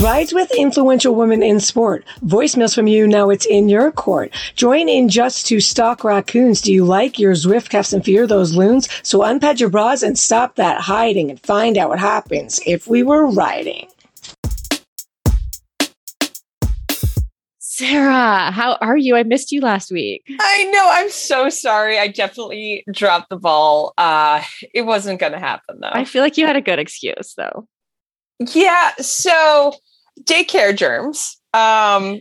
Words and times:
Rides 0.00 0.32
with 0.32 0.50
influential 0.52 1.14
women 1.14 1.42
in 1.42 1.60
sport. 1.60 2.06
Voicemails 2.24 2.74
from 2.74 2.86
you. 2.86 3.06
Now 3.06 3.28
it's 3.28 3.44
in 3.44 3.68
your 3.68 3.92
court. 3.92 4.32
Join 4.54 4.88
in 4.88 5.10
just 5.10 5.44
to 5.48 5.60
stalk 5.60 6.04
raccoons. 6.04 6.62
Do 6.62 6.72
you 6.72 6.86
like 6.86 7.18
your 7.18 7.34
Zwift 7.34 7.68
cuffs 7.68 7.92
and 7.92 8.02
fear 8.02 8.26
those 8.26 8.54
loons? 8.54 8.88
So 9.02 9.18
unpad 9.18 9.60
your 9.60 9.68
bras 9.68 10.02
and 10.02 10.18
stop 10.18 10.56
that 10.56 10.80
hiding 10.80 11.28
and 11.28 11.38
find 11.40 11.76
out 11.76 11.90
what 11.90 11.98
happens 11.98 12.60
if 12.64 12.88
we 12.88 13.02
were 13.02 13.26
riding. 13.26 13.88
Sarah, 17.58 18.50
how 18.52 18.78
are 18.80 18.96
you? 18.96 19.16
I 19.16 19.22
missed 19.22 19.52
you 19.52 19.60
last 19.60 19.92
week. 19.92 20.24
I 20.40 20.64
know. 20.72 20.88
I'm 20.92 21.10
so 21.10 21.50
sorry. 21.50 21.98
I 21.98 22.08
definitely 22.08 22.84
dropped 22.90 23.28
the 23.28 23.36
ball. 23.36 23.92
Uh, 23.98 24.42
it 24.72 24.82
wasn't 24.82 25.20
going 25.20 25.32
to 25.32 25.38
happen 25.38 25.80
though. 25.80 25.90
I 25.92 26.06
feel 26.06 26.22
like 26.22 26.38
you 26.38 26.46
had 26.46 26.56
a 26.56 26.62
good 26.62 26.78
excuse 26.78 27.34
though. 27.36 27.68
Yeah. 28.38 28.92
So 28.96 29.74
daycare 30.22 30.76
germs. 30.76 31.36
Um, 31.52 32.20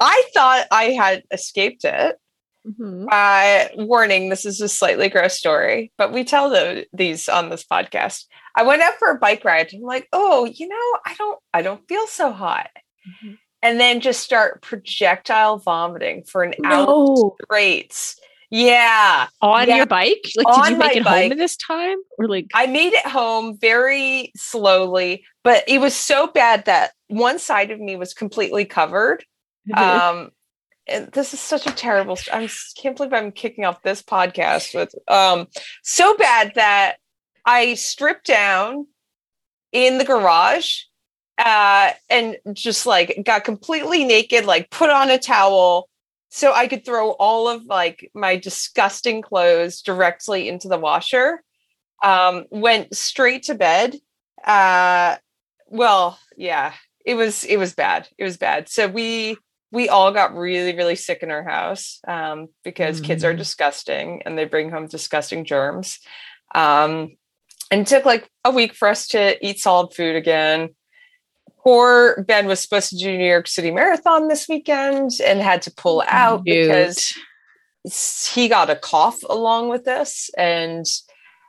I 0.00 0.24
thought 0.34 0.66
I 0.70 0.84
had 0.90 1.22
escaped 1.30 1.84
it. 1.84 2.16
Mm-hmm. 2.66 3.06
Uh, 3.10 3.84
warning: 3.84 4.30
This 4.30 4.46
is 4.46 4.60
a 4.60 4.68
slightly 4.68 5.08
gross 5.08 5.36
story, 5.36 5.92
but 5.98 6.12
we 6.12 6.24
tell 6.24 6.48
the, 6.48 6.86
these 6.94 7.28
on 7.28 7.50
this 7.50 7.64
podcast. 7.64 8.24
I 8.56 8.62
went 8.62 8.80
out 8.80 8.94
for 8.98 9.10
a 9.10 9.18
bike 9.18 9.44
ride. 9.44 9.70
I'm 9.74 9.82
like, 9.82 10.08
oh, 10.12 10.46
you 10.46 10.68
know, 10.68 10.98
I 11.04 11.14
don't, 11.18 11.38
I 11.52 11.60
don't 11.60 11.86
feel 11.88 12.06
so 12.06 12.32
hot, 12.32 12.70
mm-hmm. 13.06 13.34
and 13.62 13.78
then 13.78 14.00
just 14.00 14.22
start 14.22 14.62
projectile 14.62 15.58
vomiting 15.58 16.24
for 16.24 16.42
an 16.42 16.54
no. 16.58 16.70
hour 16.70 17.32
straight. 17.42 18.14
Yeah. 18.50 19.26
On 19.40 19.68
yeah. 19.68 19.76
your 19.76 19.86
bike? 19.86 20.24
Like, 20.36 20.46
on 20.46 20.64
did 20.64 20.70
you 20.72 20.76
make 20.78 20.96
it 20.96 21.04
bike. 21.04 21.22
home 21.24 21.32
in 21.32 21.38
this 21.38 21.56
time? 21.56 21.98
Or 22.18 22.28
like 22.28 22.46
I 22.54 22.66
made 22.66 22.92
it 22.92 23.06
home 23.06 23.58
very 23.58 24.32
slowly, 24.36 25.24
but 25.42 25.64
it 25.66 25.80
was 25.80 25.94
so 25.94 26.26
bad 26.26 26.64
that 26.66 26.92
one 27.08 27.38
side 27.38 27.70
of 27.70 27.80
me 27.80 27.96
was 27.96 28.14
completely 28.14 28.64
covered. 28.64 29.24
um 29.74 30.30
and 30.86 31.10
this 31.12 31.32
is 31.32 31.40
such 31.40 31.66
a 31.66 31.72
terrible 31.72 32.18
I 32.30 32.48
can't 32.76 32.96
believe 32.96 33.12
I'm 33.12 33.32
kicking 33.32 33.64
off 33.64 33.82
this 33.82 34.02
podcast 34.02 34.74
with 34.74 34.94
um 35.08 35.48
so 35.82 36.16
bad 36.16 36.52
that 36.56 36.96
I 37.46 37.74
stripped 37.74 38.26
down 38.26 38.86
in 39.72 39.98
the 39.98 40.04
garage 40.04 40.82
uh 41.38 41.92
and 42.10 42.36
just 42.52 42.86
like 42.86 43.18
got 43.24 43.44
completely 43.44 44.04
naked, 44.04 44.44
like 44.44 44.70
put 44.70 44.90
on 44.90 45.10
a 45.10 45.18
towel 45.18 45.88
so 46.34 46.52
I 46.52 46.66
could 46.66 46.84
throw 46.84 47.10
all 47.10 47.48
of 47.48 47.64
like 47.66 48.10
my 48.12 48.34
disgusting 48.34 49.22
clothes 49.22 49.82
directly 49.82 50.48
into 50.48 50.66
the 50.66 50.76
washer. 50.76 51.40
Um, 52.02 52.46
went 52.50 52.96
straight 52.96 53.44
to 53.44 53.54
bed. 53.54 53.94
Uh, 54.44 55.14
well, 55.68 56.18
yeah, 56.36 56.72
it 57.06 57.14
was 57.14 57.44
it 57.44 57.56
was 57.56 57.76
bad. 57.76 58.08
It 58.18 58.24
was 58.24 58.36
bad. 58.36 58.68
So 58.68 58.88
we 58.88 59.36
we 59.70 59.88
all 59.88 60.12
got 60.12 60.34
really 60.34 60.74
really 60.74 60.96
sick 60.96 61.22
in 61.22 61.30
our 61.30 61.44
house 61.44 62.00
um, 62.08 62.48
because 62.64 62.96
mm-hmm. 62.96 63.06
kids 63.06 63.22
are 63.22 63.34
mm. 63.34 63.38
disgusting 63.38 64.22
and 64.26 64.36
they 64.36 64.44
bring 64.44 64.72
home 64.72 64.88
disgusting 64.88 65.44
germs. 65.44 66.00
Um, 66.52 67.16
and 67.70 67.82
it 67.82 67.86
took 67.86 68.04
like 68.04 68.28
a 68.44 68.50
week 68.50 68.74
for 68.74 68.88
us 68.88 69.06
to 69.08 69.36
eat 69.46 69.60
solid 69.60 69.94
food 69.94 70.16
again 70.16 70.70
poor 71.64 72.22
Ben 72.24 72.46
was 72.46 72.60
supposed 72.60 72.90
to 72.90 72.96
do 72.96 73.16
New 73.16 73.26
York 73.26 73.48
City 73.48 73.70
Marathon 73.70 74.28
this 74.28 74.48
weekend 74.48 75.12
and 75.24 75.40
had 75.40 75.62
to 75.62 75.72
pull 75.72 76.04
out 76.06 76.44
Dude. 76.44 76.68
because 76.68 77.14
he 78.32 78.48
got 78.48 78.70
a 78.70 78.76
cough 78.76 79.22
along 79.28 79.70
with 79.70 79.84
this. 79.84 80.30
And 80.36 80.84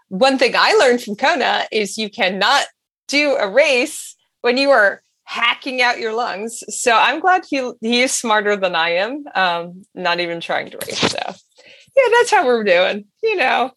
one 0.08 0.38
thing 0.38 0.54
I 0.56 0.74
learned 0.74 1.04
from 1.04 1.16
Kona 1.16 1.66
is 1.72 1.98
you 1.98 2.10
cannot 2.10 2.66
do 3.08 3.36
a 3.36 3.50
race 3.50 4.16
when 4.42 4.58
you 4.58 4.72
are 4.72 5.02
hacking 5.26 5.82
out 5.82 6.00
your 6.00 6.14
lungs. 6.14 6.64
So 6.70 6.96
I'm 6.96 7.20
glad 7.20 7.44
he 7.50 7.72
he 7.82 8.02
is 8.02 8.14
smarter 8.14 8.56
than 8.56 8.76
I 8.76 8.92
am. 8.92 9.26
Um, 9.36 9.84
not 9.94 10.20
even 10.20 10.40
trying 10.40 10.72
to 10.72 10.78
race. 10.78 11.00
So 11.00 11.20
yeah, 11.20 12.04
that's 12.12 12.32
how 12.32 12.46
we're 12.46 12.64
doing. 12.64 13.06
You 13.22 13.36
know, 13.36 13.72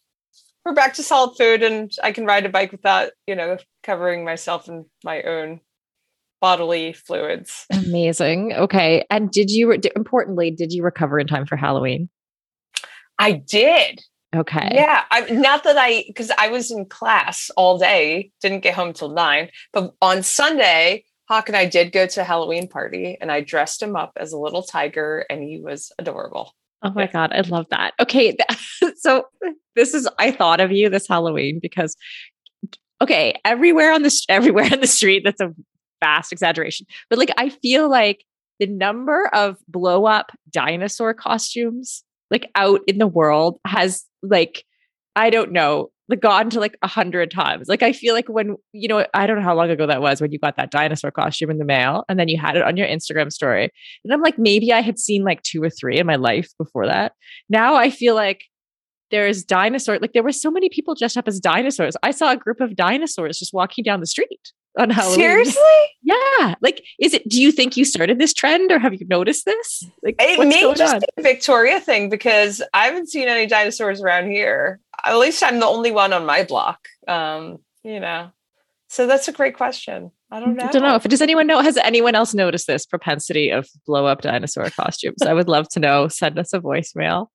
we're 0.63 0.73
back 0.73 0.93
to 0.95 1.03
solid 1.03 1.35
food, 1.37 1.63
and 1.63 1.91
I 2.03 2.11
can 2.11 2.25
ride 2.25 2.45
a 2.45 2.49
bike 2.49 2.71
without 2.71 3.11
you 3.27 3.35
know 3.35 3.57
covering 3.83 4.23
myself 4.23 4.69
in 4.69 4.85
my 5.03 5.23
own 5.23 5.59
bodily 6.41 6.93
fluids. 6.93 7.65
Amazing. 7.71 8.53
Okay. 8.53 9.05
And 9.09 9.31
did 9.31 9.49
you, 9.49 9.71
importantly, 9.95 10.51
did 10.51 10.71
you 10.71 10.83
recover 10.83 11.19
in 11.19 11.27
time 11.27 11.45
for 11.45 11.55
Halloween? 11.55 12.09
I 13.17 13.33
did. 13.33 14.01
Okay. 14.35 14.69
Yeah. 14.71 15.03
I, 15.11 15.21
not 15.31 15.63
that 15.63 15.77
I, 15.77 16.03
because 16.07 16.31
I 16.37 16.49
was 16.49 16.71
in 16.71 16.85
class 16.85 17.49
all 17.57 17.77
day, 17.77 18.31
didn't 18.41 18.61
get 18.61 18.75
home 18.75 18.93
till 18.93 19.09
nine. 19.09 19.49
But 19.73 19.93
on 20.01 20.23
Sunday, 20.23 21.03
Hawk 21.27 21.49
and 21.49 21.57
I 21.57 21.65
did 21.65 21.91
go 21.91 22.07
to 22.07 22.21
a 22.21 22.23
Halloween 22.23 22.67
party 22.67 23.17
and 23.19 23.31
I 23.31 23.41
dressed 23.41 23.81
him 23.81 23.95
up 23.95 24.13
as 24.17 24.31
a 24.31 24.37
little 24.37 24.63
tiger 24.63 25.25
and 25.29 25.43
he 25.43 25.59
was 25.59 25.91
adorable. 25.99 26.53
Oh 26.81 26.91
my 26.91 27.07
God. 27.07 27.33
I 27.33 27.41
love 27.41 27.65
that. 27.71 27.93
Okay. 27.99 28.37
so 28.97 29.25
this 29.75 29.93
is, 29.93 30.07
I 30.17 30.31
thought 30.31 30.59
of 30.59 30.71
you 30.71 30.89
this 30.89 31.07
Halloween 31.07 31.59
because 31.61 31.95
okay, 33.01 33.39
everywhere 33.45 33.91
on 33.93 34.03
the 34.03 34.25
everywhere 34.29 34.65
on 34.71 34.79
the 34.79 34.87
street, 34.87 35.23
that's 35.23 35.41
a 35.41 35.53
vast 35.99 36.31
exaggeration, 36.31 36.85
but 37.09 37.19
like 37.19 37.31
I 37.37 37.49
feel 37.49 37.89
like 37.89 38.25
the 38.59 38.67
number 38.67 39.27
of 39.33 39.57
blow 39.67 40.05
up 40.05 40.31
dinosaur 40.51 41.13
costumes 41.13 42.03
like 42.29 42.49
out 42.55 42.81
in 42.87 42.97
the 42.97 43.07
world 43.07 43.59
has 43.65 44.05
like 44.21 44.65
I 45.15 45.29
don't 45.29 45.51
know 45.51 45.91
like 46.09 46.21
gone 46.21 46.49
to 46.49 46.59
like 46.59 46.75
a 46.81 46.87
hundred 46.87 47.29
times. 47.29 47.67
Like 47.67 47.83
I 47.83 47.93
feel 47.93 48.15
like 48.15 48.27
when 48.27 48.55
you 48.73 48.87
know 48.87 49.05
I 49.13 49.27
don't 49.27 49.37
know 49.37 49.43
how 49.43 49.55
long 49.55 49.69
ago 49.69 49.85
that 49.87 50.01
was 50.01 50.21
when 50.21 50.31
you 50.31 50.39
got 50.39 50.57
that 50.57 50.71
dinosaur 50.71 51.11
costume 51.11 51.51
in 51.51 51.59
the 51.59 51.65
mail 51.65 52.03
and 52.09 52.19
then 52.19 52.27
you 52.27 52.37
had 52.37 52.55
it 52.55 52.63
on 52.63 52.77
your 52.77 52.87
Instagram 52.87 53.31
story. 53.31 53.69
And 54.03 54.13
I'm 54.13 54.21
like 54.21 54.37
maybe 54.37 54.73
I 54.73 54.81
had 54.81 54.99
seen 54.99 55.23
like 55.23 55.41
two 55.43 55.63
or 55.63 55.69
three 55.69 55.99
in 55.99 56.07
my 56.07 56.15
life 56.15 56.49
before 56.57 56.87
that. 56.87 57.13
Now 57.47 57.75
I 57.75 57.89
feel 57.89 58.15
like 58.15 58.43
there's 59.11 59.43
dinosaur 59.43 59.99
like 59.99 60.13
there 60.13 60.23
were 60.23 60.31
so 60.31 60.51
many 60.51 60.69
people 60.69 60.95
dressed 60.95 61.17
up 61.17 61.27
as 61.27 61.39
dinosaurs. 61.39 61.95
I 62.03 62.11
saw 62.11 62.31
a 62.31 62.37
group 62.37 62.59
of 62.59 62.75
dinosaurs 62.75 63.39
just 63.39 63.53
walking 63.53 63.83
down 63.83 63.99
the 63.99 64.07
street 64.07 64.51
on 64.79 64.89
Halloween. 64.89 65.19
Seriously? 65.19 65.61
Yeah. 66.01 66.55
Like, 66.61 66.83
is 66.99 67.13
it? 67.13 67.27
Do 67.29 67.39
you 67.39 67.51
think 67.51 67.77
you 67.77 67.85
started 67.85 68.17
this 68.17 68.33
trend, 68.33 68.71
or 68.71 68.79
have 68.79 68.95
you 68.95 69.05
noticed 69.07 69.45
this? 69.45 69.83
Like, 70.01 70.15
it 70.17 70.39
may 70.39 70.73
just 70.73 70.95
on? 70.95 71.01
be 71.01 71.07
a 71.17 71.21
Victoria 71.21 71.79
thing 71.79 72.09
because 72.09 72.63
I 72.73 72.85
haven't 72.85 73.09
seen 73.09 73.27
any 73.27 73.45
dinosaurs 73.45 74.01
around 74.01 74.31
here. 74.31 74.79
At 75.05 75.17
least 75.17 75.43
I'm 75.43 75.59
the 75.59 75.67
only 75.67 75.91
one 75.91 76.11
on 76.13 76.25
my 76.25 76.45
block. 76.45 76.79
Um, 77.07 77.59
you 77.83 77.99
know, 77.99 78.31
so 78.87 79.05
that's 79.05 79.27
a 79.27 79.31
great 79.31 79.55
question. 79.55 80.11
I 80.31 80.39
don't 80.39 80.55
know. 80.55 80.65
I 80.65 80.71
don't 80.71 80.81
know 80.81 80.95
if 80.95 81.03
does 81.03 81.21
anyone 81.21 81.45
know 81.45 81.59
has 81.61 81.77
anyone 81.77 82.15
else 82.15 82.33
noticed 82.33 82.65
this 82.65 82.85
propensity 82.85 83.51
of 83.51 83.67
blow 83.85 84.07
up 84.07 84.21
dinosaur 84.21 84.69
costumes? 84.71 85.21
I 85.21 85.33
would 85.33 85.47
love 85.47 85.67
to 85.69 85.79
know. 85.79 86.07
Send 86.07 86.39
us 86.39 86.53
a 86.53 86.59
voicemail. 86.59 87.27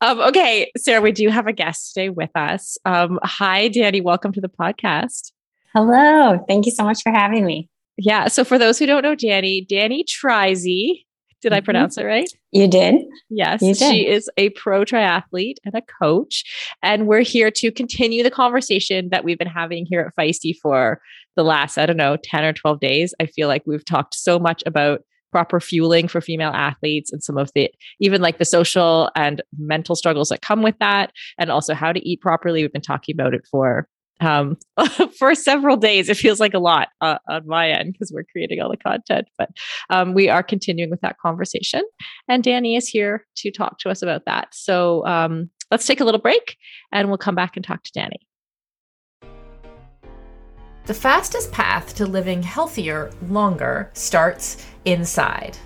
Um, 0.00 0.20
okay, 0.20 0.70
Sarah, 0.78 1.02
we 1.02 1.12
do 1.12 1.28
have 1.28 1.46
a 1.46 1.52
guest 1.52 1.92
today 1.92 2.08
with 2.08 2.30
us. 2.34 2.78
Um, 2.86 3.18
hi, 3.22 3.68
Danny. 3.68 4.00
Welcome 4.00 4.32
to 4.32 4.40
the 4.40 4.48
podcast. 4.48 5.32
Hello. 5.74 6.44
Thank 6.46 6.66
you 6.66 6.72
so 6.72 6.84
much 6.84 7.02
for 7.02 7.10
having 7.10 7.44
me. 7.44 7.68
Yeah. 7.96 8.28
So 8.28 8.44
for 8.44 8.58
those 8.58 8.78
who 8.78 8.86
don't 8.86 9.02
know 9.02 9.14
Danny, 9.14 9.66
Danny 9.68 10.04
Treise, 10.04 10.64
did 11.42 11.52
I 11.52 11.58
mm-hmm. 11.58 11.64
pronounce 11.64 11.98
it 11.98 12.04
right? 12.04 12.28
You 12.52 12.68
did. 12.68 12.96
Yes. 13.28 13.60
You 13.60 13.74
did. 13.74 13.90
She 13.90 14.06
is 14.06 14.30
a 14.36 14.50
pro 14.50 14.84
triathlete 14.84 15.56
and 15.64 15.74
a 15.74 15.82
coach. 16.02 16.44
And 16.82 17.06
we're 17.06 17.22
here 17.22 17.50
to 17.50 17.72
continue 17.72 18.22
the 18.22 18.30
conversation 18.30 19.08
that 19.10 19.24
we've 19.24 19.38
been 19.38 19.48
having 19.48 19.84
here 19.84 20.00
at 20.00 20.14
Feisty 20.16 20.54
for 20.62 21.00
the 21.36 21.42
last, 21.42 21.76
I 21.76 21.86
don't 21.86 21.96
know, 21.96 22.16
10 22.22 22.44
or 22.44 22.52
12 22.52 22.80
days. 22.80 23.14
I 23.20 23.26
feel 23.26 23.48
like 23.48 23.62
we've 23.66 23.84
talked 23.84 24.14
so 24.14 24.38
much 24.38 24.62
about 24.66 25.00
proper 25.32 25.58
fueling 25.58 26.06
for 26.06 26.20
female 26.20 26.52
athletes 26.52 27.12
and 27.12 27.20
some 27.20 27.36
of 27.36 27.50
the 27.56 27.68
even 27.98 28.22
like 28.22 28.38
the 28.38 28.44
social 28.44 29.10
and 29.16 29.42
mental 29.58 29.96
struggles 29.96 30.28
that 30.28 30.42
come 30.42 30.62
with 30.62 30.78
that 30.78 31.10
and 31.38 31.50
also 31.50 31.74
how 31.74 31.90
to 31.90 32.08
eat 32.08 32.20
properly 32.20 32.62
we've 32.62 32.72
been 32.72 32.80
talking 32.80 33.12
about 33.12 33.34
it 33.34 33.44
for 33.50 33.88
um, 34.20 34.56
for 35.18 35.34
several 35.34 35.76
days. 35.76 36.08
It 36.08 36.16
feels 36.16 36.40
like 36.40 36.54
a 36.54 36.58
lot 36.58 36.88
uh, 37.00 37.18
on 37.28 37.46
my 37.46 37.70
end 37.70 37.92
because 37.92 38.12
we're 38.12 38.24
creating 38.24 38.60
all 38.60 38.70
the 38.70 38.76
content, 38.76 39.28
but 39.38 39.50
um, 39.90 40.14
we 40.14 40.28
are 40.28 40.42
continuing 40.42 40.90
with 40.90 41.00
that 41.00 41.18
conversation. 41.18 41.82
And 42.28 42.42
Danny 42.42 42.76
is 42.76 42.88
here 42.88 43.26
to 43.36 43.50
talk 43.50 43.78
to 43.80 43.90
us 43.90 44.02
about 44.02 44.24
that. 44.26 44.48
So 44.52 45.06
um, 45.06 45.50
let's 45.70 45.86
take 45.86 46.00
a 46.00 46.04
little 46.04 46.20
break 46.20 46.56
and 46.92 47.08
we'll 47.08 47.18
come 47.18 47.34
back 47.34 47.56
and 47.56 47.64
talk 47.64 47.82
to 47.84 47.92
Danny. 47.92 48.20
The 50.86 50.94
fastest 50.94 51.50
path 51.50 51.94
to 51.94 52.06
living 52.06 52.42
healthier 52.42 53.10
longer 53.28 53.90
starts 53.94 54.66
inside. 54.84 55.56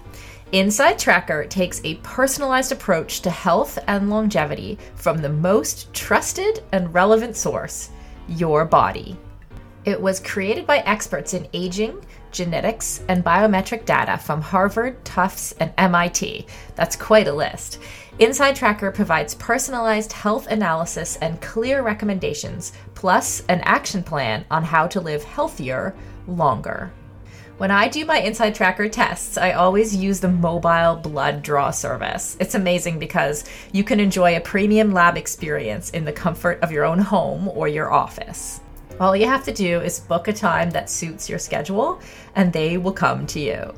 Inside 0.53 0.99
Tracker 0.99 1.45
takes 1.45 1.83
a 1.85 1.97
personalized 1.97 2.73
approach 2.73 3.21
to 3.21 3.31
health 3.31 3.79
and 3.87 4.09
longevity 4.09 4.79
from 4.95 5.19
the 5.19 5.29
most 5.29 5.93
trusted 5.93 6.63
and 6.73 6.95
relevant 6.95 7.37
source, 7.37 7.91
your 8.29 8.65
body. 8.65 9.17
It 9.85 10.01
was 10.01 10.21
created 10.21 10.67
by 10.67 10.79
experts 10.79 11.33
in 11.35 11.49
aging, 11.55 12.05
genetics, 12.31 13.03
and 13.09 13.25
biometric 13.25 13.87
data 13.87 14.19
from 14.19 14.43
Harvard, 14.43 15.03
Tufts, 15.05 15.53
and 15.53 15.73
MIT. 15.79 16.47
That's 16.75 16.95
quite 16.95 17.27
a 17.27 17.33
list. 17.33 17.79
Inside 18.19 18.57
Tracker 18.57 18.91
provides 18.91 19.35
personalized 19.37 20.13
health 20.13 20.49
analysis 20.49 21.17
and 21.23 21.41
clear 21.41 21.83
recommendations, 21.83 22.73
plus 22.95 23.43
an 23.49 23.61
action 23.61 24.03
plan 24.03 24.45
on 24.51 24.65
how 24.65 24.87
to 24.89 25.01
live 25.01 25.25
healthier 25.25 25.95
longer. 26.27 26.93
When 27.59 27.73
I 27.73 27.89
do 27.89 28.05
my 28.05 28.21
Inside 28.21 28.55
Tracker 28.55 28.89
tests, 28.89 29.37
I 29.37 29.51
always 29.51 29.97
use 29.97 30.21
the 30.21 30.29
mobile 30.29 30.95
blood 30.95 31.43
draw 31.43 31.73
service. 31.73 32.37
It's 32.39 32.55
amazing 32.55 33.01
because 33.01 33.45
you 33.73 33.83
can 33.83 33.99
enjoy 33.99 34.37
a 34.37 34.41
premium 34.41 34.93
lab 34.93 35.17
experience 35.17 35.91
in 35.91 36.05
the 36.05 36.13
comfort 36.13 36.61
of 36.63 36.71
your 36.71 36.85
own 36.85 37.01
home 37.01 37.49
or 37.49 37.67
your 37.67 37.93
office. 37.93 38.61
All 39.01 39.17
you 39.17 39.27
have 39.27 39.45
to 39.45 39.53
do 39.53 39.81
is 39.81 39.99
book 39.99 40.29
a 40.29 40.33
time 40.33 40.71
that 40.71 40.89
suits 40.89 41.29
your 41.29 41.41
schedule, 41.41 42.01
and 42.37 42.53
they 42.53 42.79
will 42.79 42.93
come 42.93 43.27
to 43.27 43.41
you. 43.41 43.75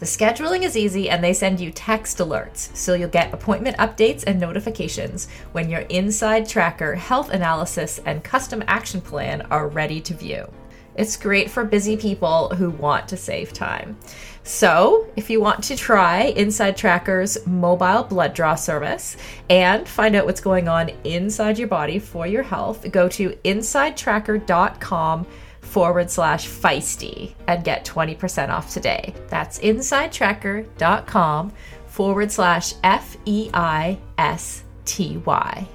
The 0.00 0.06
scheduling 0.06 0.62
is 0.62 0.76
easy 0.76 1.08
and 1.08 1.22
they 1.22 1.32
send 1.32 1.60
you 1.60 1.70
text 1.70 2.18
alerts, 2.18 2.74
so 2.74 2.94
you'll 2.94 3.10
get 3.10 3.32
appointment 3.32 3.76
updates 3.76 4.24
and 4.26 4.40
notifications 4.40 5.28
when 5.52 5.70
your 5.70 5.82
Inside 5.82 6.48
Tracker 6.48 6.96
health 6.96 7.30
analysis 7.30 8.00
and 8.06 8.24
custom 8.24 8.64
action 8.66 9.00
plan 9.00 9.42
are 9.52 9.68
ready 9.68 10.00
to 10.00 10.14
view. 10.14 10.50
It's 10.94 11.16
great 11.16 11.50
for 11.50 11.64
busy 11.64 11.96
people 11.96 12.48
who 12.50 12.70
want 12.70 13.08
to 13.08 13.16
save 13.16 13.52
time. 13.52 13.96
So, 14.42 15.06
if 15.16 15.28
you 15.30 15.40
want 15.40 15.62
to 15.64 15.76
try 15.76 16.22
Inside 16.36 16.76
Tracker's 16.76 17.46
mobile 17.46 18.04
blood 18.04 18.34
draw 18.34 18.54
service 18.54 19.16
and 19.48 19.86
find 19.86 20.16
out 20.16 20.26
what's 20.26 20.40
going 20.40 20.66
on 20.68 20.90
inside 21.04 21.58
your 21.58 21.68
body 21.68 21.98
for 21.98 22.26
your 22.26 22.42
health, 22.42 22.90
go 22.90 23.08
to 23.10 23.30
insidetracker.com 23.44 25.26
forward 25.60 26.10
slash 26.10 26.48
feisty 26.48 27.34
and 27.46 27.64
get 27.64 27.84
20% 27.84 28.48
off 28.48 28.72
today. 28.72 29.14
That's 29.28 29.58
insidetracker.com 29.60 31.52
forward 31.86 32.32
slash 32.32 32.74
F 32.82 33.16
E 33.26 33.50
I 33.52 33.98
S 34.18 34.64
T 34.84 35.18
Y. 35.18 35.68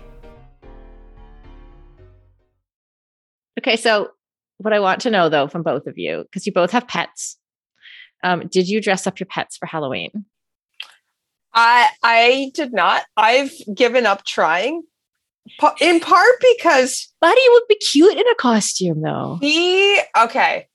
Okay, 3.57 3.77
so 3.77 4.11
what 4.57 4.73
I 4.73 4.79
want 4.79 5.01
to 5.01 5.09
know 5.11 5.29
though 5.29 5.47
from 5.47 5.63
both 5.63 5.87
of 5.87 5.97
you, 5.97 6.23
because 6.23 6.45
you 6.45 6.53
both 6.53 6.71
have 6.71 6.87
pets, 6.87 7.37
um, 8.23 8.47
did 8.47 8.67
you 8.67 8.81
dress 8.81 9.05
up 9.07 9.19
your 9.19 9.27
pets 9.27 9.57
for 9.57 9.65
Halloween? 9.65 10.25
I 11.53 11.89
I 12.03 12.51
did 12.53 12.73
not. 12.73 13.03
I've 13.15 13.51
given 13.73 14.05
up 14.05 14.25
trying. 14.25 14.83
In 15.79 15.99
part 15.99 16.35
because 16.57 17.13
Buddy 17.21 17.41
would 17.51 17.63
be 17.69 17.75
cute 17.75 18.17
in 18.17 18.27
a 18.27 18.35
costume 18.35 19.01
though. 19.01 19.37
he 19.41 19.99
okay. 20.17 20.67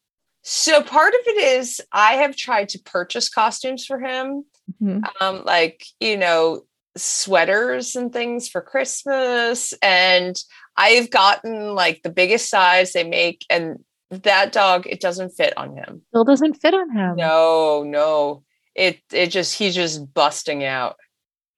So 0.42 0.82
part 0.82 1.12
of 1.12 1.20
it 1.26 1.58
is 1.58 1.80
I 1.92 2.14
have 2.14 2.34
tried 2.36 2.70
to 2.70 2.78
purchase 2.78 3.28
costumes 3.28 3.84
for 3.84 3.98
him. 4.00 4.44
Mhm. 4.80 5.02
Um, 5.20 5.42
like, 5.44 5.84
you 5.98 6.16
know, 6.16 6.62
sweaters 6.96 7.94
and 7.94 8.12
things 8.12 8.48
for 8.48 8.62
Christmas. 8.62 9.74
And 9.82 10.34
I've 10.80 11.10
gotten 11.10 11.74
like 11.74 12.02
the 12.02 12.10
biggest 12.10 12.48
size 12.48 12.92
they 12.92 13.04
make, 13.04 13.44
and 13.50 13.78
that 14.10 14.52
dog, 14.52 14.86
it 14.86 15.00
doesn't 15.00 15.30
fit 15.30 15.52
on 15.56 15.76
him. 15.76 16.02
Still 16.08 16.24
doesn't 16.24 16.54
fit 16.54 16.74
on 16.74 16.90
him. 16.90 17.16
No, 17.16 17.84
no. 17.86 18.42
It 18.74 19.00
it 19.12 19.28
just 19.28 19.58
he's 19.58 19.74
just 19.74 20.12
busting 20.14 20.64
out. 20.64 20.96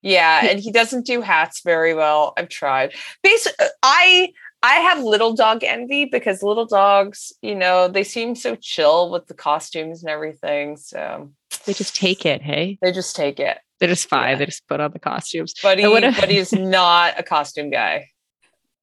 Yeah, 0.03 0.47
and 0.47 0.59
he 0.59 0.73
doesn't 0.73 1.07
do 1.07 1.21
hats 1.21 1.61
very 1.65 1.95
well. 1.95 2.33
I've 2.37 2.49
tried. 2.49 2.93
Basically, 3.23 3.65
uh, 3.65 3.69
I 3.83 4.33
I 4.63 4.75
have 4.75 5.03
little 5.03 5.33
dog 5.35 5.63
envy 5.63 6.05
because 6.07 6.43
little 6.43 6.67
dogs, 6.67 7.33
you 7.43 7.55
know, 7.55 7.89
they 7.89 8.03
seem 8.05 8.35
so 8.35 8.57
chill 8.57 9.11
with 9.11 9.27
the 9.29 9.35
costumes 9.35 10.03
and 10.03 10.11
everything. 10.11 10.77
So 10.77 11.31
They 11.67 11.73
just 11.73 11.95
take 11.97 12.25
it, 12.27 12.43
hey? 12.43 12.79
they 12.83 12.93
just 12.93 13.15
take 13.17 13.39
it. 13.41 13.59
They're 13.81 13.89
just 13.89 14.09
fine. 14.09 14.31
Yeah. 14.31 14.37
They 14.39 14.47
just 14.47 14.67
put 14.69 14.79
on 14.81 14.93
the 14.93 15.01
costumes. 15.01 15.55
But 15.63 15.79
he, 15.79 15.85
And 15.85 15.93
what 15.93 16.05
if- 16.05 16.21
but 16.21 16.31
he's 16.31 16.53
not 16.53 17.19
a 17.19 17.25
costume 17.25 17.71
guy. 17.71 18.07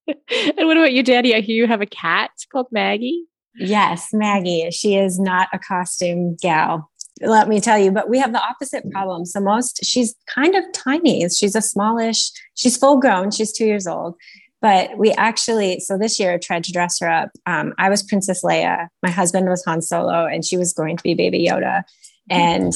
and 0.57 0.67
what 0.67 0.77
about 0.77 0.93
you, 0.93 1.03
Danny? 1.03 1.35
I 1.35 1.41
hear 1.41 1.55
you 1.55 1.67
have 1.67 1.81
a 1.81 1.85
cat 1.85 2.31
called 2.51 2.67
Maggie. 2.71 3.25
Yes, 3.55 4.09
Maggie. 4.13 4.69
She 4.71 4.95
is 4.95 5.19
not 5.19 5.49
a 5.53 5.59
costume 5.59 6.37
gal. 6.41 6.89
Let 7.21 7.49
me 7.49 7.59
tell 7.59 7.77
you, 7.77 7.91
but 7.91 8.09
we 8.09 8.17
have 8.19 8.31
the 8.31 8.41
opposite 8.41 8.89
problem. 8.91 9.25
So 9.25 9.41
most 9.41 9.83
she's 9.83 10.15
kind 10.33 10.55
of 10.55 10.63
tiny. 10.73 11.27
She's 11.29 11.55
a 11.55 11.61
smallish, 11.61 12.31
she's 12.55 12.77
full 12.77 12.99
grown, 12.99 13.31
she's 13.31 13.51
two 13.51 13.65
years 13.65 13.87
old. 13.87 14.15
But 14.61 14.97
we 14.97 15.11
actually, 15.13 15.79
so 15.79 15.97
this 15.97 16.19
year 16.19 16.37
tried 16.37 16.63
to 16.65 16.71
dress 16.71 16.99
her 16.99 17.09
up. 17.09 17.31
Um, 17.45 17.73
I 17.77 17.89
was 17.89 18.03
Princess 18.03 18.43
Leia, 18.43 18.87
my 19.03 19.09
husband 19.09 19.49
was 19.49 19.63
Han 19.65 19.81
Solo, 19.81 20.25
and 20.25 20.45
she 20.45 20.57
was 20.57 20.73
going 20.73 20.97
to 20.97 21.03
be 21.03 21.13
Baby 21.13 21.45
Yoda. 21.49 21.83
And 22.31 22.73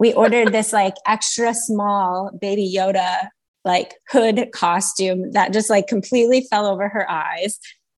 we 0.00 0.12
ordered 0.12 0.52
this 0.52 0.72
like 0.72 0.94
extra 1.06 1.54
small 1.54 2.36
Baby 2.40 2.74
Yoda 2.76 3.28
like 3.64 3.94
hood 4.10 4.50
costume 4.52 5.32
that 5.32 5.52
just 5.52 5.70
like 5.70 5.86
completely 5.86 6.46
fell 6.50 6.66
over 6.66 6.88
her 6.88 7.08
eyes. 7.10 7.58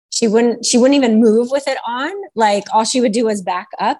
She 0.09 0.27
wouldn't 0.27 0.65
she 0.65 0.77
wouldn't 0.77 0.97
even 0.97 1.19
move 1.19 1.49
with 1.51 1.67
it 1.67 1.77
on. 1.87 2.11
Like 2.35 2.65
all 2.73 2.85
she 2.85 3.01
would 3.01 3.13
do 3.13 3.25
was 3.25 3.41
back 3.41 3.67
up. 3.79 3.99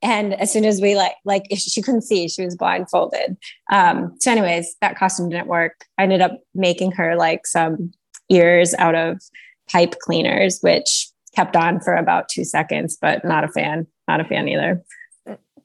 And 0.00 0.34
as 0.34 0.52
soon 0.52 0.64
as 0.64 0.80
we 0.80 0.94
like 0.96 1.14
like 1.24 1.46
if 1.50 1.58
she 1.58 1.82
couldn't 1.82 2.02
see 2.02 2.28
she 2.28 2.44
was 2.44 2.56
blindfolded. 2.56 3.36
Um 3.72 4.14
so 4.20 4.30
anyways 4.30 4.76
that 4.80 4.96
costume 4.96 5.30
didn't 5.30 5.48
work. 5.48 5.84
I 5.98 6.04
ended 6.04 6.20
up 6.20 6.38
making 6.54 6.92
her 6.92 7.16
like 7.16 7.46
some 7.46 7.92
ears 8.28 8.74
out 8.74 8.94
of 8.94 9.20
pipe 9.70 9.98
cleaners 10.00 10.60
which 10.60 11.08
kept 11.34 11.56
on 11.56 11.80
for 11.80 11.94
about 11.94 12.28
two 12.28 12.44
seconds 12.44 12.96
but 13.00 13.24
not 13.24 13.44
a 13.44 13.48
fan 13.48 13.86
not 14.06 14.20
a 14.20 14.24
fan 14.24 14.48
either 14.48 14.82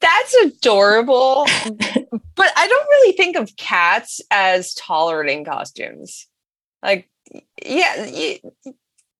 That's 0.03 0.35
adorable. 0.43 1.45
but 1.65 2.51
I 2.55 2.67
don't 2.67 2.89
really 2.89 3.17
think 3.17 3.37
of 3.37 3.55
cats 3.55 4.21
as 4.29 4.73
tolerating 4.75 5.45
costumes. 5.45 6.27
Like, 6.83 7.09
yeah, 7.65 7.93
y- 7.97 8.41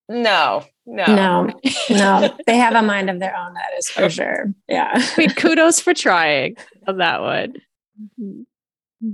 no, 0.09 0.65
no, 0.85 1.06
no 1.06 1.50
no 1.89 2.38
they 2.45 2.57
have 2.57 2.75
a 2.75 2.81
mind 2.81 3.09
of 3.09 3.19
their 3.19 3.35
own 3.35 3.53
that 3.53 3.69
is 3.77 3.88
for 3.88 4.09
sure 4.09 4.53
yeah 4.68 5.01
Wait, 5.18 5.33
kudos 5.38 5.80
for 5.80 5.94
trying 5.94 6.57
on 6.88 6.97
that 6.97 7.21
one. 7.21 7.56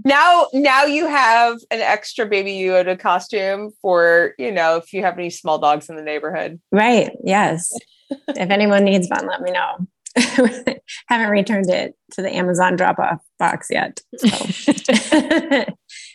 Now, 0.06 0.48
now 0.54 0.86
you 0.86 1.07
have 1.07 1.60
an 1.71 1.80
extra 1.80 2.27
baby 2.27 2.54
Yoda 2.54 2.98
costume 3.00 3.71
for 3.81 4.33
you 4.38 4.52
know 4.52 4.78
if 4.78 4.94
you 4.94 5.04
have 5.04 5.18
any 5.18 5.30
small 5.30 5.57
dogs 5.57 5.90
in 5.90 5.95
the 5.95 6.04
neighborhood. 6.04 6.59
Right. 6.71 7.11
Yes. 7.23 7.71
if 8.09 8.49
anyone 8.49 8.83
needs 8.83 9.07
one, 9.09 9.28
let 9.28 9.42
me 9.42 9.52
know. 9.52 9.88
Haven't 11.07 11.30
returned 11.30 11.69
it 11.69 11.95
to 12.14 12.21
the 12.21 12.33
Amazon 12.33 12.76
drop 12.76 12.99
off 12.99 13.19
box 13.38 13.68
yet. 13.69 14.02
So 14.18 14.28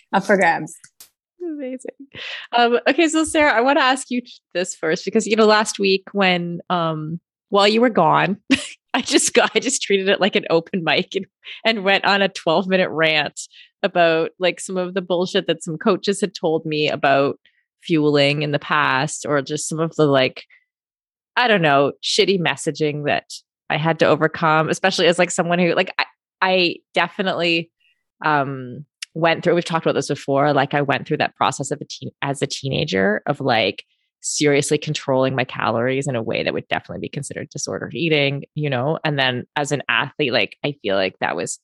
up 0.13 0.25
for 0.25 0.37
grabs. 0.37 0.75
Amazing. 1.43 1.91
Um, 2.57 2.79
okay, 2.89 3.09
so 3.09 3.25
Sarah, 3.25 3.53
I 3.53 3.61
want 3.61 3.79
to 3.79 3.85
ask 3.85 4.11
you 4.11 4.23
this 4.55 4.75
first 4.75 5.05
because 5.05 5.27
you 5.27 5.37
know 5.37 5.47
last 5.47 5.79
week 5.79 6.05
when 6.13 6.61
um 6.71 7.21
while 7.51 7.69
you 7.69 7.81
were 7.81 7.91
gone, 7.91 8.39
I 8.95 9.03
just 9.03 9.35
got 9.35 9.51
I 9.55 9.61
just 9.61 9.83
treated 9.83 10.09
it 10.09 10.21
like 10.21 10.37
an 10.37 10.47
open 10.51 10.83
mic 10.83 11.15
and, 11.15 11.27
and 11.65 11.85
went 11.85 12.05
on 12.05 12.23
a 12.23 12.29
12 12.29 12.67
minute 12.67 12.91
rant 12.91 13.41
about 13.83 14.31
like 14.39 14.61
some 14.61 14.77
of 14.77 14.95
the 14.95 15.03
bullshit 15.03 15.47
that 15.47 15.63
some 15.63 15.77
coaches 15.77 16.21
had 16.21 16.35
told 16.35 16.65
me 16.65 16.89
about 16.89 17.39
fueling 17.83 18.43
in 18.43 18.51
the 18.51 18.59
past 18.59 19.27
or 19.29 19.43
just 19.43 19.69
some 19.69 19.79
of 19.79 19.95
the 19.97 20.07
like 20.07 20.45
I 21.37 21.49
don't 21.49 21.63
know, 21.63 21.93
shitty 22.03 22.41
messaging 22.41 23.07
that 23.07 23.25
I 23.71 23.77
had 23.77 23.99
to 24.01 24.07
overcome, 24.07 24.69
especially 24.69 25.07
as 25.07 25.19
like 25.19 25.31
someone 25.31 25.59
who 25.59 25.75
like 25.75 25.93
I, 25.99 26.05
I 26.41 26.77
definitely 26.93 27.71
um 28.25 28.85
went 29.15 29.45
through 29.45 29.55
we've 29.55 29.65
talked 29.65 29.87
about 29.87 29.95
this 29.95 30.09
before 30.09 30.53
like 30.53 30.75
i 30.75 30.83
went 30.83 31.07
through 31.07 31.17
that 31.17 31.37
process 31.37 31.71
of 31.71 31.81
a 31.81 31.85
teen 31.85 32.11
as 32.23 32.43
a 32.43 32.47
teenager 32.47 33.23
of 33.27 33.41
like 33.41 33.85
seriously 34.21 34.79
controlling 34.79 35.35
my 35.35 35.45
calories 35.45 36.09
in 36.09 36.17
a 36.17 36.23
way 36.23 36.43
that 36.43 36.53
would 36.53 36.67
definitely 36.69 37.01
be 37.01 37.09
considered 37.09 37.49
disordered 37.51 37.95
eating 37.95 38.45
you 38.55 38.69
know? 38.69 38.99
And 39.05 39.19
then 39.19 39.45
as 39.57 39.73
an 39.73 39.83
athlete 39.89 40.33
like 40.33 40.57
i 40.65 40.75
feel 40.83 40.97
like 40.97 41.17
that 41.21 41.37
was 41.37 41.61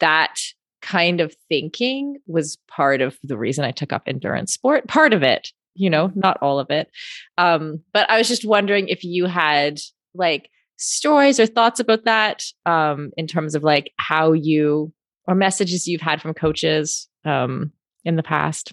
that 0.00 0.36
kind 0.80 1.20
of 1.20 1.34
thinking 1.48 2.18
was 2.26 2.58
part 2.68 3.00
of 3.00 3.16
the 3.22 3.38
reason 3.38 3.64
i 3.64 3.70
took 3.70 3.92
up 3.92 4.02
endurance 4.06 4.52
sport 4.52 4.86
part 4.88 5.12
of 5.12 5.22
it 5.22 5.48
you 5.74 5.88
know 5.88 6.12
not 6.14 6.38
all 6.42 6.58
of 6.58 6.70
it. 6.70 6.90
Um 7.38 7.82
but 7.92 8.08
i 8.10 8.18
was 8.18 8.28
just 8.28 8.44
wondering 8.44 8.88
if 8.88 9.04
you 9.04 9.26
had 9.26 9.80
like 10.14 10.50
stories 10.78 11.38
or 11.38 11.46
thoughts 11.46 11.78
about 11.78 12.04
that 12.04 12.42
um 12.66 13.10
in 13.16 13.26
terms 13.26 13.54
of 13.54 13.62
like 13.62 13.92
how 13.98 14.32
you 14.32 14.92
or 15.26 15.34
messages 15.34 15.86
you've 15.86 16.00
had 16.00 16.20
from 16.20 16.34
coaches 16.34 17.08
um, 17.24 17.72
in 18.04 18.16
the 18.16 18.22
past? 18.22 18.72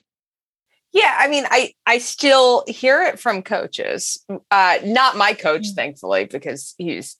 Yeah, 0.91 1.15
I 1.19 1.27
mean, 1.27 1.45
I 1.49 1.73
I 1.85 1.99
still 1.99 2.63
hear 2.67 3.03
it 3.03 3.19
from 3.19 3.43
coaches. 3.43 4.23
Uh, 4.49 4.79
not 4.83 5.17
my 5.17 5.33
coach, 5.33 5.67
thankfully, 5.75 6.25
because 6.25 6.73
he's 6.77 7.15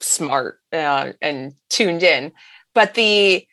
smart 0.00 0.60
uh, 0.72 1.12
and 1.20 1.54
tuned 1.70 2.04
in. 2.04 2.32
But 2.72 2.94
the 2.94 3.46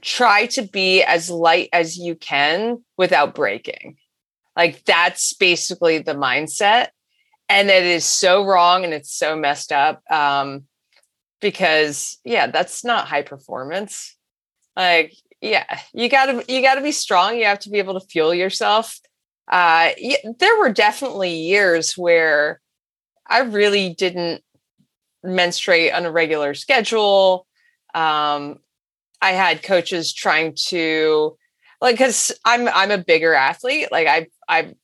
try 0.00 0.46
to 0.46 0.62
be 0.62 1.04
as 1.04 1.30
light 1.30 1.68
as 1.72 1.96
you 1.96 2.16
can 2.16 2.82
without 2.98 3.34
breaking. 3.34 3.96
Like 4.56 4.84
that's 4.84 5.34
basically 5.34 5.98
the 5.98 6.14
mindset. 6.14 6.88
And 7.48 7.68
it 7.68 7.84
is 7.84 8.04
so 8.04 8.44
wrong 8.44 8.84
and 8.84 8.94
it's 8.94 9.12
so 9.12 9.36
messed 9.36 9.72
up. 9.72 10.02
Um, 10.10 10.64
because 11.40 12.18
yeah, 12.24 12.46
that's 12.46 12.84
not 12.84 13.08
high 13.08 13.22
performance. 13.22 14.16
Like, 14.76 15.14
yeah, 15.40 15.80
you 15.92 16.08
gotta 16.08 16.44
you 16.48 16.62
gotta 16.62 16.80
be 16.80 16.92
strong. 16.92 17.36
You 17.36 17.44
have 17.46 17.58
to 17.60 17.70
be 17.70 17.78
able 17.78 17.98
to 18.00 18.06
fuel 18.06 18.32
yourself. 18.32 18.98
Uh 19.50 19.90
there 20.38 20.56
were 20.58 20.72
definitely 20.72 21.34
years 21.34 21.98
where 21.98 22.60
I 23.28 23.40
really 23.40 23.92
didn't 23.94 24.42
menstruate 25.22 25.92
on 25.92 26.04
a 26.04 26.12
regular 26.12 26.54
schedule. 26.54 27.46
Um, 27.94 28.58
I 29.20 29.32
had 29.32 29.62
coaches 29.62 30.12
trying 30.12 30.56
to 30.68 31.36
like 31.80 31.94
because 31.94 32.32
I'm 32.44 32.68
I'm 32.68 32.90
a 32.90 32.98
bigger 32.98 33.34
athlete. 33.34 33.88
Like 33.90 34.06
I 34.06 34.26
I've 34.48 34.74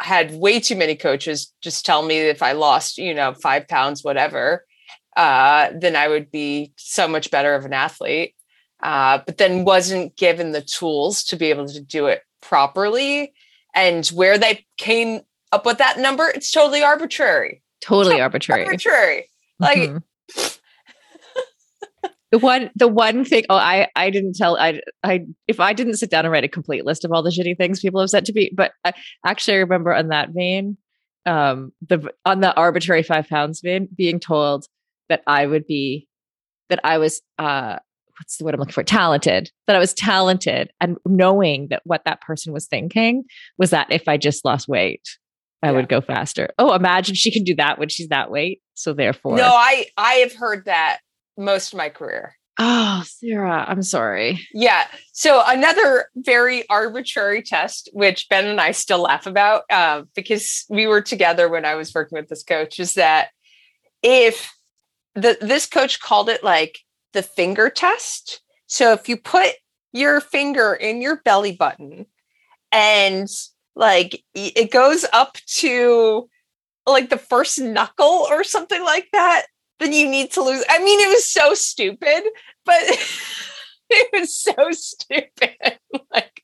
had 0.00 0.32
way 0.32 0.60
too 0.60 0.76
many 0.76 0.94
coaches 0.94 1.52
just 1.60 1.86
tell 1.86 2.02
me 2.02 2.18
if 2.18 2.42
I 2.42 2.52
lost, 2.52 2.98
you 2.98 3.14
know, 3.14 3.34
five 3.34 3.66
pounds, 3.68 4.04
whatever, 4.04 4.64
uh, 5.16 5.70
then 5.74 5.96
I 5.96 6.08
would 6.08 6.30
be 6.30 6.72
so 6.76 7.08
much 7.08 7.30
better 7.30 7.54
of 7.54 7.64
an 7.64 7.72
athlete. 7.72 8.34
Uh, 8.82 9.20
but 9.24 9.38
then 9.38 9.64
wasn't 9.64 10.14
given 10.16 10.52
the 10.52 10.60
tools 10.60 11.24
to 11.24 11.36
be 11.36 11.48
able 11.50 11.66
to 11.68 11.80
do 11.80 12.06
it 12.06 12.22
properly. 12.42 13.32
And 13.74 14.06
where 14.08 14.36
they 14.36 14.66
came 14.76 15.22
up 15.52 15.64
with 15.64 15.78
that 15.78 15.98
number, 15.98 16.28
it's 16.28 16.50
totally 16.50 16.82
arbitrary. 16.82 17.62
Totally 17.80 18.20
arbitrary. 18.20 18.66
Arbitrary. 18.66 19.30
Like 19.58 19.78
mm-hmm 19.78 20.58
the 22.34 22.38
one 22.40 22.68
the 22.74 22.88
one 22.88 23.24
thing 23.24 23.44
oh 23.48 23.54
i 23.54 23.86
i 23.94 24.10
didn't 24.10 24.34
tell 24.34 24.56
i 24.56 24.80
i 25.04 25.24
if 25.46 25.60
i 25.60 25.72
didn't 25.72 25.94
sit 25.94 26.10
down 26.10 26.24
and 26.24 26.32
write 26.32 26.42
a 26.42 26.48
complete 26.48 26.84
list 26.84 27.04
of 27.04 27.12
all 27.12 27.22
the 27.22 27.30
shitty 27.30 27.56
things 27.56 27.78
people 27.78 28.00
have 28.00 28.10
said 28.10 28.24
to 28.24 28.32
me 28.32 28.50
but 28.52 28.72
I, 28.84 28.92
actually 29.24 29.54
i 29.54 29.60
remember 29.60 29.94
on 29.94 30.08
that 30.08 30.30
vein 30.30 30.76
um 31.26 31.70
the 31.88 32.12
on 32.24 32.40
the 32.40 32.52
arbitrary 32.56 33.04
five 33.04 33.28
pounds 33.28 33.60
vein 33.60 33.88
being 33.96 34.18
told 34.18 34.66
that 35.08 35.22
i 35.28 35.46
would 35.46 35.64
be 35.64 36.08
that 36.70 36.80
i 36.82 36.98
was 36.98 37.22
uh 37.38 37.78
what's 38.18 38.38
the 38.38 38.44
word 38.44 38.54
i'm 38.54 38.58
looking 38.58 38.72
for 38.72 38.82
talented 38.82 39.52
that 39.68 39.76
i 39.76 39.78
was 39.78 39.94
talented 39.94 40.72
and 40.80 40.98
knowing 41.06 41.68
that 41.68 41.82
what 41.84 42.04
that 42.04 42.20
person 42.20 42.52
was 42.52 42.66
thinking 42.66 43.22
was 43.58 43.70
that 43.70 43.86
if 43.92 44.08
i 44.08 44.16
just 44.16 44.44
lost 44.44 44.66
weight 44.66 45.06
I 45.62 45.68
yeah. 45.68 45.76
would 45.76 45.88
go 45.88 46.02
faster. 46.02 46.50
Oh, 46.58 46.74
imagine 46.74 47.14
she 47.14 47.30
can 47.30 47.42
do 47.42 47.54
that 47.54 47.78
when 47.78 47.88
she's 47.88 48.08
that 48.08 48.30
weight. 48.30 48.60
So 48.74 48.92
therefore, 48.92 49.38
no, 49.38 49.48
I 49.48 49.86
I 49.96 50.12
have 50.16 50.34
heard 50.34 50.66
that 50.66 50.98
most 51.36 51.72
of 51.72 51.78
my 51.78 51.88
career. 51.88 52.36
Oh, 52.58 53.02
Sarah, 53.04 53.64
I'm 53.66 53.82
sorry. 53.82 54.46
Yeah. 54.52 54.86
So 55.12 55.42
another 55.44 56.06
very 56.14 56.68
arbitrary 56.68 57.42
test, 57.42 57.90
which 57.92 58.28
Ben 58.28 58.46
and 58.46 58.60
I 58.60 58.70
still 58.70 59.02
laugh 59.02 59.26
about, 59.26 59.62
uh, 59.70 60.02
because 60.14 60.64
we 60.68 60.86
were 60.86 61.02
together 61.02 61.48
when 61.48 61.64
I 61.64 61.74
was 61.74 61.92
working 61.92 62.16
with 62.16 62.28
this 62.28 62.44
coach, 62.44 62.78
is 62.78 62.94
that 62.94 63.30
if 64.02 64.52
the 65.14 65.36
this 65.40 65.66
coach 65.66 66.00
called 66.00 66.28
it 66.28 66.44
like 66.44 66.78
the 67.12 67.22
finger 67.22 67.70
test. 67.70 68.40
So 68.66 68.92
if 68.92 69.08
you 69.08 69.16
put 69.16 69.52
your 69.92 70.20
finger 70.20 70.74
in 70.74 71.00
your 71.00 71.22
belly 71.24 71.52
button 71.52 72.06
and 72.72 73.28
like 73.76 74.22
it 74.34 74.70
goes 74.70 75.04
up 75.12 75.38
to 75.46 76.28
like 76.86 77.10
the 77.10 77.18
first 77.18 77.60
knuckle 77.60 78.26
or 78.28 78.44
something 78.44 78.82
like 78.84 79.08
that 79.12 79.46
then 79.80 79.92
you 79.92 80.08
need 80.08 80.32
to 80.32 80.42
lose. 80.42 80.64
I 80.68 80.78
mean, 80.78 81.00
it 81.00 81.08
was 81.08 81.30
so 81.30 81.54
stupid, 81.54 82.24
but 82.64 82.80
it 83.90 84.08
was 84.12 84.36
so 84.36 84.70
stupid. 84.70 85.78
like, 86.12 86.42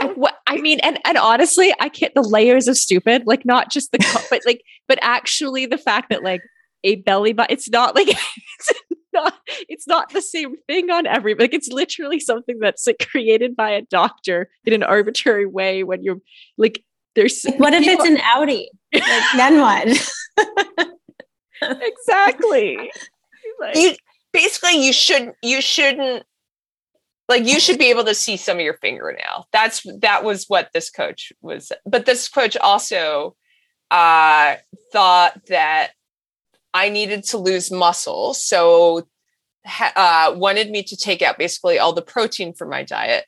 what 0.14 0.38
I 0.46 0.58
mean, 0.58 0.80
and 0.80 0.98
and 1.04 1.18
honestly, 1.18 1.72
I 1.80 1.88
can't 1.88 2.14
the 2.14 2.22
layers 2.22 2.68
of 2.68 2.76
stupid, 2.76 3.22
like 3.26 3.44
not 3.44 3.70
just 3.70 3.92
the 3.92 3.98
but 4.30 4.42
like, 4.46 4.62
but 4.86 4.98
actually 5.02 5.66
the 5.66 5.78
fact 5.78 6.10
that 6.10 6.22
like 6.22 6.42
a 6.84 6.96
belly 6.96 7.32
button, 7.32 7.52
it's 7.52 7.68
not 7.68 7.94
like 7.94 8.08
it's 8.08 8.72
not 9.12 9.34
it's 9.68 9.86
not 9.86 10.12
the 10.12 10.22
same 10.22 10.56
thing 10.66 10.90
on 10.90 11.06
every 11.06 11.34
like 11.34 11.54
it's 11.54 11.68
literally 11.68 12.20
something 12.20 12.58
that's 12.60 12.86
like 12.86 13.06
created 13.10 13.56
by 13.56 13.70
a 13.70 13.82
doctor 13.82 14.48
in 14.64 14.72
an 14.72 14.82
arbitrary 14.82 15.46
way 15.46 15.82
when 15.82 16.02
you're 16.02 16.20
like 16.56 16.84
there's 17.18 17.44
what 17.56 17.74
if 17.74 17.86
it's 17.86 18.04
an 18.04 18.16
outie? 18.18 18.68
Like, 18.94 19.24
then 19.36 19.60
what? 19.60 19.88
exactly. 21.62 22.90
Like, 23.60 23.74
you 23.74 23.96
basically 24.32 24.86
you 24.86 24.92
should 24.92 25.32
you 25.42 25.60
shouldn't 25.60 26.22
like 27.28 27.44
you 27.44 27.58
should 27.58 27.76
be 27.76 27.90
able 27.90 28.04
to 28.04 28.14
see 28.14 28.36
some 28.36 28.58
of 28.58 28.62
your 28.62 28.74
fingernail. 28.74 29.48
That's 29.52 29.84
that 30.00 30.22
was 30.22 30.44
what 30.46 30.68
this 30.72 30.90
coach 30.90 31.32
was. 31.40 31.72
But 31.84 32.06
this 32.06 32.28
coach 32.28 32.56
also 32.56 33.34
uh 33.90 34.56
thought 34.92 35.40
that 35.48 35.90
I 36.72 36.88
needed 36.88 37.24
to 37.24 37.38
lose 37.38 37.72
muscle. 37.72 38.32
So 38.32 39.08
uh, 39.66 40.34
wanted 40.36 40.70
me 40.70 40.84
to 40.84 40.96
take 40.96 41.20
out 41.20 41.36
basically 41.36 41.80
all 41.80 41.92
the 41.92 42.00
protein 42.00 42.52
from 42.52 42.70
my 42.70 42.84
diet 42.84 43.24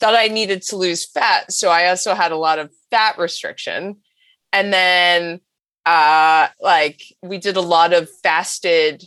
thought 0.00 0.14
I 0.14 0.28
needed 0.28 0.62
to 0.62 0.76
lose 0.76 1.04
fat. 1.04 1.52
So 1.52 1.70
I 1.70 1.88
also 1.88 2.14
had 2.14 2.32
a 2.32 2.36
lot 2.36 2.58
of 2.58 2.70
fat 2.90 3.18
restriction. 3.18 3.96
And 4.52 4.72
then 4.72 5.40
uh 5.84 6.48
like 6.60 7.00
we 7.22 7.38
did 7.38 7.56
a 7.56 7.60
lot 7.60 7.92
of 7.92 8.08
fasted 8.22 9.04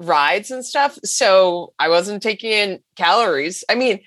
rides 0.00 0.50
and 0.50 0.64
stuff. 0.64 0.98
So 1.04 1.72
I 1.78 1.88
wasn't 1.88 2.22
taking 2.22 2.52
in 2.52 2.80
calories. 2.96 3.64
I 3.68 3.74
mean, 3.74 4.00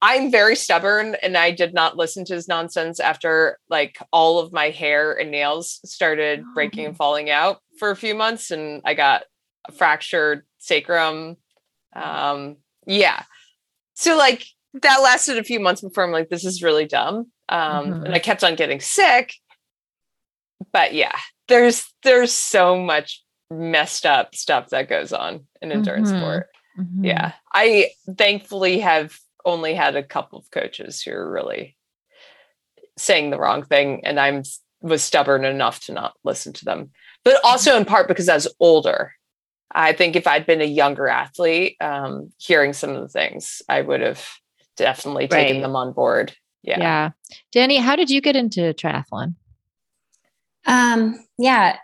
I'm 0.00 0.30
very 0.32 0.56
stubborn 0.56 1.16
and 1.22 1.36
I 1.36 1.52
did 1.52 1.74
not 1.74 1.96
listen 1.96 2.24
to 2.26 2.34
his 2.34 2.48
nonsense 2.48 2.98
after 2.98 3.58
like 3.68 3.98
all 4.12 4.38
of 4.40 4.52
my 4.52 4.70
hair 4.70 5.12
and 5.12 5.30
nails 5.30 5.80
started 5.84 6.44
breaking 6.54 6.86
and 6.86 6.94
oh. 6.94 6.96
falling 6.96 7.30
out 7.30 7.60
for 7.78 7.90
a 7.90 7.96
few 7.96 8.14
months 8.14 8.50
and 8.50 8.82
I 8.84 8.94
got 8.94 9.24
a 9.68 9.72
fractured 9.72 10.44
sacrum. 10.58 11.36
Um 11.94 12.56
yeah. 12.86 13.22
So 13.94 14.16
like 14.16 14.44
that 14.80 15.02
lasted 15.02 15.38
a 15.38 15.44
few 15.44 15.60
months 15.60 15.82
before 15.82 16.04
I'm 16.04 16.12
like, 16.12 16.28
this 16.28 16.44
is 16.44 16.62
really 16.62 16.86
dumb. 16.86 17.30
Um, 17.48 17.86
mm-hmm. 17.86 18.04
and 18.04 18.14
I 18.14 18.18
kept 18.18 18.42
on 18.42 18.54
getting 18.54 18.80
sick. 18.80 19.34
But 20.72 20.94
yeah, 20.94 21.12
there's 21.48 21.92
there's 22.02 22.32
so 22.32 22.78
much 22.78 23.22
messed 23.50 24.06
up 24.06 24.34
stuff 24.34 24.70
that 24.70 24.88
goes 24.88 25.12
on 25.12 25.46
in 25.60 25.72
endurance 25.72 26.10
mm-hmm. 26.10 26.20
sport. 26.20 26.48
Mm-hmm. 26.78 27.04
Yeah. 27.04 27.32
I 27.52 27.90
thankfully 28.16 28.80
have 28.80 29.16
only 29.44 29.74
had 29.74 29.96
a 29.96 30.02
couple 30.02 30.38
of 30.38 30.50
coaches 30.50 31.02
who 31.02 31.12
are 31.12 31.30
really 31.30 31.76
saying 32.96 33.30
the 33.30 33.38
wrong 33.38 33.62
thing 33.62 34.04
and 34.04 34.18
I'm 34.18 34.42
was 34.80 35.02
stubborn 35.02 35.44
enough 35.44 35.80
to 35.80 35.92
not 35.92 36.14
listen 36.24 36.52
to 36.54 36.64
them. 36.64 36.90
But 37.24 37.36
also 37.44 37.76
in 37.76 37.84
part 37.84 38.08
because 38.08 38.28
I 38.28 38.34
was 38.34 38.52
older. 38.58 39.12
I 39.74 39.92
think 39.92 40.16
if 40.16 40.26
I'd 40.26 40.46
been 40.46 40.60
a 40.60 40.66
younger 40.66 41.08
athlete, 41.08 41.76
um, 41.80 42.32
hearing 42.38 42.72
some 42.72 42.90
of 42.90 43.00
the 43.00 43.08
things, 43.08 43.62
I 43.68 43.80
would 43.80 44.00
have 44.00 44.26
definitely 44.76 45.28
taken 45.28 45.56
right. 45.56 45.62
them 45.62 45.76
on 45.76 45.92
board. 45.92 46.34
Yeah. 46.62 46.78
Yeah. 46.78 47.10
Danny, 47.52 47.78
how 47.78 47.96
did 47.96 48.10
you 48.10 48.20
get 48.20 48.36
into 48.36 48.72
triathlon? 48.74 49.34
Um, 50.66 51.18
yeah, 51.38 51.76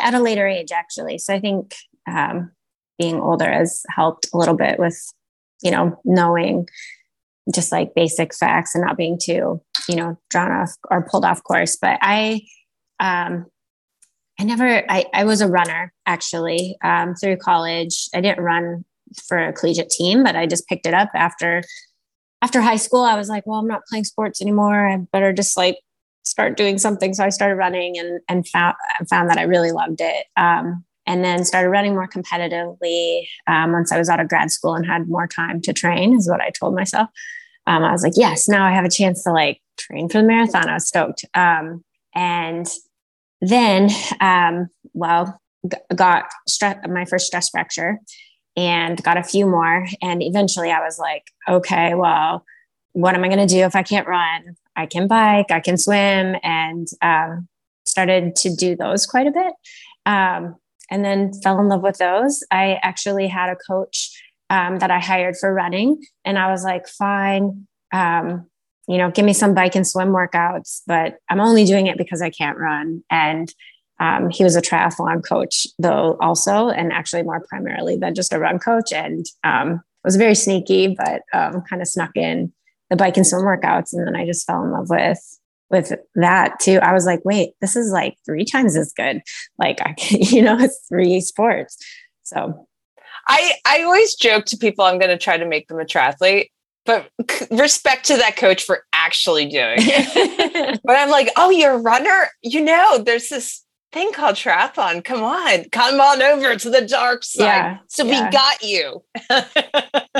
at 0.00 0.14
a 0.14 0.20
later 0.20 0.46
age, 0.46 0.70
actually. 0.70 1.18
So 1.18 1.34
I 1.34 1.40
think 1.40 1.74
um, 2.06 2.52
being 2.98 3.20
older 3.20 3.50
has 3.50 3.82
helped 3.88 4.28
a 4.32 4.36
little 4.36 4.56
bit 4.56 4.78
with, 4.78 4.98
you 5.62 5.70
know, 5.70 5.98
knowing 6.04 6.68
just 7.54 7.72
like 7.72 7.94
basic 7.94 8.34
facts 8.34 8.74
and 8.74 8.84
not 8.84 8.96
being 8.96 9.18
too, 9.22 9.62
you 9.88 9.96
know, 9.96 10.18
drawn 10.30 10.50
off 10.50 10.72
or 10.90 11.08
pulled 11.08 11.24
off 11.24 11.42
course. 11.42 11.76
But 11.76 11.98
I, 12.02 12.42
um, 13.00 13.46
I 14.38 14.44
never, 14.44 14.84
I, 14.90 15.06
I 15.14 15.24
was 15.24 15.40
a 15.40 15.48
runner 15.48 15.92
actually 16.04 16.76
um, 16.84 17.14
through 17.14 17.38
college. 17.38 18.08
I 18.14 18.20
didn't 18.20 18.44
run 18.44 18.84
for 19.26 19.38
a 19.38 19.52
collegiate 19.52 19.88
team, 19.88 20.22
but 20.22 20.36
I 20.36 20.46
just 20.46 20.66
picked 20.68 20.86
it 20.86 20.92
up 20.92 21.08
after 21.14 21.62
after 22.42 22.60
high 22.60 22.76
school, 22.76 23.02
I 23.02 23.16
was 23.16 23.28
like, 23.28 23.46
well, 23.46 23.58
I'm 23.58 23.66
not 23.66 23.86
playing 23.86 24.04
sports 24.04 24.40
anymore. 24.40 24.88
I 24.88 24.96
better 25.12 25.32
just 25.32 25.56
like 25.56 25.78
start 26.24 26.56
doing 26.56 26.78
something. 26.78 27.14
So 27.14 27.24
I 27.24 27.30
started 27.30 27.56
running 27.56 27.98
and, 27.98 28.20
and 28.28 28.46
found, 28.48 28.76
found 29.08 29.30
that 29.30 29.38
I 29.38 29.42
really 29.42 29.72
loved 29.72 30.00
it. 30.00 30.26
Um, 30.36 30.84
and 31.06 31.24
then 31.24 31.44
started 31.44 31.68
running 31.70 31.94
more 31.94 32.08
competitively 32.08 33.26
um, 33.46 33.72
once 33.72 33.92
I 33.92 33.98
was 33.98 34.08
out 34.08 34.18
of 34.18 34.28
grad 34.28 34.50
school 34.50 34.74
and 34.74 34.84
had 34.84 35.08
more 35.08 35.28
time 35.28 35.60
to 35.62 35.72
train, 35.72 36.14
is 36.16 36.28
what 36.28 36.40
I 36.40 36.50
told 36.50 36.74
myself. 36.74 37.08
Um, 37.68 37.84
I 37.84 37.92
was 37.92 38.02
like, 38.02 38.14
yes, 38.16 38.48
now 38.48 38.66
I 38.66 38.72
have 38.72 38.84
a 38.84 38.90
chance 38.90 39.22
to 39.22 39.32
like 39.32 39.60
train 39.78 40.08
for 40.08 40.20
the 40.20 40.26
marathon. 40.26 40.68
I 40.68 40.74
was 40.74 40.88
stoked. 40.88 41.24
Um, 41.34 41.84
and 42.14 42.66
then, 43.40 43.90
um, 44.20 44.68
well, 44.94 45.40
got 45.94 46.26
stre- 46.48 46.88
my 46.90 47.04
first 47.04 47.26
stress 47.26 47.48
fracture 47.50 48.00
and 48.56 49.02
got 49.02 49.18
a 49.18 49.22
few 49.22 49.46
more. 49.46 49.86
And 50.02 50.22
eventually 50.22 50.70
I 50.70 50.80
was 50.80 50.98
like, 50.98 51.30
okay, 51.48 51.94
well, 51.94 52.44
what 52.92 53.14
am 53.14 53.24
I 53.24 53.28
going 53.28 53.46
to 53.46 53.54
do 53.54 53.64
if 53.64 53.76
I 53.76 53.82
can't 53.82 54.08
run? 54.08 54.56
I 54.74 54.86
can 54.86 55.06
bike, 55.06 55.50
I 55.50 55.60
can 55.60 55.76
swim, 55.76 56.36
and 56.42 56.88
um, 57.02 57.48
started 57.84 58.36
to 58.36 58.54
do 58.54 58.76
those 58.76 59.06
quite 59.06 59.26
a 59.26 59.30
bit. 59.30 59.52
Um, 60.06 60.56
and 60.90 61.04
then 61.04 61.32
fell 61.42 61.58
in 61.60 61.68
love 61.68 61.82
with 61.82 61.98
those. 61.98 62.44
I 62.50 62.78
actually 62.82 63.26
had 63.26 63.50
a 63.50 63.56
coach 63.56 64.10
um, 64.50 64.78
that 64.78 64.90
I 64.90 65.00
hired 65.00 65.36
for 65.36 65.52
running, 65.52 66.02
and 66.24 66.38
I 66.38 66.50
was 66.50 66.64
like, 66.64 66.86
fine, 66.86 67.66
um, 67.92 68.46
you 68.88 68.98
know, 68.98 69.10
give 69.10 69.24
me 69.24 69.32
some 69.32 69.54
bike 69.54 69.74
and 69.74 69.86
swim 69.86 70.08
workouts, 70.08 70.82
but 70.86 71.18
I'm 71.28 71.40
only 71.40 71.64
doing 71.64 71.88
it 71.88 71.98
because 71.98 72.22
I 72.22 72.30
can't 72.30 72.58
run. 72.58 73.02
And 73.10 73.52
um, 73.98 74.30
he 74.30 74.44
was 74.44 74.56
a 74.56 74.62
triathlon 74.62 75.26
coach, 75.26 75.66
though, 75.78 76.16
also, 76.20 76.68
and 76.68 76.92
actually 76.92 77.22
more 77.22 77.44
primarily 77.48 77.96
than 77.96 78.14
just 78.14 78.32
a 78.32 78.38
run 78.38 78.58
coach. 78.58 78.92
And 78.92 79.24
um, 79.44 79.82
was 80.04 80.16
very 80.16 80.34
sneaky, 80.34 80.96
but 80.96 81.22
um, 81.32 81.62
kind 81.62 81.82
of 81.82 81.88
snuck 81.88 82.12
in 82.14 82.52
the 82.90 82.96
bike 82.96 83.16
and 83.16 83.26
swim 83.26 83.42
workouts, 83.42 83.92
and 83.92 84.06
then 84.06 84.16
I 84.16 84.24
just 84.24 84.46
fell 84.46 84.62
in 84.64 84.70
love 84.70 84.88
with 84.88 85.20
with 85.68 85.92
that 86.14 86.60
too. 86.60 86.78
I 86.80 86.92
was 86.92 87.06
like, 87.06 87.24
wait, 87.24 87.50
this 87.60 87.74
is 87.74 87.90
like 87.90 88.16
three 88.24 88.44
times 88.44 88.76
as 88.76 88.92
good. 88.96 89.20
Like 89.58 89.80
I 89.82 89.94
can, 89.94 90.20
you 90.22 90.42
know, 90.42 90.56
it's 90.58 90.80
three 90.88 91.20
sports. 91.20 91.76
So 92.22 92.66
I 93.26 93.54
I 93.66 93.82
always 93.82 94.14
joke 94.14 94.44
to 94.46 94.56
people 94.56 94.84
I'm 94.84 94.98
going 94.98 95.10
to 95.10 95.18
try 95.18 95.36
to 95.36 95.46
make 95.46 95.68
them 95.68 95.80
a 95.80 95.84
triathlete, 95.84 96.50
but 96.84 97.10
respect 97.50 98.06
to 98.06 98.16
that 98.16 98.36
coach 98.36 98.62
for 98.62 98.84
actually 98.92 99.46
doing 99.46 99.78
it. 99.78 100.80
but 100.84 100.96
I'm 100.96 101.10
like, 101.10 101.30
oh, 101.36 101.50
you're 101.50 101.72
a 101.72 101.78
runner. 101.78 102.28
You 102.42 102.62
know, 102.62 102.98
there's 102.98 103.28
this 103.28 103.65
thing 103.92 104.12
called 104.12 104.36
triathlon. 104.36 105.04
Come 105.04 105.22
on, 105.22 105.64
come 105.70 106.00
on 106.00 106.22
over 106.22 106.56
to 106.56 106.70
the 106.70 106.82
dark 106.86 107.24
side. 107.24 107.44
Yeah, 107.44 107.78
so 107.88 108.04
yeah. 108.04 108.26
we 108.26 108.30
got 108.30 108.62
you. 108.62 109.02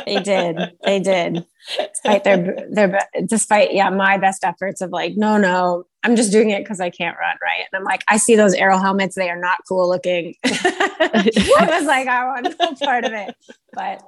they 0.07 0.21
did. 0.23 0.57
They 0.85 1.01
did. 1.01 1.45
Despite 1.79 2.25
their 2.25 2.67
their 2.71 3.01
despite 3.27 3.75
yeah, 3.75 3.91
my 3.91 4.19
best 4.19 4.45
efforts 4.45 4.81
of 4.81 4.91
like, 4.91 5.17
no, 5.17 5.37
no, 5.37 5.85
I'm 6.05 6.17
just 6.17 6.33
doing 6.33 6.51
it 6.51 6.63
because 6.63 6.81
I 6.81 6.91
can't 6.91 7.17
run, 7.19 7.37
right? 7.43 7.65
And 7.71 7.79
I'm 7.79 7.85
like, 7.85 8.05
I 8.09 8.17
see 8.17 8.37
those 8.37 8.55
aero 8.55 8.79
helmets, 8.79 9.17
they 9.17 9.31
are 9.31 9.41
not 9.41 9.59
cool 9.69 9.89
looking. 9.89 10.35
I 10.45 11.69
was 11.69 11.87
like, 11.87 12.07
I 12.07 12.25
want 12.27 12.55
no 12.59 12.87
part 12.87 13.05
of 13.05 13.13
it. 13.13 13.35
But 13.73 14.03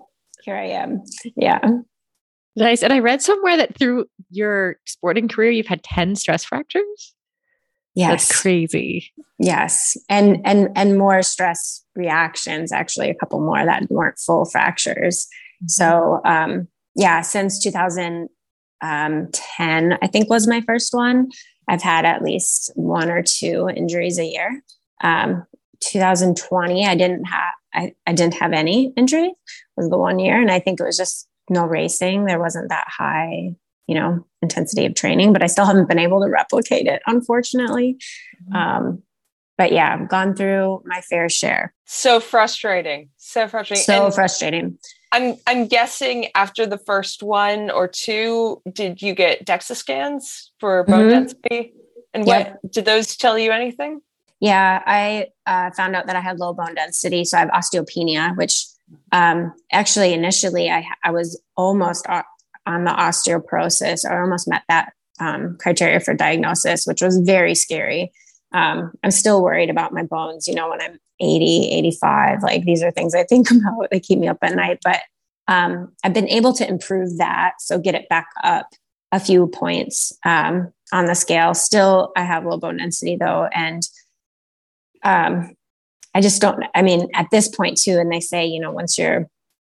here 0.44 0.56
I 0.56 0.68
am. 0.68 1.02
Yeah. 1.36 1.60
Nice. 2.56 2.82
And 2.82 2.92
I 2.92 2.98
read 2.98 3.22
somewhere 3.22 3.56
that 3.56 3.76
through 3.76 4.06
your 4.30 4.76
sporting 4.86 5.28
career, 5.28 5.50
you've 5.50 5.66
had 5.66 5.82
10 5.82 6.16
stress 6.16 6.44
fractures. 6.44 7.14
Yes. 7.98 8.28
That's 8.28 8.42
crazy. 8.42 9.12
Yes. 9.40 9.96
And 10.08 10.40
and 10.44 10.68
and 10.76 10.96
more 10.96 11.20
stress 11.22 11.84
reactions, 11.96 12.70
actually, 12.70 13.10
a 13.10 13.14
couple 13.14 13.40
more 13.40 13.64
that 13.64 13.90
weren't 13.90 14.20
full 14.20 14.44
fractures. 14.44 15.26
Mm-hmm. 15.62 15.66
So 15.66 16.20
um 16.24 16.68
yeah, 16.94 17.22
since 17.22 17.60
2010, 17.60 19.98
I 20.00 20.06
think 20.06 20.30
was 20.30 20.46
my 20.46 20.60
first 20.60 20.94
one. 20.94 21.30
I've 21.68 21.82
had 21.82 22.04
at 22.04 22.22
least 22.22 22.70
one 22.76 23.10
or 23.10 23.24
two 23.24 23.68
injuries 23.74 24.20
a 24.20 24.24
year. 24.24 24.62
Um, 25.02 25.44
2020, 25.80 26.86
I 26.86 26.94
didn't 26.94 27.24
have 27.24 27.54
I, 27.74 27.94
I 28.06 28.12
didn't 28.12 28.34
have 28.34 28.52
any 28.52 28.92
injury. 28.96 29.34
Was 29.76 29.90
the 29.90 29.98
one 29.98 30.20
year, 30.20 30.40
and 30.40 30.52
I 30.52 30.60
think 30.60 30.78
it 30.78 30.84
was 30.84 30.96
just 30.96 31.26
no 31.50 31.66
racing. 31.66 32.26
There 32.26 32.38
wasn't 32.38 32.68
that 32.68 32.86
high 32.86 33.56
you 33.88 33.94
know 33.94 34.24
intensity 34.42 34.86
of 34.86 34.94
training 34.94 35.32
but 35.32 35.42
i 35.42 35.46
still 35.46 35.64
haven't 35.64 35.88
been 35.88 35.98
able 35.98 36.20
to 36.20 36.28
replicate 36.28 36.86
it 36.86 37.02
unfortunately. 37.06 37.96
Mm-hmm. 38.44 38.56
um, 38.56 39.02
but 39.56 39.72
yeah 39.72 39.96
i've 39.98 40.08
gone 40.08 40.36
through 40.36 40.82
my 40.84 41.00
fair 41.00 41.28
share. 41.28 41.74
So 41.86 42.20
frustrating. 42.20 43.08
So 43.16 43.48
frustrating. 43.48 43.84
So 43.84 44.04
and 44.06 44.14
frustrating. 44.14 44.78
I'm 45.10 45.36
i'm 45.46 45.66
guessing 45.66 46.28
after 46.34 46.66
the 46.66 46.78
first 46.78 47.22
one 47.22 47.70
or 47.70 47.88
two 47.88 48.62
did 48.70 49.02
you 49.02 49.14
get 49.14 49.44
dexa 49.44 49.74
scans 49.74 50.52
for 50.60 50.84
bone 50.84 51.00
mm-hmm. 51.00 51.10
density? 51.10 51.72
And 52.14 52.26
yep. 52.26 52.60
what 52.62 52.72
did 52.72 52.84
those 52.84 53.16
tell 53.16 53.38
you 53.38 53.50
anything? 53.50 54.00
Yeah 54.38 54.82
i 54.86 55.28
uh, 55.46 55.70
found 55.72 55.96
out 55.96 56.06
that 56.06 56.14
i 56.14 56.20
had 56.20 56.38
low 56.38 56.52
bone 56.52 56.74
density 56.74 57.24
so 57.24 57.38
i 57.38 57.40
have 57.40 57.48
osteopenia 57.50 58.36
which 58.36 58.66
um, 59.12 59.52
actually 59.72 60.12
initially 60.14 60.70
I, 60.70 60.86
I 61.04 61.10
was 61.10 61.40
almost 61.56 62.06
on 62.68 62.84
the 62.84 62.90
osteoporosis. 62.90 64.08
I 64.08 64.20
almost 64.20 64.46
met 64.46 64.62
that 64.68 64.92
um, 65.18 65.56
criteria 65.58 66.00
for 66.00 66.14
diagnosis, 66.14 66.86
which 66.86 67.02
was 67.02 67.18
very 67.18 67.54
scary. 67.54 68.12
Um, 68.52 68.92
I'm 69.02 69.10
still 69.10 69.42
worried 69.42 69.70
about 69.70 69.92
my 69.92 70.02
bones, 70.02 70.46
you 70.46 70.54
know, 70.54 70.68
when 70.68 70.80
I'm 70.80 70.98
80, 71.18 71.70
85. 71.72 72.42
Like 72.42 72.64
these 72.64 72.82
are 72.82 72.90
things 72.90 73.14
I 73.14 73.24
think 73.24 73.50
about. 73.50 73.88
They 73.90 74.00
keep 74.00 74.18
me 74.18 74.28
up 74.28 74.38
at 74.42 74.54
night. 74.54 74.78
But 74.84 75.00
um, 75.48 75.92
I've 76.04 76.12
been 76.12 76.28
able 76.28 76.52
to 76.54 76.68
improve 76.68 77.16
that. 77.18 77.54
So 77.60 77.78
get 77.78 77.94
it 77.94 78.08
back 78.08 78.28
up 78.44 78.68
a 79.10 79.18
few 79.18 79.46
points 79.46 80.12
um, 80.26 80.72
on 80.92 81.06
the 81.06 81.14
scale. 81.14 81.54
Still, 81.54 82.12
I 82.16 82.22
have 82.22 82.44
low 82.44 82.58
bone 82.58 82.76
density 82.76 83.16
though. 83.16 83.48
And 83.52 83.82
um, 85.02 85.56
I 86.14 86.20
just 86.20 86.42
don't, 86.42 86.64
I 86.74 86.82
mean, 86.82 87.08
at 87.14 87.28
this 87.30 87.48
point 87.48 87.78
too, 87.78 87.98
and 87.98 88.12
they 88.12 88.20
say, 88.20 88.44
you 88.44 88.60
know, 88.60 88.72
once 88.72 88.98
you're 88.98 89.28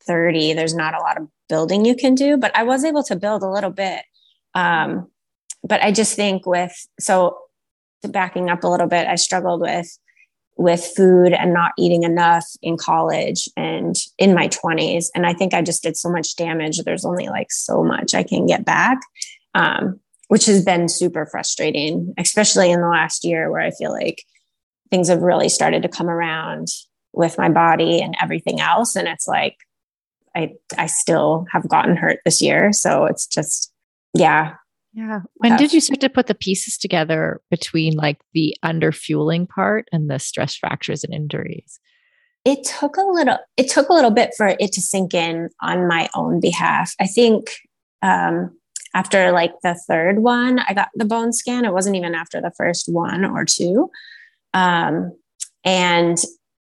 30, 0.07 0.53
there's 0.53 0.73
not 0.73 0.95
a 0.95 0.99
lot 0.99 1.21
of 1.21 1.27
building 1.49 1.85
you 1.85 1.95
can 1.95 2.15
do, 2.15 2.37
but 2.37 2.55
I 2.55 2.63
was 2.63 2.83
able 2.83 3.03
to 3.03 3.15
build 3.15 3.43
a 3.43 3.49
little 3.49 3.71
bit. 3.71 4.03
Um, 4.53 5.09
but 5.63 5.81
I 5.83 5.91
just 5.91 6.15
think 6.15 6.45
with 6.45 6.73
so 6.99 7.37
backing 8.03 8.49
up 8.49 8.63
a 8.63 8.67
little 8.67 8.87
bit, 8.87 9.07
I 9.07 9.15
struggled 9.15 9.61
with 9.61 9.97
with 10.57 10.83
food 10.95 11.33
and 11.33 11.53
not 11.53 11.71
eating 11.77 12.03
enough 12.03 12.45
in 12.63 12.77
college 12.77 13.47
and 13.55 13.95
in 14.17 14.33
my 14.33 14.47
20s. 14.47 15.05
And 15.13 15.25
I 15.25 15.33
think 15.33 15.53
I 15.53 15.61
just 15.61 15.83
did 15.83 15.95
so 15.95 16.09
much 16.09 16.35
damage. 16.35 16.79
There's 16.79 17.05
only 17.05 17.27
like 17.27 17.51
so 17.51 17.83
much 17.83 18.15
I 18.15 18.23
can 18.23 18.47
get 18.47 18.65
back, 18.65 18.99
um, 19.53 19.99
which 20.29 20.47
has 20.47 20.65
been 20.65 20.89
super 20.89 21.27
frustrating, 21.27 22.13
especially 22.17 22.71
in 22.71 22.81
the 22.81 22.87
last 22.87 23.23
year 23.23 23.51
where 23.51 23.61
I 23.61 23.69
feel 23.71 23.91
like 23.91 24.23
things 24.89 25.09
have 25.09 25.21
really 25.21 25.49
started 25.49 25.83
to 25.83 25.89
come 25.89 26.09
around 26.09 26.69
with 27.13 27.37
my 27.37 27.49
body 27.49 28.01
and 28.01 28.15
everything 28.19 28.59
else. 28.59 28.95
And 28.95 29.07
it's 29.07 29.27
like, 29.27 29.57
I 30.37 30.53
I 30.77 30.85
still 30.85 31.45
have 31.51 31.67
gotten 31.67 31.97
hurt 31.97 32.19
this 32.23 32.41
year. 32.41 32.71
So 32.71 33.05
it's 33.05 33.25
just 33.27 33.73
yeah. 34.13 34.53
Yeah. 34.93 35.21
When 35.35 35.57
did 35.57 35.73
you 35.73 35.81
start 35.81 35.99
to 36.01 36.09
put 36.09 36.27
the 36.27 36.33
pieces 36.33 36.77
together 36.77 37.41
between 37.51 37.93
like 37.95 38.19
the 38.33 38.55
underfueling 38.63 39.47
part 39.47 39.87
and 39.91 40.09
the 40.09 40.17
stress 40.17 40.55
fractures 40.55 41.03
and 41.03 41.13
injuries? 41.13 41.79
It 42.45 42.63
took 42.63 42.97
a 42.97 43.01
little 43.01 43.37
it 43.57 43.69
took 43.69 43.89
a 43.89 43.93
little 43.93 44.11
bit 44.11 44.33
for 44.37 44.55
it 44.59 44.71
to 44.71 44.81
sink 44.81 45.13
in 45.13 45.49
on 45.61 45.87
my 45.87 46.09
own 46.15 46.39
behalf. 46.39 46.93
I 46.99 47.07
think 47.07 47.51
um 48.01 48.57
after 48.93 49.31
like 49.31 49.53
the 49.63 49.79
third 49.87 50.19
one, 50.19 50.59
I 50.59 50.73
got 50.73 50.89
the 50.95 51.05
bone 51.05 51.33
scan. 51.33 51.65
It 51.65 51.73
wasn't 51.73 51.95
even 51.95 52.15
after 52.15 52.41
the 52.41 52.53
first 52.57 52.91
one 52.91 53.25
or 53.25 53.45
two. 53.45 53.91
Um, 54.53 55.11
and 55.63 56.17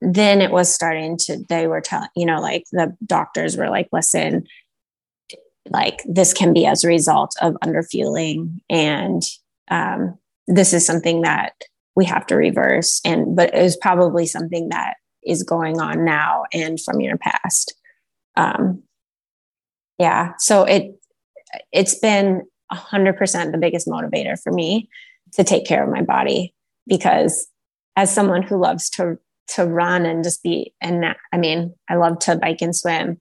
then 0.03 0.41
it 0.41 0.51
was 0.51 0.73
starting 0.73 1.17
to 1.17 1.45
they 1.49 1.67
were 1.67 1.81
telling 1.81 2.09
you 2.17 2.27
know 2.27 2.41
like 2.41 2.65
the 2.73 2.95
doctors 3.07 3.57
were 3.57 3.71
like 3.71 3.89
listen 3.93 4.45
like 5.71 6.03
this 6.07 6.33
can 6.33 6.53
be 6.53 6.67
as 6.67 6.83
a 6.83 6.89
result 6.89 7.35
of 7.41 7.55
underfueling 7.65 8.61
and 8.69 9.23
um, 9.71 10.19
this 10.49 10.73
is 10.73 10.85
something 10.85 11.23
that 11.23 11.53
we 11.95 12.05
have 12.05 12.27
to 12.27 12.35
reverse 12.35 13.01
and 13.05 13.37
but 13.37 13.55
it 13.55 13.63
was 13.63 13.77
probably 13.77 14.27
something 14.27 14.69
that 14.71 14.95
is 15.25 15.45
going 15.45 15.81
on 15.81 16.05
now 16.05 16.45
and 16.53 16.81
from 16.81 17.01
your 17.01 17.17
past. 17.17 17.75
Um, 18.37 18.83
yeah 19.99 20.33
so 20.39 20.65
it 20.65 20.99
it's 21.71 21.99
been 21.99 22.43
100% 22.73 23.53
the 23.53 23.59
biggest 23.59 23.87
motivator 23.87 24.41
for 24.43 24.51
me 24.51 24.89
to 25.35 25.45
take 25.45 25.67
care 25.67 25.85
of 25.85 25.91
my 25.91 26.03
body 26.03 26.55
because 26.87 27.47
as 27.95 28.13
someone 28.13 28.43
who 28.43 28.57
loves 28.57 28.89
to 28.91 29.19
to 29.49 29.65
run 29.65 30.07
and 30.07 30.25
just 30.25 30.43
be 30.43 30.73
and 30.81 31.05
i 31.33 31.37
mean 31.37 31.75
i 31.89 31.95
love 31.95 32.19
to 32.19 32.37
bike 32.37 32.63
and 32.63 32.75
swim 32.75 33.19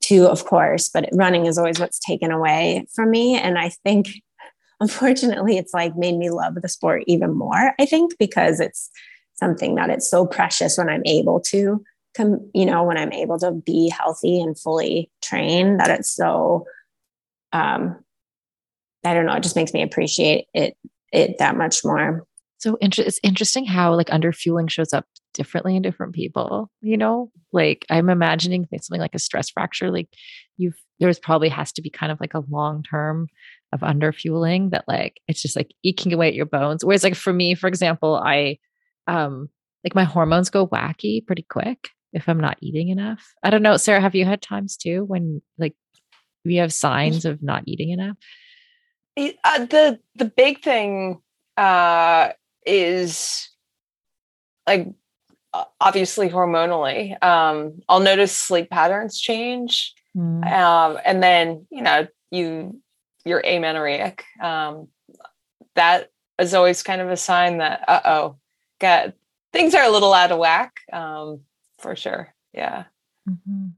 too 0.00 0.26
of 0.26 0.44
course 0.44 0.88
but 0.88 1.08
running 1.12 1.46
is 1.46 1.58
always 1.58 1.78
what's 1.78 1.98
taken 1.98 2.30
away 2.30 2.86
from 2.94 3.10
me. 3.10 3.36
And 3.36 3.58
i 3.58 3.70
think 3.84 4.08
unfortunately 4.80 5.56
it's 5.56 5.74
like 5.74 5.96
made 5.96 6.16
me 6.16 6.30
love 6.30 6.54
the 6.54 6.68
sport 6.68 7.02
even 7.06 7.36
more 7.36 7.72
i 7.78 7.86
think 7.86 8.16
because 8.18 8.60
it's 8.60 8.90
something 9.34 9.76
that 9.76 9.90
it's 9.90 10.10
so 10.10 10.26
precious 10.26 10.76
when 10.76 10.88
i'm 10.88 11.04
able 11.04 11.40
to 11.40 11.82
come 12.14 12.38
you 12.54 12.66
know 12.66 12.82
when 12.82 12.98
i'm 12.98 13.12
able 13.12 13.38
to 13.38 13.52
be 13.52 13.88
healthy 13.88 14.40
and 14.40 14.58
fully 14.58 15.10
trained 15.22 15.80
that 15.80 15.90
it's 15.90 16.10
so 16.14 16.64
um 17.52 17.96
i 19.04 19.14
don't 19.14 19.26
know 19.26 19.34
it 19.34 19.42
just 19.42 19.56
makes 19.56 19.72
me 19.72 19.82
appreciate 19.82 20.46
it 20.54 20.76
it 21.12 21.38
that 21.38 21.56
much 21.56 21.84
more. 21.84 22.24
So 22.58 22.76
inter- 22.76 23.04
it's 23.04 23.20
interesting 23.22 23.64
how 23.64 23.94
like 23.94 24.08
underfueling 24.08 24.70
shows 24.70 24.92
up 24.92 25.06
differently 25.34 25.76
in 25.76 25.82
different 25.82 26.14
people 26.14 26.70
you 26.80 26.96
know? 26.96 27.30
Like 27.52 27.86
i'm 27.90 28.10
imagining 28.10 28.66
something 28.70 29.00
like 29.00 29.14
a 29.14 29.18
stress 29.18 29.48
fracture 29.50 29.90
like 29.90 30.08
you've 30.58 30.76
there's 31.00 31.18
probably 31.18 31.48
has 31.48 31.72
to 31.72 31.82
be 31.82 31.90
kind 31.90 32.12
of 32.12 32.20
like 32.20 32.34
a 32.34 32.44
long 32.48 32.82
term 32.82 33.28
of 33.72 33.80
underfueling 33.80 34.70
that 34.70 34.84
like 34.88 35.20
it's 35.28 35.42
just 35.42 35.56
like 35.56 35.70
eking 35.82 36.12
away 36.12 36.28
at 36.28 36.34
your 36.34 36.46
bones. 36.46 36.84
Whereas 36.84 37.04
like 37.04 37.14
for 37.14 37.32
me 37.32 37.54
for 37.54 37.68
example 37.68 38.16
i 38.16 38.58
um 39.06 39.48
like 39.84 39.94
my 39.94 40.04
hormones 40.04 40.50
go 40.50 40.66
wacky 40.66 41.24
pretty 41.24 41.46
quick 41.48 41.90
if 42.12 42.28
i'm 42.28 42.40
not 42.40 42.58
eating 42.60 42.88
enough. 42.88 43.32
I 43.42 43.50
don't 43.50 43.62
know 43.62 43.76
sarah 43.76 44.00
have 44.00 44.14
you 44.14 44.24
had 44.24 44.42
times 44.42 44.76
too 44.76 45.04
when 45.04 45.42
like 45.58 45.74
you 46.44 46.60
have 46.60 46.72
signs 46.72 47.24
of 47.24 47.42
not 47.42 47.64
eating 47.66 47.90
enough? 47.90 48.16
Uh, 49.16 49.66
the 49.66 50.00
the 50.14 50.24
big 50.24 50.62
thing 50.62 51.20
uh 51.56 52.30
is 52.64 53.50
like 54.66 54.88
obviously 55.80 56.28
hormonally. 56.28 57.22
Um, 57.22 57.80
I'll 57.88 58.00
notice 58.00 58.36
sleep 58.36 58.70
patterns 58.70 59.20
change. 59.20 59.94
Mm. 60.16 60.50
Um, 60.50 60.98
and 61.04 61.22
then, 61.22 61.66
you 61.70 61.82
know, 61.82 62.06
you 62.30 62.80
you're 63.24 63.42
amenorrheic. 63.44 64.24
Um, 64.42 64.88
that 65.74 66.10
is 66.38 66.54
always 66.54 66.82
kind 66.82 67.00
of 67.00 67.10
a 67.10 67.16
sign 67.16 67.58
that 67.58 67.84
uh 67.88 68.00
oh, 68.04 68.36
got 68.80 69.12
things 69.52 69.74
are 69.74 69.84
a 69.84 69.90
little 69.90 70.12
out 70.12 70.32
of 70.32 70.38
whack. 70.38 70.80
Um, 70.92 71.40
for 71.78 71.94
sure. 71.96 72.34
Yeah. 72.52 72.84
Mm-hmm. 73.28 73.68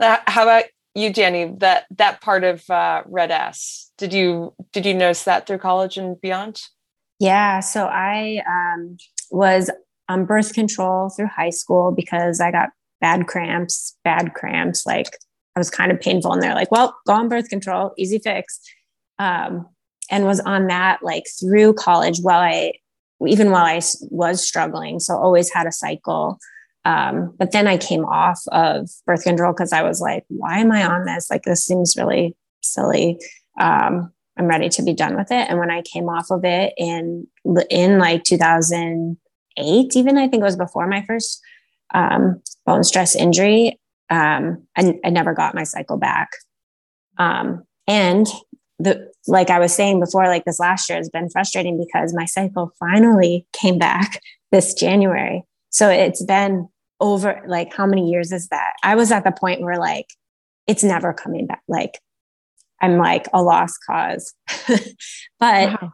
Uh, 0.00 0.18
how 0.26 0.44
about 0.44 0.64
you, 0.94 1.12
Danny? 1.12 1.52
That 1.58 1.86
that 1.96 2.20
part 2.20 2.44
of 2.44 2.68
uh, 2.70 3.02
Red 3.06 3.30
S. 3.30 3.92
Did 3.98 4.12
you 4.12 4.54
did 4.72 4.86
you 4.86 4.94
notice 4.94 5.24
that 5.24 5.46
through 5.46 5.58
college 5.58 5.98
and 5.98 6.20
beyond? 6.20 6.62
Yeah. 7.18 7.60
So 7.60 7.86
I 7.86 8.42
um, 8.48 8.96
was 9.30 9.70
on 10.10 10.26
birth 10.26 10.52
control 10.52 11.08
through 11.08 11.28
high 11.28 11.50
school 11.50 11.92
because 11.92 12.40
I 12.40 12.50
got 12.50 12.70
bad 13.00 13.26
cramps, 13.26 13.96
bad 14.04 14.34
cramps. 14.34 14.84
Like 14.84 15.06
I 15.56 15.60
was 15.60 15.70
kind 15.70 15.92
of 15.92 16.00
painful, 16.00 16.32
and 16.32 16.42
they're 16.42 16.54
like, 16.54 16.70
"Well, 16.70 16.96
go 17.06 17.14
on 17.14 17.28
birth 17.28 17.48
control, 17.48 17.92
easy 17.96 18.18
fix." 18.18 18.60
Um, 19.18 19.66
and 20.10 20.26
was 20.26 20.40
on 20.40 20.66
that 20.66 21.02
like 21.02 21.24
through 21.40 21.74
college 21.74 22.18
while 22.20 22.40
I 22.40 22.72
even 23.26 23.50
while 23.50 23.64
I 23.64 23.80
was 24.10 24.46
struggling. 24.46 24.98
So 25.00 25.14
always 25.14 25.52
had 25.52 25.66
a 25.66 25.72
cycle. 25.72 26.38
Um, 26.84 27.34
but 27.38 27.52
then 27.52 27.66
I 27.66 27.76
came 27.76 28.04
off 28.06 28.40
of 28.48 28.88
birth 29.06 29.24
control 29.24 29.52
because 29.52 29.72
I 29.72 29.82
was 29.82 30.00
like, 30.00 30.24
why 30.28 30.58
am 30.58 30.72
I 30.72 30.84
on 30.84 31.04
this? 31.04 31.30
Like, 31.30 31.42
this 31.42 31.62
seems 31.62 31.96
really 31.96 32.34
silly. 32.62 33.18
Um, 33.60 34.10
I'm 34.38 34.46
ready 34.46 34.70
to 34.70 34.82
be 34.82 34.94
done 34.94 35.16
with 35.16 35.30
it. 35.30 35.50
And 35.50 35.58
when 35.58 35.70
I 35.70 35.82
came 35.82 36.08
off 36.08 36.30
of 36.30 36.44
it 36.44 36.72
in, 36.78 37.26
in 37.68 37.98
like 37.98 38.24
2008, 39.56 39.96
even 39.96 40.18
I 40.18 40.28
think 40.28 40.40
it 40.40 40.44
was 40.44 40.56
before 40.56 40.86
my 40.86 41.04
first 41.06 41.40
um, 41.94 42.42
bone 42.66 42.84
stress 42.84 43.14
injury, 43.16 43.78
um, 44.10 44.66
I, 44.76 44.98
I, 45.04 45.10
never 45.10 45.34
got 45.34 45.54
my 45.54 45.64
cycle 45.64 45.96
back. 45.96 46.30
Um, 47.18 47.64
and 47.86 48.26
the, 48.78 49.10
like 49.26 49.50
I 49.50 49.58
was 49.58 49.74
saying 49.74 50.00
before, 50.00 50.26
like 50.26 50.44
this 50.44 50.60
last 50.60 50.88
year 50.88 50.98
has 50.98 51.08
been 51.08 51.30
frustrating 51.30 51.78
because 51.78 52.14
my 52.14 52.24
cycle 52.24 52.72
finally 52.78 53.46
came 53.52 53.78
back 53.78 54.20
this 54.52 54.74
January 54.74 55.44
so 55.70 55.88
it's 55.88 56.22
been 56.22 56.68
over 57.00 57.42
like 57.46 57.72
how 57.72 57.86
many 57.86 58.10
years 58.10 58.32
is 58.32 58.48
that? 58.48 58.72
I 58.82 58.96
was 58.96 59.10
at 59.10 59.24
the 59.24 59.32
point 59.32 59.62
where 59.62 59.78
like 59.78 60.06
it's 60.66 60.84
never 60.84 61.14
coming 61.14 61.46
back. 61.46 61.62
Like 61.68 61.98
I'm 62.82 62.98
like 62.98 63.26
a 63.32 63.42
lost 63.42 63.78
cause. 63.86 64.34
but 64.68 65.80
wow. 65.80 65.92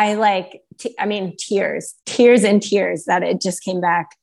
I 0.00 0.14
like, 0.14 0.62
t- 0.78 0.94
I 0.98 1.04
mean, 1.04 1.36
tears, 1.38 1.94
tears 2.06 2.42
and 2.42 2.62
tears 2.62 3.04
that 3.04 3.22
it 3.22 3.38
just 3.38 3.62
came 3.62 3.82
back 3.82 4.16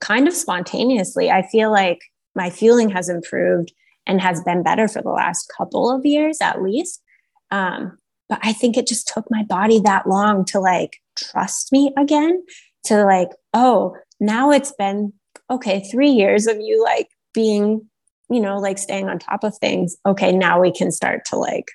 kind 0.00 0.26
of 0.26 0.32
spontaneously. 0.32 1.30
I 1.30 1.42
feel 1.42 1.70
like 1.70 1.98
my 2.34 2.48
fueling 2.48 2.88
has 2.88 3.10
improved 3.10 3.70
and 4.06 4.22
has 4.22 4.42
been 4.42 4.62
better 4.62 4.88
for 4.88 5.02
the 5.02 5.10
last 5.10 5.52
couple 5.54 5.90
of 5.90 6.06
years 6.06 6.38
at 6.40 6.62
least. 6.62 7.02
Um, 7.50 7.98
but 8.30 8.38
I 8.42 8.54
think 8.54 8.78
it 8.78 8.86
just 8.86 9.06
took 9.06 9.26
my 9.30 9.42
body 9.42 9.80
that 9.80 10.06
long 10.06 10.46
to 10.46 10.60
like 10.60 10.96
trust 11.14 11.72
me 11.72 11.92
again, 11.98 12.42
to 12.84 13.04
like, 13.04 13.28
oh, 13.52 13.96
now 14.18 14.50
it's 14.50 14.72
been 14.78 15.12
okay 15.50 15.86
three 15.90 16.10
years 16.10 16.46
of 16.46 16.56
you 16.58 16.82
like 16.82 17.08
being 17.34 17.86
you 18.30 18.40
know 18.40 18.58
like 18.58 18.78
staying 18.78 19.08
on 19.08 19.18
top 19.18 19.44
of 19.44 19.56
things 19.58 19.96
okay 20.04 20.32
now 20.32 20.60
we 20.60 20.70
can 20.70 20.90
start 20.90 21.24
to 21.24 21.36
like 21.36 21.70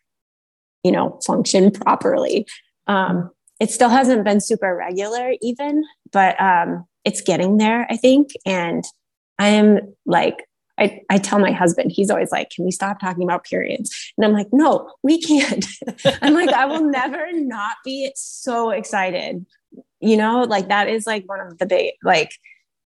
you 0.84 0.92
know 0.92 1.20
function 1.26 1.72
properly 1.72 2.46
um 2.88 3.32
it 3.60 3.70
still 3.70 3.90
hasn't 3.90 4.24
been 4.24 4.42
super 4.42 4.76
regular 4.76 5.34
even 5.42 5.84
but 6.12 6.40
um 6.42 6.86
it's 7.06 7.22
getting 7.22 7.58
there 7.58 7.86
i 7.90 7.96
think 7.96 8.30
and 8.46 8.84
i 9.40 9.48
am 9.48 9.80
like 10.06 10.44
I, 10.80 11.02
I 11.08 11.20
tell 11.20 11.38
my 11.38 11.52
husband, 11.52 11.92
he's 11.92 12.10
always 12.10 12.32
like, 12.32 12.50
Can 12.50 12.66
we 12.66 12.72
stop 12.72 13.00
talking 13.00 13.22
about 13.22 13.44
periods? 13.44 14.12
And 14.18 14.26
I'm 14.26 14.34
like, 14.34 14.48
No, 14.52 14.92
we 15.04 15.22
can't. 15.22 15.64
I'm 16.24 16.34
like, 16.34 16.50
I 16.50 16.66
will 16.66 16.84
never 16.84 17.32
not 17.32 17.76
be 17.86 18.12
so 18.16 18.72
excited 18.72 19.46
you 20.04 20.18
know 20.18 20.44
like 20.44 20.68
that 20.68 20.90
is 20.90 21.08
like 21.08 21.24
one 21.28 21.40
of 21.40 21.58
the 21.58 21.66
big 21.66 21.94
like 22.04 22.34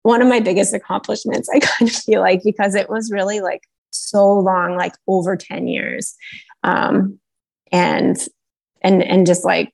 one 0.02 0.22
of 0.22 0.28
my 0.28 0.40
biggest 0.40 0.74
accomplishments 0.74 1.48
i 1.54 1.60
kind 1.62 1.90
of 1.90 1.96
feel 1.96 2.20
like 2.20 2.42
because 2.44 2.76
it 2.76 2.90
was 2.90 3.12
really 3.12 3.40
like 3.40 3.62
so 3.92 4.34
long 4.34 4.76
like 4.76 4.94
over 5.08 5.38
10 5.38 5.68
years 5.68 6.16
um 6.64 7.18
and 7.72 8.18
and 8.82 9.04
and 9.04 9.26
just 9.26 9.46
like 9.46 9.72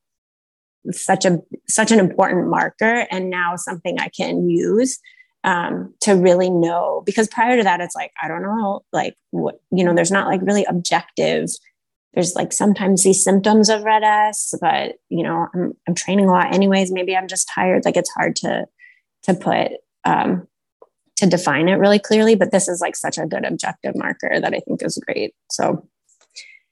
such 0.92 1.26
a 1.26 1.40
such 1.68 1.92
an 1.92 2.00
important 2.00 2.48
marker 2.48 3.06
and 3.12 3.30
now 3.30 3.56
something 3.56 4.00
i 4.00 4.10
can 4.10 4.50
use 4.50 5.00
um, 5.44 5.92
to 6.02 6.14
really 6.14 6.52
know 6.52 7.02
because 7.06 7.28
prior 7.28 7.58
to 7.58 7.64
that 7.64 7.82
it's 7.82 7.96
like 7.96 8.12
i 8.22 8.28
don't 8.28 8.44
know 8.44 8.82
like 8.94 9.16
what 9.32 9.60
you 9.72 9.84
know 9.84 9.94
there's 9.94 10.12
not 10.12 10.28
like 10.28 10.42
really 10.44 10.66
objective 10.66 11.50
there's 12.14 12.36
like 12.36 12.52
sometimes 12.52 13.04
these 13.04 13.24
symptoms 13.24 13.70
of 13.70 13.84
red 13.84 14.04
S, 14.04 14.54
but 14.60 14.96
you 15.10 15.24
know, 15.24 15.48
I'm, 15.54 15.74
I'm 15.88 15.96
training 15.96 16.28
a 16.28 16.32
lot 16.32 16.54
anyways. 16.54 16.92
Maybe 16.92 17.16
I'm 17.16 17.28
just 17.28 17.50
tired. 17.54 17.86
Like 17.86 17.96
it's 17.96 18.12
hard 18.12 18.36
to, 18.38 18.68
to 19.24 19.34
put, 19.34 19.72
um, 20.04 20.48
to 21.18 21.26
define 21.28 21.70
it 21.70 21.76
really 21.76 22.00
clearly, 22.00 22.36
but 22.36 22.52
this 22.52 22.68
is 22.68 22.82
like 22.82 22.96
such 22.96 23.18
a 23.18 23.28
good 23.28 23.46
objective 23.46 23.96
marker 23.96 24.40
that 24.42 24.54
I 24.54 24.60
think 24.60 24.84
is 24.84 25.02
great. 25.06 25.34
So 25.52 25.88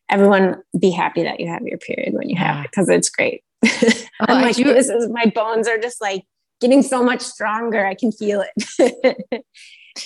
everyone 0.10 0.62
be 0.78 0.91
happy 0.91 1.24
that 1.24 1.39
you 1.39 1.48
have 1.48 1.62
your 1.62 1.78
period 1.78 2.13
when 2.15 2.30
you 2.30 2.36
have 2.36 2.65
it 2.65 2.72
because 2.72 2.89
it's 2.89 3.10
great. 3.10 3.43
Oh, 4.28 4.34
like, 4.34 4.58
this 4.58 4.89
is 4.89 5.08
my 5.10 5.28
bones 5.34 5.65
are 5.65 5.78
just 5.78 6.02
like 6.02 6.26
getting 6.60 6.84
so 6.84 7.02
much 7.02 7.22
stronger. 7.22 7.86
I 7.86 7.95
can 7.95 8.12
feel 8.12 8.43
it. 8.43 9.17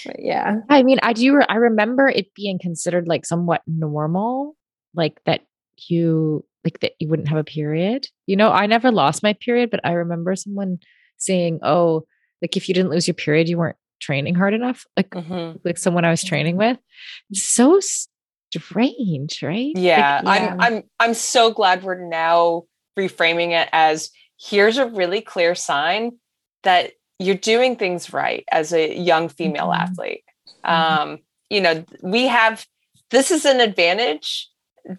but 0.05 0.15
yeah. 0.19 0.57
I 0.69 0.83
mean, 0.83 0.99
I 1.01 1.13
do, 1.13 1.41
I 1.41 1.55
remember 1.55 2.07
it 2.07 2.31
being 2.35 2.59
considered 2.59 3.07
like 3.07 3.25
somewhat 3.25 3.63
normal 3.65 4.55
like 4.93 5.19
that 5.25 5.41
you 5.89 6.45
like 6.63 6.79
that 6.79 6.93
you 6.99 7.09
wouldn't 7.09 7.27
have 7.27 7.37
a 7.37 7.43
period. 7.43 8.07
You 8.25 8.35
know, 8.35 8.51
I 8.51 8.67
never 8.67 8.91
lost 8.91 9.23
my 9.23 9.33
period, 9.33 9.69
but 9.69 9.81
I 9.83 9.93
remember 9.93 10.35
someone 10.35 10.79
saying, 11.17 11.59
"Oh, 11.63 12.05
like 12.41 12.55
if 12.55 12.67
you 12.67 12.73
didn't 12.73 12.91
lose 12.91 13.07
your 13.07 13.15
period, 13.15 13.49
you 13.49 13.57
weren't 13.57 13.77
training 13.99 14.35
hard 14.35 14.53
enough." 14.53 14.85
Like 14.95 15.09
mm-hmm. 15.09 15.57
like 15.63 15.77
someone 15.77 16.05
I 16.05 16.11
was 16.11 16.23
training 16.23 16.57
with. 16.57 16.77
so 17.33 17.79
strange, 17.79 19.41
right? 19.41 19.71
Yeah, 19.75 20.21
like, 20.23 20.41
yeah, 20.41 20.55
I'm 20.59 20.61
I'm 20.61 20.83
I'm 20.99 21.13
so 21.13 21.51
glad 21.51 21.83
we're 21.83 22.07
now 22.07 22.63
reframing 22.97 23.51
it 23.51 23.69
as 23.71 24.09
here's 24.39 24.77
a 24.77 24.87
really 24.87 25.21
clear 25.21 25.55
sign 25.55 26.17
that 26.63 26.91
you're 27.19 27.35
doing 27.35 27.75
things 27.75 28.11
right 28.11 28.43
as 28.51 28.73
a 28.73 28.95
young 28.95 29.29
female 29.29 29.67
mm-hmm. 29.67 29.81
athlete. 29.81 30.23
Mm-hmm. 30.65 31.01
Um, 31.01 31.19
you 31.49 31.61
know, 31.61 31.85
we 32.01 32.27
have 32.27 32.65
this 33.11 33.31
is 33.31 33.45
an 33.45 33.61
advantage 33.61 34.49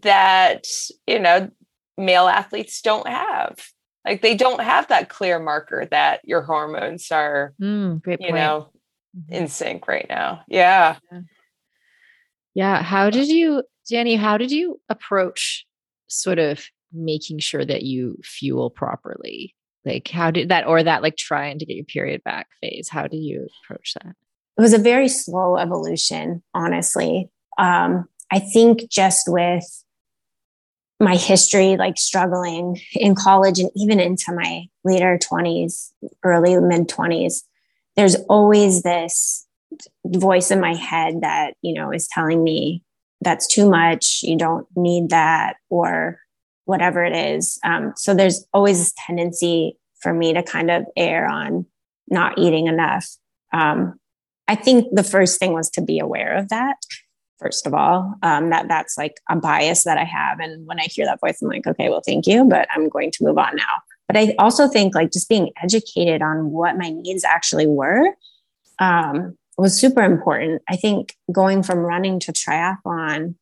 that 0.03 0.67
you 1.07 1.19
know 1.19 1.51
male 1.99 2.27
athletes 2.27 2.81
don't 2.81 3.09
have 3.09 3.59
like 4.05 4.23
they 4.23 4.37
don't 4.37 4.63
have 4.63 4.89
that 4.89 5.09
clear 5.09 5.39
marker 5.39 5.87
that 5.91 6.21
your 6.25 6.43
hormones 6.43 7.11
are 7.11 7.55
mm, 7.61 8.01
you 8.07 8.17
point. 8.17 8.35
know 8.35 8.69
mm-hmm. 9.17 9.33
in 9.33 9.49
sync 9.49 9.87
right 9.87 10.07
now 10.09 10.43
yeah 10.49 10.97
yeah 12.55 12.83
how 12.83 13.11
did 13.11 13.29
you 13.29 13.63
danny 13.89 14.17
how 14.17 14.39
did 14.39 14.51
you 14.51 14.81
approach 14.89 15.67
sort 16.09 16.39
of 16.39 16.65
making 16.95 17.39
sure 17.39 17.65
that 17.65 17.83
you 17.83 18.19
fuel 18.23 18.71
properly 18.71 19.55
like 19.85 20.09
how 20.09 20.31
did 20.31 20.49
that 20.49 20.67
or 20.67 20.83
that 20.83 21.03
like 21.03 21.17
trying 21.17 21.59
to 21.59 21.67
get 21.67 21.77
your 21.77 21.85
period 21.85 22.23
back 22.25 22.49
phase 22.61 22.89
how 22.89 23.07
do 23.07 23.17
you 23.17 23.49
approach 23.63 23.95
that? 23.95 24.15
It 24.57 24.63
was 24.63 24.73
a 24.73 24.79
very 24.79 25.09
slow 25.09 25.57
evolution 25.57 26.43
honestly. 26.55 27.31
Um 27.59 28.09
I 28.31 28.39
think 28.39 28.89
just 28.91 29.29
with 29.29 29.85
my 31.01 31.17
history, 31.17 31.77
like 31.77 31.99
struggling 31.99 32.81
in 32.95 33.15
college 33.15 33.59
and 33.59 33.71
even 33.77 34.01
into 34.01 34.33
my 34.35 34.65
later 34.85 35.19
20s, 35.19 35.93
early 36.23 36.57
mid 36.59 36.89
20s, 36.89 37.43
there's 37.97 38.17
always 38.29 38.83
this 38.83 39.47
voice 40.07 40.51
in 40.51 40.61
my 40.61 40.75
head 40.75 41.21
that, 41.21 41.55
you 41.63 41.75
know, 41.75 41.93
is 41.93 42.09
telling 42.09 42.43
me 42.43 42.83
that's 43.21 43.47
too 43.47 43.69
much, 43.69 44.21
you 44.23 44.37
don't 44.37 44.67
need 44.77 45.11
that, 45.11 45.57
or 45.69 46.19
whatever 46.65 47.05
it 47.05 47.15
is. 47.15 47.59
Um, 47.65 47.93
so 47.97 48.15
there's 48.15 48.47
always 48.53 48.79
this 48.79 48.95
tendency 49.07 49.77
for 50.01 50.13
me 50.13 50.33
to 50.33 50.43
kind 50.43 50.71
of 50.71 50.85
err 50.97 51.29
on 51.29 51.67
not 52.09 52.39
eating 52.39 52.67
enough. 52.67 53.09
Um, 53.53 53.99
I 54.49 54.55
think 54.55 54.87
the 54.93 55.03
first 55.03 55.39
thing 55.39 55.53
was 55.53 55.71
to 55.71 55.81
be 55.81 55.99
aware 55.99 56.37
of 56.37 56.49
that 56.51 56.77
first 57.45 57.67
of 57.67 57.75
all 57.75 58.15
um, 58.23 58.51
that 58.51 58.69
that's 58.69 58.97
like 58.97 59.21
a 59.29 59.37
bias 59.37 59.85
that 59.85 59.99
i 59.99 60.05
have 60.05 60.41
and 60.41 60.67
when 60.67 60.81
i 60.81 60.85
hear 60.85 61.05
that 61.05 61.21
voice 61.21 61.41
i'm 61.43 61.49
like 61.49 61.67
okay 61.67 61.89
well 61.89 62.03
thank 62.05 62.27
you 62.27 62.45
but 62.45 62.67
i'm 62.73 62.89
going 62.89 63.11
to 63.11 63.25
move 63.25 63.39
on 63.39 63.55
now 63.57 63.83
but 64.07 64.17
i 64.17 64.35
also 64.39 64.69
think 64.69 64.95
like 64.95 65.13
just 65.13 65.29
being 65.29 65.51
educated 65.63 66.23
on 66.23 66.51
what 66.51 66.77
my 66.77 66.91
needs 66.91 67.25
actually 67.25 67.67
were 67.67 68.05
um, 68.79 69.37
was 69.59 69.79
super 69.79 70.03
important 70.03 70.63
i 70.69 70.77
think 70.77 71.17
going 71.33 71.63
from 71.63 71.79
running 71.79 72.19
to 72.19 72.33
triathlon 72.33 73.35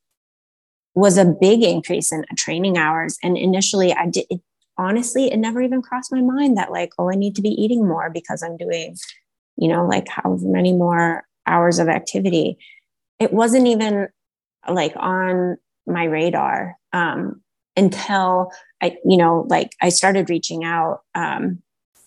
was 0.95 1.17
a 1.17 1.25
big 1.25 1.63
increase 1.63 2.13
in 2.13 2.25
training 2.37 2.77
hours 2.77 3.19
and 3.23 3.37
initially 3.37 3.93
i 3.95 4.07
did 4.07 4.27
it, 4.31 4.41
honestly 4.79 5.33
it 5.33 5.39
never 5.39 5.61
even 5.61 5.83
crossed 5.83 6.13
my 6.13 6.21
mind 6.21 6.57
that 6.57 6.73
like 6.73 6.93
oh 6.99 7.11
i 7.11 7.15
need 7.15 7.35
to 7.35 7.43
be 7.43 7.51
eating 7.51 7.87
more 7.87 8.11
because 8.11 8.43
i'm 8.43 8.57
doing 8.57 8.97
you 9.57 9.69
know, 9.69 9.87
like 9.87 10.09
how 10.09 10.39
many 10.41 10.73
more 10.73 11.25
hours 11.47 11.79
of 11.79 11.89
activity. 11.89 12.59
It 13.19 13.33
wasn't 13.33 13.67
even 13.67 14.09
like 14.69 14.95
on 14.97 15.57
my 15.87 16.05
radar 16.05 16.77
um, 16.93 17.43
until 17.77 18.51
I, 18.81 18.97
you 19.05 19.17
know, 19.17 19.47
like 19.49 19.71
I 19.81 19.89
started 19.89 20.31
reaching 20.31 20.65
out 20.65 21.01
um, 21.15 21.63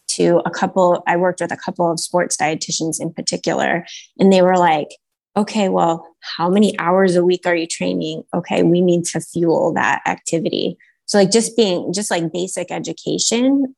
to 0.10 0.42
a 0.46 0.52
couple, 0.52 1.04
I 1.08 1.18
worked 1.18 1.42
with 1.42 1.52
a 1.52 1.58
couple 1.58 1.92
of 1.92 2.00
sports 2.00 2.38
dietitians 2.38 3.00
in 3.00 3.14
particular, 3.14 3.86
and 4.20 4.32
they 4.32 4.42
were 4.42 4.58
like, 4.58 4.90
okay, 5.38 5.70
well, 5.70 6.08
how 6.38 6.50
many 6.50 6.78
hours 6.80 7.16
a 7.16 7.24
week 7.24 7.46
are 7.46 7.56
you 7.56 7.68
training? 7.68 8.24
Okay, 8.34 8.64
we 8.64 8.82
need 8.82 9.06
to 9.06 9.20
fuel 9.20 9.74
that 9.74 10.02
activity. 10.06 10.78
So, 11.06 11.18
like, 11.18 11.32
just 11.32 11.56
being 11.56 11.94
just 11.94 12.10
like 12.10 12.32
basic 12.32 12.72
education, 12.72 13.76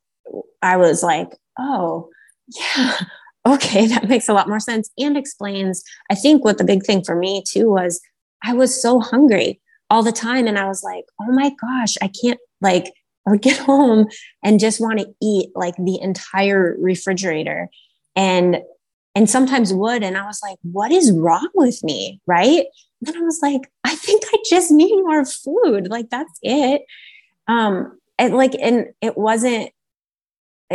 I 0.61 0.77
was 0.77 1.03
like, 1.03 1.29
oh, 1.59 2.09
yeah, 2.47 2.99
okay, 3.47 3.87
that 3.87 4.07
makes 4.07 4.29
a 4.29 4.33
lot 4.33 4.49
more 4.49 4.59
sense 4.59 4.89
and 4.97 5.17
explains. 5.17 5.83
I 6.09 6.15
think 6.15 6.43
what 6.43 6.57
the 6.57 6.63
big 6.63 6.83
thing 6.83 7.03
for 7.03 7.15
me 7.15 7.43
too 7.47 7.69
was 7.69 8.01
I 8.43 8.53
was 8.53 8.81
so 8.81 8.99
hungry 8.99 9.59
all 9.89 10.03
the 10.03 10.11
time. 10.11 10.47
And 10.47 10.57
I 10.57 10.67
was 10.67 10.83
like, 10.83 11.05
oh 11.21 11.31
my 11.31 11.51
gosh, 11.61 11.95
I 12.01 12.09
can't 12.21 12.39
like, 12.61 12.91
would 13.27 13.41
get 13.41 13.57
home 13.57 14.07
and 14.41 14.57
just 14.57 14.79
want 14.79 14.99
to 14.99 15.07
eat 15.21 15.49
like 15.53 15.75
the 15.75 15.99
entire 16.01 16.77
refrigerator. 16.79 17.67
And 18.15 18.61
and 19.17 19.27
sometimes 19.27 19.73
would. 19.73 20.03
And 20.03 20.15
I 20.15 20.27
was 20.27 20.41
like, 20.43 20.59
what 20.61 20.91
is 20.91 21.11
wrong 21.11 21.49
with 21.55 21.83
me? 21.83 22.21
Right. 22.27 22.65
And 23.01 23.01
then 23.01 23.17
I 23.17 23.21
was 23.21 23.39
like, 23.41 23.61
I 23.83 23.95
think 23.95 24.21
I 24.31 24.37
just 24.47 24.69
need 24.69 24.93
more 24.93 25.25
food. 25.25 25.87
Like 25.89 26.11
that's 26.11 26.37
it. 26.43 26.83
Um, 27.47 27.97
and 28.19 28.35
like, 28.35 28.53
and 28.61 28.89
it 29.01 29.17
wasn't, 29.17 29.71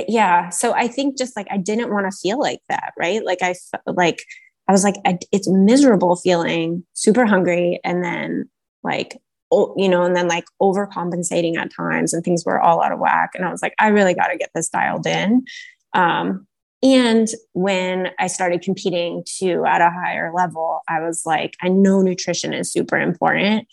yeah. 0.08 0.48
So 0.48 0.72
I 0.72 0.88
think 0.88 1.16
just 1.16 1.36
like 1.36 1.46
I 1.52 1.56
didn't 1.56 1.92
want 1.92 2.10
to 2.10 2.18
feel 2.18 2.40
like 2.40 2.58
that. 2.68 2.92
Right. 2.98 3.24
Like 3.24 3.42
I 3.42 3.54
like 3.86 4.24
I 4.68 4.72
was 4.72 4.82
like, 4.82 4.96
I, 5.06 5.20
it's 5.30 5.48
miserable 5.48 6.16
feeling 6.16 6.84
super 6.94 7.24
hungry. 7.24 7.78
And 7.84 8.02
then 8.02 8.50
like, 8.82 9.20
you 9.52 9.88
know, 9.88 10.02
and 10.02 10.16
then 10.16 10.26
like 10.26 10.46
overcompensating 10.60 11.56
at 11.58 11.72
times 11.72 12.12
and 12.12 12.24
things 12.24 12.44
were 12.44 12.60
all 12.60 12.82
out 12.82 12.90
of 12.90 12.98
whack. 12.98 13.30
And 13.34 13.44
I 13.44 13.52
was 13.52 13.62
like, 13.62 13.74
I 13.78 13.88
really 13.88 14.14
got 14.14 14.28
to 14.28 14.36
get 14.36 14.50
this 14.52 14.68
dialed 14.68 15.06
in. 15.06 15.44
Um, 15.94 16.48
and 16.82 17.28
when 17.52 18.10
I 18.18 18.26
started 18.26 18.62
competing 18.62 19.22
to 19.38 19.64
at 19.64 19.80
a 19.80 19.90
higher 19.90 20.32
level, 20.34 20.80
I 20.88 21.00
was 21.00 21.24
like, 21.24 21.56
I 21.62 21.68
know 21.68 22.02
nutrition 22.02 22.52
is 22.52 22.72
super 22.72 22.98
important 22.98 23.68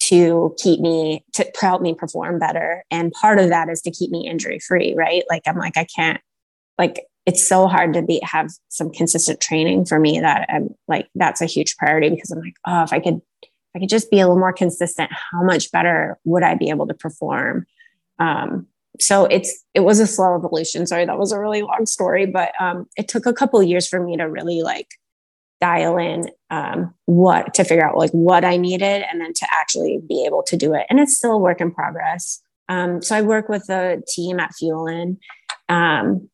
to 0.00 0.54
keep 0.58 0.80
me 0.80 1.24
to 1.32 1.50
help 1.58 1.80
me 1.80 1.94
perform 1.94 2.38
better. 2.38 2.84
And 2.90 3.12
part 3.12 3.38
of 3.38 3.48
that 3.48 3.70
is 3.70 3.80
to 3.82 3.90
keep 3.90 4.10
me 4.10 4.28
injury 4.28 4.58
free, 4.58 4.94
right? 4.94 5.24
Like 5.30 5.42
I'm 5.46 5.56
like, 5.56 5.78
I 5.78 5.84
can't 5.84 6.20
like 6.78 7.06
it's 7.24 7.46
so 7.46 7.66
hard 7.66 7.94
to 7.94 8.02
be 8.02 8.20
have 8.22 8.50
some 8.68 8.90
consistent 8.90 9.40
training 9.40 9.86
for 9.86 9.98
me 9.98 10.20
that 10.20 10.46
I'm 10.50 10.74
like 10.88 11.08
that's 11.14 11.40
a 11.40 11.46
huge 11.46 11.76
priority 11.78 12.10
because 12.10 12.30
I'm 12.30 12.40
like, 12.40 12.56
oh, 12.66 12.82
if 12.82 12.92
I 12.92 13.00
could 13.00 13.22
if 13.42 13.50
I 13.74 13.78
could 13.78 13.88
just 13.88 14.10
be 14.10 14.20
a 14.20 14.26
little 14.26 14.38
more 14.38 14.52
consistent, 14.52 15.10
how 15.10 15.42
much 15.42 15.72
better 15.72 16.18
would 16.24 16.42
I 16.42 16.54
be 16.54 16.68
able 16.68 16.86
to 16.86 16.94
perform? 16.94 17.66
Um, 18.18 18.66
so 19.00 19.24
it's 19.26 19.64
it 19.74 19.80
was 19.80 20.00
a 20.00 20.06
slow 20.06 20.36
evolution. 20.36 20.86
Sorry, 20.86 21.04
that 21.04 21.18
was 21.18 21.32
a 21.32 21.40
really 21.40 21.62
long 21.62 21.86
story, 21.86 22.26
but 22.26 22.52
um, 22.60 22.86
it 22.96 23.08
took 23.08 23.26
a 23.26 23.32
couple 23.32 23.62
years 23.62 23.88
for 23.88 24.00
me 24.00 24.16
to 24.16 24.24
really 24.24 24.62
like 24.62 24.88
dial 25.60 25.96
in 25.96 26.30
um, 26.50 26.94
what 27.06 27.54
to 27.54 27.64
figure 27.64 27.86
out 27.86 27.96
like 27.96 28.10
what 28.10 28.44
I 28.44 28.56
needed 28.56 29.04
and 29.10 29.20
then 29.20 29.32
to 29.32 29.46
actually 29.52 30.00
be 30.06 30.24
able 30.26 30.42
to 30.44 30.56
do 30.56 30.74
it. 30.74 30.86
And 30.90 31.00
it's 31.00 31.16
still 31.16 31.32
a 31.32 31.38
work 31.38 31.60
in 31.60 31.72
progress. 31.72 32.42
Um, 32.68 33.02
so 33.02 33.16
I 33.16 33.22
work 33.22 33.48
with 33.48 33.66
the 33.66 34.02
team 34.08 34.40
at 34.40 34.52
Fuelin. 34.60 35.18
Um, 35.68 36.28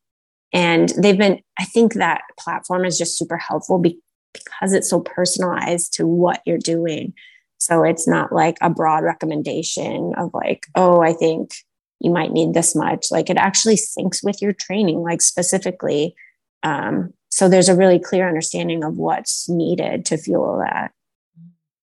and 0.53 0.89
they've 0.97 1.17
been, 1.17 1.39
I 1.57 1.65
think 1.65 1.93
that 1.93 2.23
platform 2.37 2.83
is 2.85 2.97
just 2.97 3.17
super 3.17 3.37
helpful 3.37 3.79
be- 3.79 4.01
because 4.33 4.73
it's 4.73 4.89
so 4.89 4.99
personalized 4.99 5.93
to 5.93 6.05
what 6.05 6.41
you're 6.45 6.57
doing. 6.57 7.13
So 7.57 7.83
it's 7.83 8.07
not 8.07 8.33
like 8.33 8.57
a 8.61 8.69
broad 8.69 9.03
recommendation 9.03 10.13
of 10.17 10.31
like, 10.33 10.67
oh, 10.75 11.01
I 11.01 11.13
think 11.13 11.51
you 12.01 12.11
might 12.11 12.31
need 12.31 12.53
this 12.53 12.75
much. 12.75 13.07
Like 13.11 13.29
it 13.29 13.37
actually 13.37 13.75
syncs 13.75 14.23
with 14.23 14.41
your 14.41 14.53
training, 14.53 15.01
like 15.01 15.21
specifically. 15.21 16.15
Um, 16.63 17.13
so 17.29 17.47
there's 17.47 17.69
a 17.69 17.75
really 17.75 17.99
clear 17.99 18.27
understanding 18.27 18.83
of 18.83 18.97
what's 18.97 19.47
needed 19.47 20.05
to 20.05 20.17
fuel 20.17 20.63
that. 20.65 20.91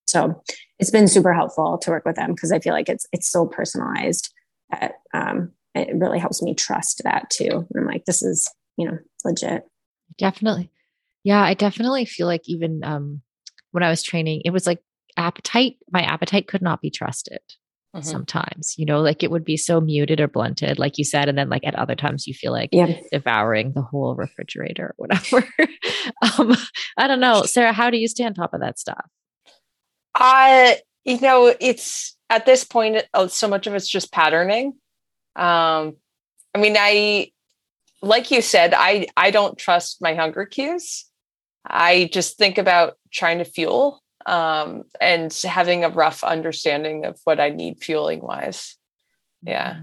So 0.06 0.42
it's 0.78 0.90
been 0.90 1.08
super 1.08 1.32
helpful 1.32 1.78
to 1.78 1.90
work 1.90 2.04
with 2.04 2.16
them 2.16 2.34
because 2.34 2.52
I 2.52 2.58
feel 2.58 2.72
like 2.72 2.88
it's 2.88 3.06
it's 3.12 3.30
so 3.30 3.46
personalized 3.46 4.32
that 4.70 4.94
um, 5.14 5.52
it 5.74 5.88
really 5.94 6.18
helps 6.18 6.42
me 6.42 6.54
trust 6.54 7.02
that 7.04 7.30
too. 7.30 7.66
I'm 7.76 7.86
like, 7.86 8.04
this 8.04 8.22
is 8.22 8.50
you 8.78 8.86
know, 8.86 8.98
legit. 9.24 9.64
Definitely. 10.16 10.70
Yeah, 11.24 11.42
I 11.42 11.52
definitely 11.52 12.06
feel 12.06 12.26
like 12.26 12.48
even 12.48 12.82
um, 12.84 13.20
when 13.72 13.82
I 13.82 13.90
was 13.90 14.02
training, 14.02 14.42
it 14.44 14.50
was 14.50 14.66
like 14.66 14.80
appetite, 15.18 15.76
my 15.90 16.02
appetite 16.02 16.46
could 16.46 16.62
not 16.62 16.80
be 16.80 16.90
trusted 16.90 17.40
mm-hmm. 17.94 18.02
sometimes, 18.02 18.74
you 18.76 18.84
know, 18.84 19.00
like 19.00 19.22
it 19.22 19.30
would 19.30 19.44
be 19.44 19.56
so 19.56 19.80
muted 19.80 20.20
or 20.20 20.28
blunted, 20.28 20.78
like 20.78 20.98
you 20.98 21.04
said. 21.04 21.28
And 21.28 21.38
then, 21.38 21.48
like, 21.48 21.66
at 21.66 21.74
other 21.74 21.94
times, 21.94 22.26
you 22.26 22.34
feel 22.34 22.52
like 22.52 22.70
yeah. 22.72 23.00
devouring 23.12 23.72
the 23.72 23.82
whole 23.82 24.14
refrigerator 24.14 24.86
or 24.86 24.94
whatever. 24.96 25.46
um, 26.38 26.56
I 26.96 27.06
don't 27.06 27.20
know. 27.20 27.42
Sarah, 27.42 27.72
how 27.72 27.90
do 27.90 27.98
you 27.98 28.08
stay 28.08 28.24
on 28.24 28.34
top 28.34 28.54
of 28.54 28.60
that 28.60 28.78
stuff? 28.78 29.06
I, 30.14 30.80
you 31.04 31.20
know, 31.20 31.54
it's 31.60 32.16
at 32.30 32.46
this 32.46 32.64
point, 32.64 33.02
uh, 33.14 33.28
so 33.28 33.48
much 33.48 33.66
of 33.66 33.74
it's 33.74 33.88
just 33.88 34.12
patterning. 34.12 34.74
Um, 35.36 35.96
I 36.54 36.58
mean, 36.58 36.76
I, 36.78 37.30
like 38.02 38.30
you 38.30 38.42
said, 38.42 38.74
I 38.76 39.06
I 39.16 39.30
don't 39.30 39.58
trust 39.58 40.00
my 40.00 40.14
hunger 40.14 40.46
cues. 40.46 41.04
I 41.66 42.08
just 42.12 42.38
think 42.38 42.58
about 42.58 42.94
trying 43.12 43.38
to 43.38 43.44
fuel 43.44 44.02
um, 44.28 44.84
and 45.00 45.32
having 45.44 45.84
a 45.84 45.88
rough 45.88 46.22
understanding 46.22 47.04
of 47.04 47.18
what 47.24 47.40
I 47.40 47.48
need 47.48 47.82
fueling 47.82 48.20
wise. 48.20 48.76
Yeah. 49.42 49.80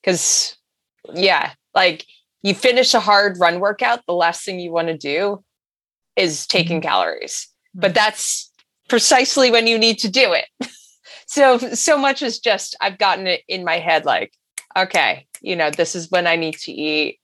Because, 0.00 0.56
mm-hmm. 1.06 1.18
yeah, 1.18 1.52
like 1.74 2.06
you 2.42 2.54
finish 2.54 2.94
a 2.94 3.00
hard 3.00 3.38
run 3.38 3.60
workout, 3.60 4.00
the 4.06 4.14
last 4.14 4.44
thing 4.44 4.58
you 4.58 4.72
want 4.72 4.88
to 4.88 4.96
do 4.96 5.44
is 6.16 6.46
taking 6.46 6.80
mm-hmm. 6.80 6.88
calories, 6.88 7.48
but 7.74 7.94
that's 7.94 8.50
precisely 8.88 9.50
when 9.50 9.66
you 9.66 9.78
need 9.78 9.98
to 9.98 10.10
do 10.10 10.32
it. 10.32 10.46
so, 11.26 11.58
so 11.58 11.98
much 11.98 12.22
is 12.22 12.38
just, 12.38 12.74
I've 12.80 12.98
gotten 12.98 13.26
it 13.26 13.42
in 13.48 13.64
my 13.64 13.78
head 13.78 14.04
like, 14.06 14.32
okay, 14.76 15.26
you 15.42 15.56
know, 15.56 15.70
this 15.70 15.94
is 15.94 16.10
when 16.10 16.26
I 16.26 16.36
need 16.36 16.54
to 16.60 16.72
eat 16.72 17.20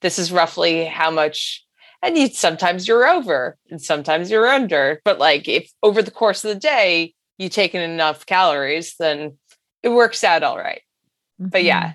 this 0.00 0.18
is 0.18 0.32
roughly 0.32 0.84
how 0.84 1.10
much 1.10 1.64
and 2.02 2.16
you 2.16 2.28
sometimes 2.28 2.86
you're 2.86 3.06
over 3.06 3.56
and 3.70 3.80
sometimes 3.80 4.30
you're 4.30 4.46
under 4.46 5.00
but 5.04 5.18
like 5.18 5.48
if 5.48 5.70
over 5.82 6.02
the 6.02 6.10
course 6.10 6.44
of 6.44 6.52
the 6.52 6.60
day 6.60 7.14
you 7.38 7.48
take 7.48 7.74
in 7.74 7.82
enough 7.82 8.26
calories 8.26 8.94
then 8.98 9.38
it 9.82 9.88
works 9.88 10.24
out 10.24 10.42
all 10.42 10.58
right. 10.58 10.82
mm-hmm. 11.40 11.48
but 11.48 11.64
yeah 11.64 11.94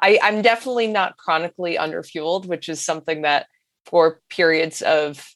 I, 0.00 0.18
i'm 0.22 0.42
definitely 0.42 0.86
not 0.86 1.16
chronically 1.16 1.76
underfueled 1.76 2.46
which 2.46 2.68
is 2.68 2.80
something 2.80 3.22
that 3.22 3.46
for 3.86 4.20
periods 4.28 4.82
of 4.82 5.26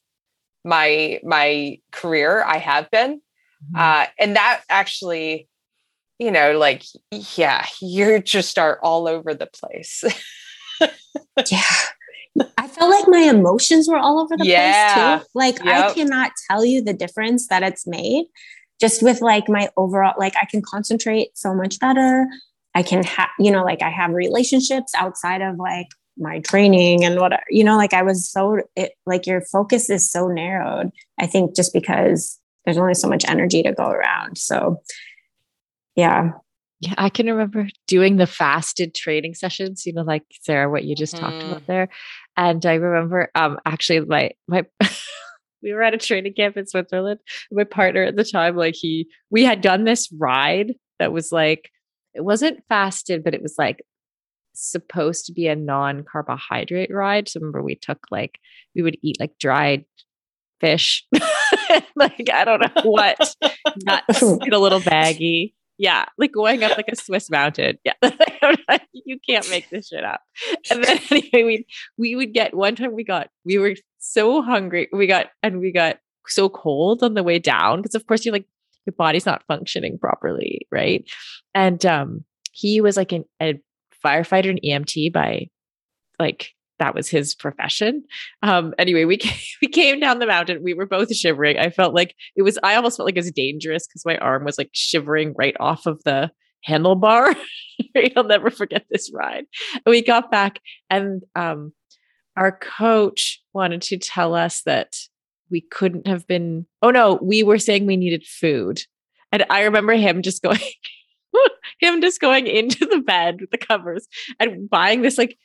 my 0.63 1.19
my 1.23 1.79
career 1.91 2.43
i 2.43 2.57
have 2.57 2.89
been 2.91 3.15
mm-hmm. 3.15 3.75
uh, 3.75 4.05
and 4.19 4.35
that 4.35 4.63
actually 4.69 5.47
you 6.19 6.31
know 6.31 6.57
like 6.57 6.83
yeah 7.11 7.65
you 7.81 8.19
just 8.21 8.57
are 8.57 8.79
all 8.81 9.07
over 9.07 9.33
the 9.33 9.47
place 9.47 10.03
yeah 11.51 11.61
I 12.57 12.67
felt 12.67 12.91
like 12.91 13.07
my 13.07 13.29
emotions 13.29 13.87
were 13.87 13.97
all 13.97 14.19
over 14.19 14.37
the 14.37 14.45
yeah. 14.45 15.17
place 15.17 15.23
too. 15.23 15.29
Like 15.33 15.63
yep. 15.63 15.91
I 15.91 15.93
cannot 15.93 16.31
tell 16.49 16.65
you 16.65 16.81
the 16.81 16.93
difference 16.93 17.47
that 17.47 17.63
it's 17.63 17.87
made 17.87 18.25
just 18.79 19.01
with 19.01 19.21
like 19.21 19.49
my 19.49 19.69
overall 19.77 20.13
like 20.17 20.35
I 20.39 20.45
can 20.45 20.61
concentrate 20.61 21.29
so 21.35 21.53
much 21.53 21.79
better. 21.79 22.27
I 22.75 22.83
can 22.83 23.03
have, 23.03 23.29
you 23.39 23.51
know, 23.51 23.63
like 23.63 23.81
I 23.81 23.89
have 23.89 24.11
relationships 24.11 24.93
outside 24.95 25.41
of 25.41 25.57
like 25.57 25.87
my 26.17 26.39
training 26.39 27.03
and 27.03 27.19
what, 27.19 27.33
you 27.49 27.63
know, 27.63 27.77
like 27.77 27.93
I 27.93 28.03
was 28.03 28.29
so 28.29 28.61
it 28.75 28.93
like 29.05 29.25
your 29.25 29.41
focus 29.41 29.89
is 29.89 30.09
so 30.09 30.27
narrowed. 30.27 30.91
I 31.19 31.27
think 31.27 31.55
just 31.55 31.73
because 31.73 32.39
there's 32.65 32.77
only 32.77 32.93
so 32.93 33.07
much 33.07 33.25
energy 33.27 33.63
to 33.63 33.73
go 33.73 33.85
around. 33.85 34.37
So 34.37 34.81
yeah, 35.95 36.31
yeah, 36.79 36.93
I 36.97 37.09
can 37.09 37.25
remember 37.25 37.67
doing 37.87 38.17
the 38.17 38.27
fasted 38.27 38.93
training 38.93 39.33
sessions, 39.33 39.85
you 39.87 39.93
know, 39.93 40.03
like 40.03 40.23
Sarah, 40.43 40.69
what 40.69 40.83
you 40.83 40.95
just 40.95 41.15
mm. 41.15 41.19
talked 41.19 41.41
about 41.41 41.65
there. 41.65 41.89
And 42.37 42.65
I 42.65 42.75
remember 42.75 43.29
um 43.35 43.59
actually 43.65 43.99
my 44.01 44.31
my 44.47 44.65
we 45.63 45.73
were 45.73 45.81
at 45.81 45.93
a 45.93 45.97
training 45.97 46.33
camp 46.33 46.55
in 46.55 46.67
Switzerland. 46.67 47.19
My 47.51 47.63
partner 47.63 48.03
at 48.03 48.15
the 48.15 48.23
time, 48.23 48.55
like 48.55 48.75
he 48.75 49.07
we 49.29 49.43
had 49.43 49.61
done 49.61 49.83
this 49.83 50.09
ride 50.17 50.75
that 50.99 51.11
was 51.11 51.31
like 51.31 51.69
it 52.13 52.23
wasn't 52.23 52.63
fasted, 52.69 53.23
but 53.23 53.33
it 53.33 53.41
was 53.41 53.55
like 53.57 53.83
supposed 54.53 55.25
to 55.25 55.33
be 55.33 55.47
a 55.47 55.55
non-carbohydrate 55.55 56.91
ride. 56.91 57.29
So 57.29 57.39
remember 57.39 57.61
we 57.61 57.75
took 57.75 57.99
like 58.11 58.39
we 58.75 58.81
would 58.81 58.97
eat 59.03 59.19
like 59.19 59.37
dried 59.39 59.85
fish. 60.59 61.05
like 61.95 62.29
I 62.31 62.45
don't 62.45 62.61
know 62.61 62.81
what 62.83 63.35
nuts 63.83 64.21
in 64.21 64.53
a 64.53 64.59
little 64.59 64.79
baggie 64.79 65.53
Yeah, 65.77 66.05
like 66.17 66.31
going 66.31 66.63
up 66.63 66.75
like 66.75 66.87
a 66.91 66.95
Swiss 66.95 67.29
mountain. 67.29 67.77
Yeah, 67.85 67.93
you 68.93 69.19
can't 69.27 69.49
make 69.49 69.69
this 69.69 69.89
shit 69.89 70.03
up. 70.03 70.21
And 70.71 70.83
then 70.83 70.99
anyway, 71.11 71.29
we 71.33 71.67
we 71.97 72.15
would 72.15 72.33
get 72.33 72.55
one 72.55 72.75
time 72.75 72.93
we 72.93 73.03
got 73.03 73.29
we 73.45 73.57
were 73.57 73.75
so 73.99 74.41
hungry. 74.41 74.87
We 74.91 75.07
got 75.07 75.27
and 75.43 75.59
we 75.59 75.71
got 75.71 75.97
so 76.27 76.49
cold 76.49 77.03
on 77.03 77.13
the 77.13 77.23
way 77.23 77.39
down 77.39 77.81
because 77.81 77.95
of 77.95 78.05
course 78.07 78.25
you're 78.25 78.33
like 78.33 78.47
your 78.85 78.95
body's 78.97 79.25
not 79.25 79.43
functioning 79.47 79.97
properly, 79.99 80.67
right? 80.71 81.07
And 81.53 81.85
um, 81.85 82.25
he 82.51 82.81
was 82.81 82.97
like 82.97 83.11
an, 83.11 83.25
a 83.41 83.59
firefighter 84.03 84.49
and 84.49 84.61
EMT 84.63 85.13
by 85.13 85.47
like 86.19 86.53
that 86.79 86.95
was 86.95 87.09
his 87.09 87.35
profession. 87.35 88.03
Um, 88.43 88.73
anyway, 88.77 89.05
we 89.05 89.17
came, 89.17 89.39
we 89.61 89.67
came 89.67 89.99
down 89.99 90.19
the 90.19 90.27
mountain. 90.27 90.63
We 90.63 90.73
were 90.73 90.85
both 90.85 91.13
shivering. 91.15 91.57
I 91.57 91.69
felt 91.69 91.93
like 91.93 92.15
it 92.35 92.43
was. 92.43 92.57
I 92.63 92.75
almost 92.75 92.97
felt 92.97 93.05
like 93.05 93.15
it 93.15 93.19
was 93.19 93.31
dangerous 93.31 93.87
because 93.87 94.05
my 94.05 94.17
arm 94.17 94.43
was 94.45 94.57
like 94.57 94.69
shivering 94.73 95.33
right 95.37 95.55
off 95.59 95.85
of 95.85 96.03
the 96.03 96.31
handlebar. 96.67 97.35
I'll 98.15 98.23
never 98.23 98.49
forget 98.49 98.85
this 98.89 99.11
ride. 99.13 99.45
And 99.73 99.91
we 99.91 100.01
got 100.01 100.31
back, 100.31 100.59
and 100.89 101.23
um, 101.35 101.73
our 102.35 102.51
coach 102.51 103.41
wanted 103.53 103.81
to 103.83 103.97
tell 103.97 104.33
us 104.33 104.61
that 104.63 104.95
we 105.49 105.61
couldn't 105.61 106.07
have 106.07 106.27
been. 106.27 106.65
Oh 106.81 106.91
no, 106.91 107.19
we 107.21 107.43
were 107.43 107.59
saying 107.59 107.85
we 107.85 107.97
needed 107.97 108.25
food, 108.25 108.81
and 109.31 109.45
I 109.49 109.63
remember 109.63 109.93
him 109.93 110.21
just 110.21 110.41
going. 110.41 110.59
him 111.79 112.01
just 112.01 112.19
going 112.19 112.47
into 112.47 112.85
the 112.85 112.99
bed 112.99 113.39
with 113.39 113.51
the 113.51 113.57
covers 113.57 114.07
and 114.39 114.67
buying 114.67 115.03
this 115.03 115.17
like 115.17 115.37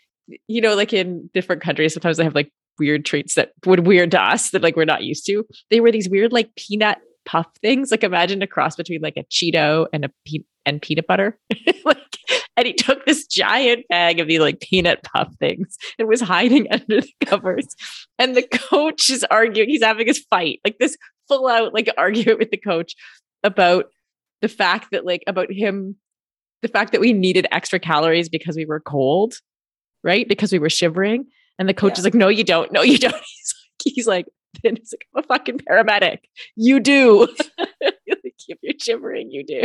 you 0.49 0.61
know, 0.61 0.75
like 0.75 0.93
in 0.93 1.31
different 1.35 1.63
countries, 1.63 1.95
sometimes 1.95 2.17
they 2.17 2.25
have 2.25 2.35
like 2.35 2.53
weird 2.79 3.05
treats 3.05 3.35
that 3.35 3.53
would 3.67 3.87
weird 3.87 4.11
to 4.13 4.21
us 4.21 4.51
that 4.51 4.63
like 4.63 4.77
we're 4.77 4.85
not 4.85 5.05
used 5.05 5.27
to. 5.27 5.45
They 5.71 5.81
were 5.81 5.93
these 5.93 6.09
weird 6.09 6.33
like 6.33 6.55
peanut 6.57 6.99
puff 7.25 7.47
things. 7.61 7.91
Like 7.91 8.05
imagine 8.05 8.43
a 8.43 8.47
cross 8.47 8.77
between 8.77 9.01
like 9.01 9.17
a 9.17 9.25
Cheeto 9.25 9.87
and 9.93 10.05
a 10.05 10.11
pe- 10.27 10.45
and 10.65 10.81
peanut 10.81 11.07
butter. 11.07 11.39
like, 11.85 11.99
and 12.57 12.67
he 12.67 12.73
took 12.73 13.05
this 13.05 13.27
giant 13.27 13.87
bag 13.89 14.21
of 14.21 14.29
these 14.29 14.41
like 14.41 14.61
peanut 14.61 15.03
puff 15.03 15.33
things 15.39 15.77
and 15.99 16.09
was 16.09 16.21
hiding 16.21 16.67
under 16.71 17.01
the 17.01 17.13
covers. 17.25 17.67
And 18.19 18.37
the 18.37 18.47
coach 18.47 19.11
is 19.11 19.25
arguing. 19.31 19.69
He's 19.69 19.83
having 19.83 20.07
his 20.07 20.25
fight, 20.31 20.61
like 20.65 20.79
this 20.79 20.97
full 21.29 21.49
out 21.49 21.73
like 21.73 21.89
argument 21.97 22.39
with 22.39 22.51
the 22.51 22.57
coach 22.57 22.95
about 23.43 23.87
the 24.41 24.49
fact 24.49 24.89
that 24.93 25.07
like 25.07 25.23
about 25.27 25.53
him, 25.53 25.97
the 26.63 26.69
fact 26.69 26.93
that 26.93 27.01
we 27.01 27.13
needed 27.13 27.47
extra 27.51 27.79
calories 27.79 28.29
because 28.29 28.57
we 28.57 28.67
were 28.67 28.81
cold 28.81 29.35
right? 30.03 30.29
Because 30.29 30.53
we 30.53 30.59
were 30.59 30.71
shivering. 30.71 31.27
And 31.59 31.69
the 31.69 31.75
coach 31.75 31.93
yeah. 31.93 31.99
is 31.99 32.05
like, 32.05 32.15
no, 32.15 32.29
you 32.29 32.45
don't. 32.45 32.73
No, 32.73 32.83
you 32.83 32.99
don't. 32.99 33.15
He's 33.85 34.07
like, 34.07 34.27
he's 34.63 34.71
like, 34.71 34.79
he's 34.79 34.95
like 34.95 35.07
I'm 35.15 35.25
a 35.25 35.27
fucking 35.27 35.59
paramedic. 35.59 36.19
You 36.57 36.79
do. 36.79 37.29
if 38.49 38.59
you're 38.63 38.75
shivering, 38.79 39.31
you 39.31 39.45
do. 39.45 39.63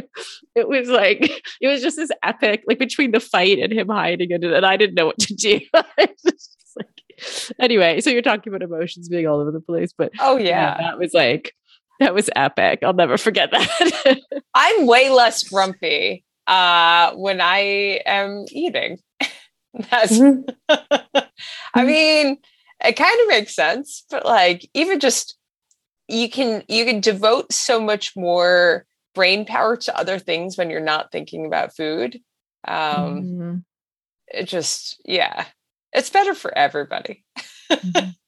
It 0.56 0.67
was 0.67 0.89
like, 0.89 1.21
it 1.62 1.67
was 1.67 1.82
just 1.82 1.97
this 1.97 2.10
epic, 2.23 2.63
like 2.67 2.80
between 2.80 3.12
the 3.12 3.19
fight 3.19 3.60
and 3.60 3.71
him 3.71 3.89
hiding 3.89 4.32
it, 4.32 4.43
and 4.43 4.65
I 4.65 4.78
didn't 4.78 4.95
know 4.95 5.06
what 5.06 5.19
to 5.19 5.34
do. 5.34 5.60
like, 5.73 6.15
anyway, 7.60 8.02
so 8.02 8.10
you're 8.10 8.21
talking 8.21 8.52
about 8.52 8.63
emotions 8.63 9.10
being 9.10 9.28
all 9.28 9.39
over 9.39 9.52
the 9.52 9.62
place, 9.62 9.93
but 9.97 10.12
oh 10.19 10.38
yeah, 10.38 10.45
yeah 10.45 10.78
that 10.82 11.00
was 11.00 11.13
like, 11.13 11.54
that 12.00 12.13
was 12.13 12.30
epic. 12.36 12.80
I'll 12.84 12.93
never 12.93 13.17
forget 13.17 13.52
that. 13.52 14.19
I'm 14.54 14.86
way 14.86 15.10
less 15.10 15.43
grumpy 15.43 16.23
uh, 16.45 17.13
when 17.13 17.41
I 17.41 18.02
am 18.06 18.45
eating. 18.52 18.97
That's, 19.91 20.17
mm-hmm. 20.17 20.49
I 20.69 20.75
mm-hmm. 21.75 21.87
mean, 21.87 22.37
it 22.83 22.93
kind 22.93 23.21
of 23.21 23.27
makes 23.27 23.55
sense, 23.55 24.03
but 24.09 24.25
like 24.25 24.69
even 24.73 24.99
just 24.99 25.37
you 26.07 26.29
can 26.29 26.63
you 26.67 26.85
can 26.85 27.01
devote 27.01 27.51
so 27.51 27.79
much 27.79 28.15
more 28.15 28.85
brain 29.13 29.45
power 29.45 29.75
to 29.75 29.97
other 29.97 30.19
things 30.19 30.57
when 30.57 30.69
you're 30.69 30.79
not 30.79 31.11
thinking 31.11 31.45
about 31.45 31.75
food. 31.75 32.19
Um, 32.67 33.21
mm-hmm. 33.21 33.55
It 34.29 34.45
just 34.45 35.01
yeah, 35.05 35.45
it's 35.93 36.09
better 36.09 36.33
for 36.33 36.55
everybody. 36.57 37.23
mm-hmm. 37.71 38.09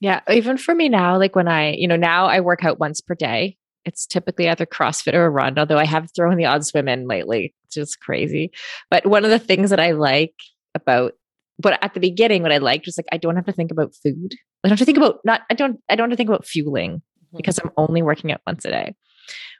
Yeah, 0.00 0.18
even 0.28 0.56
for 0.56 0.74
me 0.74 0.88
now, 0.88 1.16
like 1.16 1.36
when 1.36 1.46
I, 1.46 1.74
you 1.74 1.86
know, 1.86 1.94
now 1.94 2.26
I 2.26 2.40
work 2.40 2.64
out 2.64 2.80
once 2.80 3.00
per 3.00 3.14
day 3.14 3.56
it's 3.84 4.06
typically 4.06 4.48
either 4.48 4.66
CrossFit 4.66 5.14
or 5.14 5.26
a 5.26 5.30
run, 5.30 5.58
although 5.58 5.78
I 5.78 5.84
have 5.84 6.10
thrown 6.14 6.36
the 6.36 6.44
odd 6.44 6.64
swim 6.64 6.88
in 6.88 7.06
lately. 7.06 7.54
It's 7.64 7.74
just 7.74 8.00
crazy. 8.00 8.52
But 8.90 9.06
one 9.06 9.24
of 9.24 9.30
the 9.30 9.38
things 9.38 9.70
that 9.70 9.80
I 9.80 9.92
like 9.92 10.34
about 10.74 11.14
but 11.58 11.78
at 11.82 11.94
the 11.94 12.00
beginning, 12.00 12.42
what 12.42 12.52
I 12.52 12.58
liked 12.58 12.86
was 12.86 12.98
like 12.98 13.06
I 13.12 13.18
don't 13.18 13.36
have 13.36 13.46
to 13.46 13.52
think 13.52 13.70
about 13.70 13.94
food. 13.94 14.34
I 14.64 14.68
don't 14.68 14.72
have 14.72 14.78
to 14.80 14.84
think 14.84 14.98
about 14.98 15.20
not 15.24 15.42
I 15.50 15.54
don't 15.54 15.80
I 15.88 15.96
don't 15.96 16.10
have 16.10 16.16
to 16.16 16.16
think 16.16 16.30
about 16.30 16.46
fueling 16.46 16.96
mm-hmm. 16.96 17.36
because 17.36 17.58
I'm 17.58 17.70
only 17.76 18.02
working 18.02 18.32
out 18.32 18.40
once 18.46 18.64
a 18.64 18.70
day. 18.70 18.94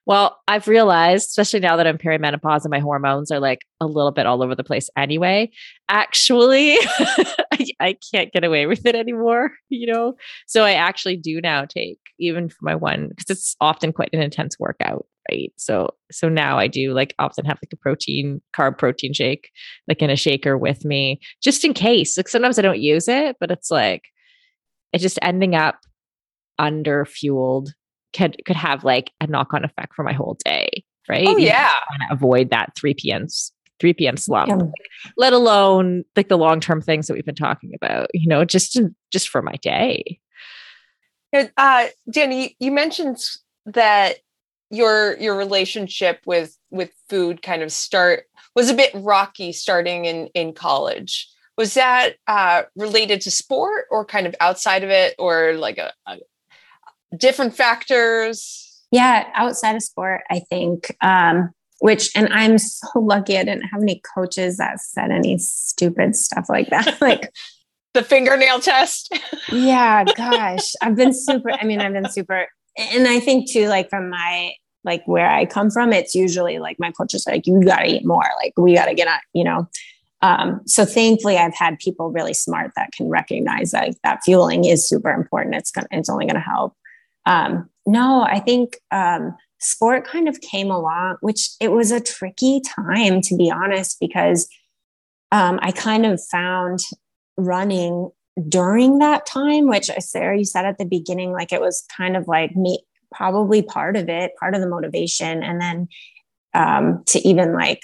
Well, 0.04 0.40
I've 0.48 0.66
realized, 0.66 1.28
especially 1.28 1.60
now 1.60 1.76
that 1.76 1.86
I'm 1.86 1.98
perimenopause 1.98 2.64
and 2.64 2.70
my 2.70 2.80
hormones 2.80 3.30
are 3.30 3.38
like 3.38 3.60
a 3.80 3.86
little 3.86 4.10
bit 4.10 4.26
all 4.26 4.42
over 4.42 4.56
the 4.56 4.64
place 4.64 4.90
anyway, 4.96 5.50
actually, 5.88 6.76
I, 6.80 7.66
I, 7.78 7.96
can't 8.12 8.32
get 8.32 8.42
away 8.42 8.66
with 8.66 8.84
it 8.84 8.96
anymore, 8.96 9.52
you 9.68 9.86
know? 9.86 10.14
So 10.46 10.64
I 10.64 10.72
actually 10.72 11.16
do 11.16 11.40
now 11.40 11.66
take, 11.66 12.00
even 12.18 12.48
for 12.48 12.58
my 12.62 12.74
one, 12.74 13.08
because 13.10 13.30
it's 13.30 13.54
often 13.60 13.92
quite 13.92 14.10
an 14.12 14.20
intense 14.20 14.58
workout, 14.58 15.06
right? 15.30 15.52
So, 15.56 15.90
so 16.10 16.28
now 16.28 16.58
I 16.58 16.66
do 16.66 16.92
like 16.92 17.14
often 17.20 17.44
have 17.44 17.58
like 17.62 17.72
a 17.72 17.76
protein, 17.76 18.42
carb 18.56 18.78
protein 18.78 19.12
shake, 19.12 19.50
like 19.86 20.02
in 20.02 20.10
a 20.10 20.16
shaker 20.16 20.58
with 20.58 20.84
me, 20.84 21.20
just 21.40 21.64
in 21.64 21.74
case. 21.74 22.16
Like 22.16 22.28
sometimes 22.28 22.58
I 22.58 22.62
don't 22.62 22.80
use 22.80 23.06
it, 23.06 23.36
but 23.38 23.52
it's 23.52 23.70
like, 23.70 24.02
it's 24.92 25.02
just 25.02 25.18
ending 25.22 25.54
up 25.54 25.78
under 26.58 27.04
fueled 27.04 27.72
could 28.12 28.36
could 28.44 28.56
have 28.56 28.84
like 28.84 29.10
a 29.20 29.26
knock 29.26 29.54
on 29.54 29.64
effect 29.64 29.94
for 29.94 30.02
my 30.02 30.12
whole 30.12 30.36
day, 30.44 30.84
right? 31.08 31.26
Oh 31.26 31.36
yeah, 31.36 31.80
avoid 32.10 32.50
that 32.50 32.74
three 32.76 32.94
p.m. 32.94 33.26
3 33.80 33.94
p.m. 33.94 34.16
slump, 34.16 34.48
yeah. 34.48 35.02
let 35.16 35.32
alone 35.32 36.04
like 36.14 36.28
the 36.28 36.38
long 36.38 36.60
term 36.60 36.80
things 36.80 37.08
that 37.08 37.14
we've 37.14 37.26
been 37.26 37.34
talking 37.34 37.72
about. 37.74 38.06
You 38.14 38.28
know, 38.28 38.44
just 38.44 38.74
to, 38.74 38.94
just 39.10 39.28
for 39.28 39.42
my 39.42 39.56
day. 39.60 40.20
Uh, 41.56 41.88
Danny, 42.08 42.56
you 42.60 42.70
mentioned 42.70 43.18
that 43.66 44.18
your 44.70 45.18
your 45.18 45.36
relationship 45.36 46.20
with 46.26 46.56
with 46.70 46.92
food 47.08 47.42
kind 47.42 47.62
of 47.62 47.72
start 47.72 48.26
was 48.54 48.70
a 48.70 48.74
bit 48.74 48.92
rocky 48.94 49.50
starting 49.50 50.04
in 50.04 50.28
in 50.28 50.52
college 50.52 51.28
was 51.56 51.74
that 51.74 52.14
uh, 52.26 52.62
related 52.76 53.20
to 53.20 53.30
sport 53.30 53.84
or 53.90 54.04
kind 54.04 54.26
of 54.26 54.34
outside 54.40 54.82
of 54.82 54.90
it 54.90 55.14
or 55.18 55.54
like 55.54 55.78
a, 55.78 55.92
a, 56.06 56.16
different 57.16 57.54
factors? 57.54 58.80
Yeah, 58.90 59.26
outside 59.34 59.76
of 59.76 59.82
sport, 59.82 60.22
I 60.30 60.40
think. 60.50 60.94
Um, 61.00 61.50
which, 61.80 62.10
and 62.14 62.32
I'm 62.32 62.58
so 62.58 63.00
lucky 63.00 63.36
I 63.36 63.44
didn't 63.44 63.64
have 63.64 63.82
any 63.82 64.00
coaches 64.14 64.58
that 64.58 64.80
said 64.80 65.10
any 65.10 65.38
stupid 65.38 66.14
stuff 66.14 66.46
like 66.48 66.70
that. 66.70 67.00
like 67.00 67.32
the 67.94 68.04
fingernail 68.04 68.60
test. 68.60 69.12
yeah, 69.50 70.04
gosh, 70.16 70.74
I've 70.80 70.96
been 70.96 71.12
super. 71.12 71.50
I 71.50 71.64
mean, 71.64 71.80
I've 71.80 71.92
been 71.92 72.08
super, 72.08 72.46
and 72.78 73.08
I 73.08 73.18
think 73.20 73.50
too, 73.50 73.66
like 73.68 73.90
from 73.90 74.10
my 74.10 74.52
like 74.84 75.02
where 75.06 75.28
I 75.28 75.46
come 75.46 75.70
from, 75.70 75.92
it's 75.92 76.14
usually 76.14 76.58
like 76.58 76.78
my 76.78 76.90
coach 76.90 77.14
is 77.14 77.26
like, 77.26 77.46
you 77.46 77.60
got 77.62 77.80
to 77.80 77.86
eat 77.86 78.04
more. 78.04 78.24
Like 78.42 78.52
we 78.56 78.74
got 78.74 78.86
to 78.86 78.94
get 78.94 79.08
on, 79.08 79.18
you 79.32 79.44
know. 79.44 79.68
Um, 80.22 80.60
so 80.66 80.84
thankfully, 80.84 81.36
I've 81.36 81.54
had 81.54 81.78
people 81.78 82.10
really 82.10 82.34
smart 82.34 82.72
that 82.76 82.92
can 82.92 83.08
recognize 83.08 83.72
that 83.72 83.94
that 84.04 84.20
fueling 84.24 84.64
is 84.64 84.88
super 84.88 85.10
important. 85.10 85.56
It's 85.56 85.70
gonna, 85.70 85.88
it's 85.90 86.08
only 86.08 86.26
going 86.26 86.36
to 86.36 86.40
help. 86.40 86.74
Um, 87.26 87.68
no, 87.86 88.22
I 88.22 88.38
think 88.40 88.78
um, 88.90 89.36
sport 89.58 90.04
kind 90.04 90.28
of 90.28 90.40
came 90.40 90.70
along, 90.70 91.16
which 91.20 91.50
it 91.60 91.72
was 91.72 91.90
a 91.90 92.00
tricky 92.00 92.60
time 92.60 93.20
to 93.22 93.36
be 93.36 93.50
honest, 93.50 93.98
because 94.00 94.48
um, 95.30 95.58
I 95.62 95.72
kind 95.72 96.04
of 96.04 96.20
found 96.30 96.80
running 97.36 98.10
during 98.48 98.98
that 98.98 99.26
time, 99.26 99.68
which 99.68 99.90
Sarah, 99.98 100.38
you 100.38 100.44
said 100.44 100.64
at 100.64 100.78
the 100.78 100.84
beginning, 100.84 101.32
like 101.32 101.52
it 101.52 101.60
was 101.60 101.84
kind 101.96 102.16
of 102.16 102.28
like 102.28 102.56
me, 102.56 102.84
probably 103.12 103.62
part 103.62 103.96
of 103.96 104.08
it, 104.08 104.32
part 104.38 104.54
of 104.54 104.60
the 104.60 104.68
motivation. 104.68 105.42
And 105.42 105.60
then 105.60 105.88
um, 106.54 107.02
to 107.08 107.26
even 107.26 107.54
like, 107.54 107.82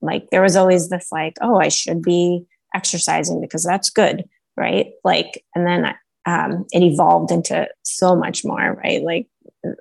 like 0.00 0.30
there 0.30 0.42
was 0.42 0.56
always 0.56 0.88
this 0.88 1.10
like, 1.10 1.36
oh, 1.40 1.56
I 1.56 1.68
should 1.68 2.02
be 2.02 2.44
exercising 2.74 3.40
because 3.40 3.64
that's 3.64 3.90
good. 3.90 4.24
Right. 4.56 4.92
Like, 5.04 5.44
and 5.54 5.66
then 5.66 5.94
um, 6.26 6.66
it 6.72 6.82
evolved 6.82 7.30
into 7.30 7.68
so 7.82 8.16
much 8.16 8.44
more, 8.44 8.80
right? 8.84 9.02
Like, 9.02 9.28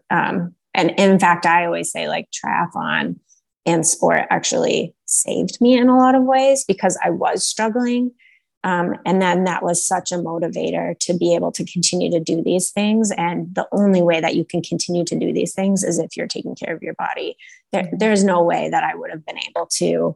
um, 0.09 0.53
and 0.73 0.91
in 0.91 1.19
fact, 1.19 1.45
I 1.45 1.65
always 1.65 1.91
say 1.91 2.07
like 2.07 2.29
triathlon 2.31 3.17
and 3.65 3.85
sport 3.85 4.27
actually 4.29 4.93
saved 5.05 5.59
me 5.59 5.75
in 5.75 5.89
a 5.89 5.97
lot 5.97 6.15
of 6.15 6.23
ways 6.23 6.63
because 6.65 6.97
I 7.03 7.09
was 7.09 7.45
struggling. 7.45 8.11
Um, 8.63 8.95
and 9.05 9.21
then 9.21 9.43
that 9.43 9.63
was 9.63 9.85
such 9.85 10.11
a 10.11 10.17
motivator 10.17 10.97
to 10.99 11.17
be 11.17 11.35
able 11.35 11.51
to 11.51 11.65
continue 11.65 12.09
to 12.11 12.19
do 12.19 12.43
these 12.43 12.71
things. 12.71 13.11
And 13.11 13.53
the 13.53 13.67
only 13.71 14.01
way 14.01 14.19
that 14.21 14.35
you 14.35 14.43
can 14.43 14.61
continue 14.61 15.03
to 15.05 15.17
do 15.17 15.31
these 15.33 15.53
things 15.53 15.83
is 15.83 15.99
if 15.99 16.17
you're 16.17 16.27
taking 16.27 16.55
care 16.55 16.75
of 16.75 16.81
your 16.81 16.95
body. 16.95 17.37
There, 17.71 17.89
there's 17.91 18.23
no 18.23 18.43
way 18.43 18.69
that 18.69 18.83
I 18.83 18.95
would 18.95 19.11
have 19.11 19.25
been 19.25 19.39
able 19.49 19.67
to 19.77 20.15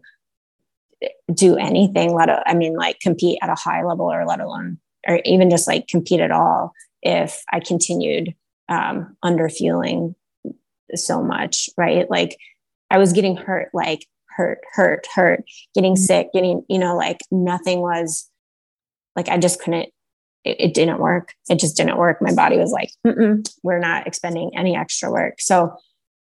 do 1.33 1.55
anything, 1.57 2.13
let 2.13 2.29
a, 2.29 2.43
I 2.47 2.53
mean, 2.55 2.75
like 2.75 2.99
compete 2.99 3.39
at 3.41 3.49
a 3.49 3.55
high 3.55 3.83
level 3.83 4.11
or 4.11 4.25
let 4.25 4.41
alone 4.41 4.79
or 5.09 5.19
even 5.25 5.49
just 5.49 5.67
like 5.67 5.87
compete 5.87 6.19
at 6.19 6.31
all 6.31 6.71
if 7.01 7.41
I 7.51 7.59
continued 7.59 8.35
um, 8.69 9.17
under 9.23 9.49
fueling 9.49 10.15
so 10.95 11.23
much, 11.23 11.69
right? 11.77 12.09
Like 12.09 12.37
I 12.91 12.99
was 12.99 13.11
getting 13.13 13.35
hurt, 13.35 13.69
like 13.73 14.05
hurt, 14.29 14.59
hurt, 14.73 15.07
hurt, 15.13 15.43
getting 15.73 15.93
Mm-hmm. 15.93 16.03
sick, 16.03 16.27
getting, 16.33 16.63
you 16.69 16.77
know, 16.77 16.95
like 16.95 17.17
nothing 17.31 17.81
was 17.81 18.29
like 19.15 19.27
I 19.27 19.37
just 19.37 19.61
couldn't, 19.61 19.89
it, 20.45 20.57
it 20.59 20.73
didn't 20.73 20.99
work. 20.99 21.33
It 21.49 21.59
just 21.59 21.75
didn't 21.75 21.97
work. 21.97 22.21
My 22.21 22.33
body 22.33 22.57
was 22.57 22.71
like, 22.71 22.91
Mm-mm, 23.05 23.49
we're 23.63 23.79
not 23.79 24.07
expending 24.07 24.51
any 24.55 24.75
extra 24.75 25.11
work. 25.11 25.41
So, 25.41 25.75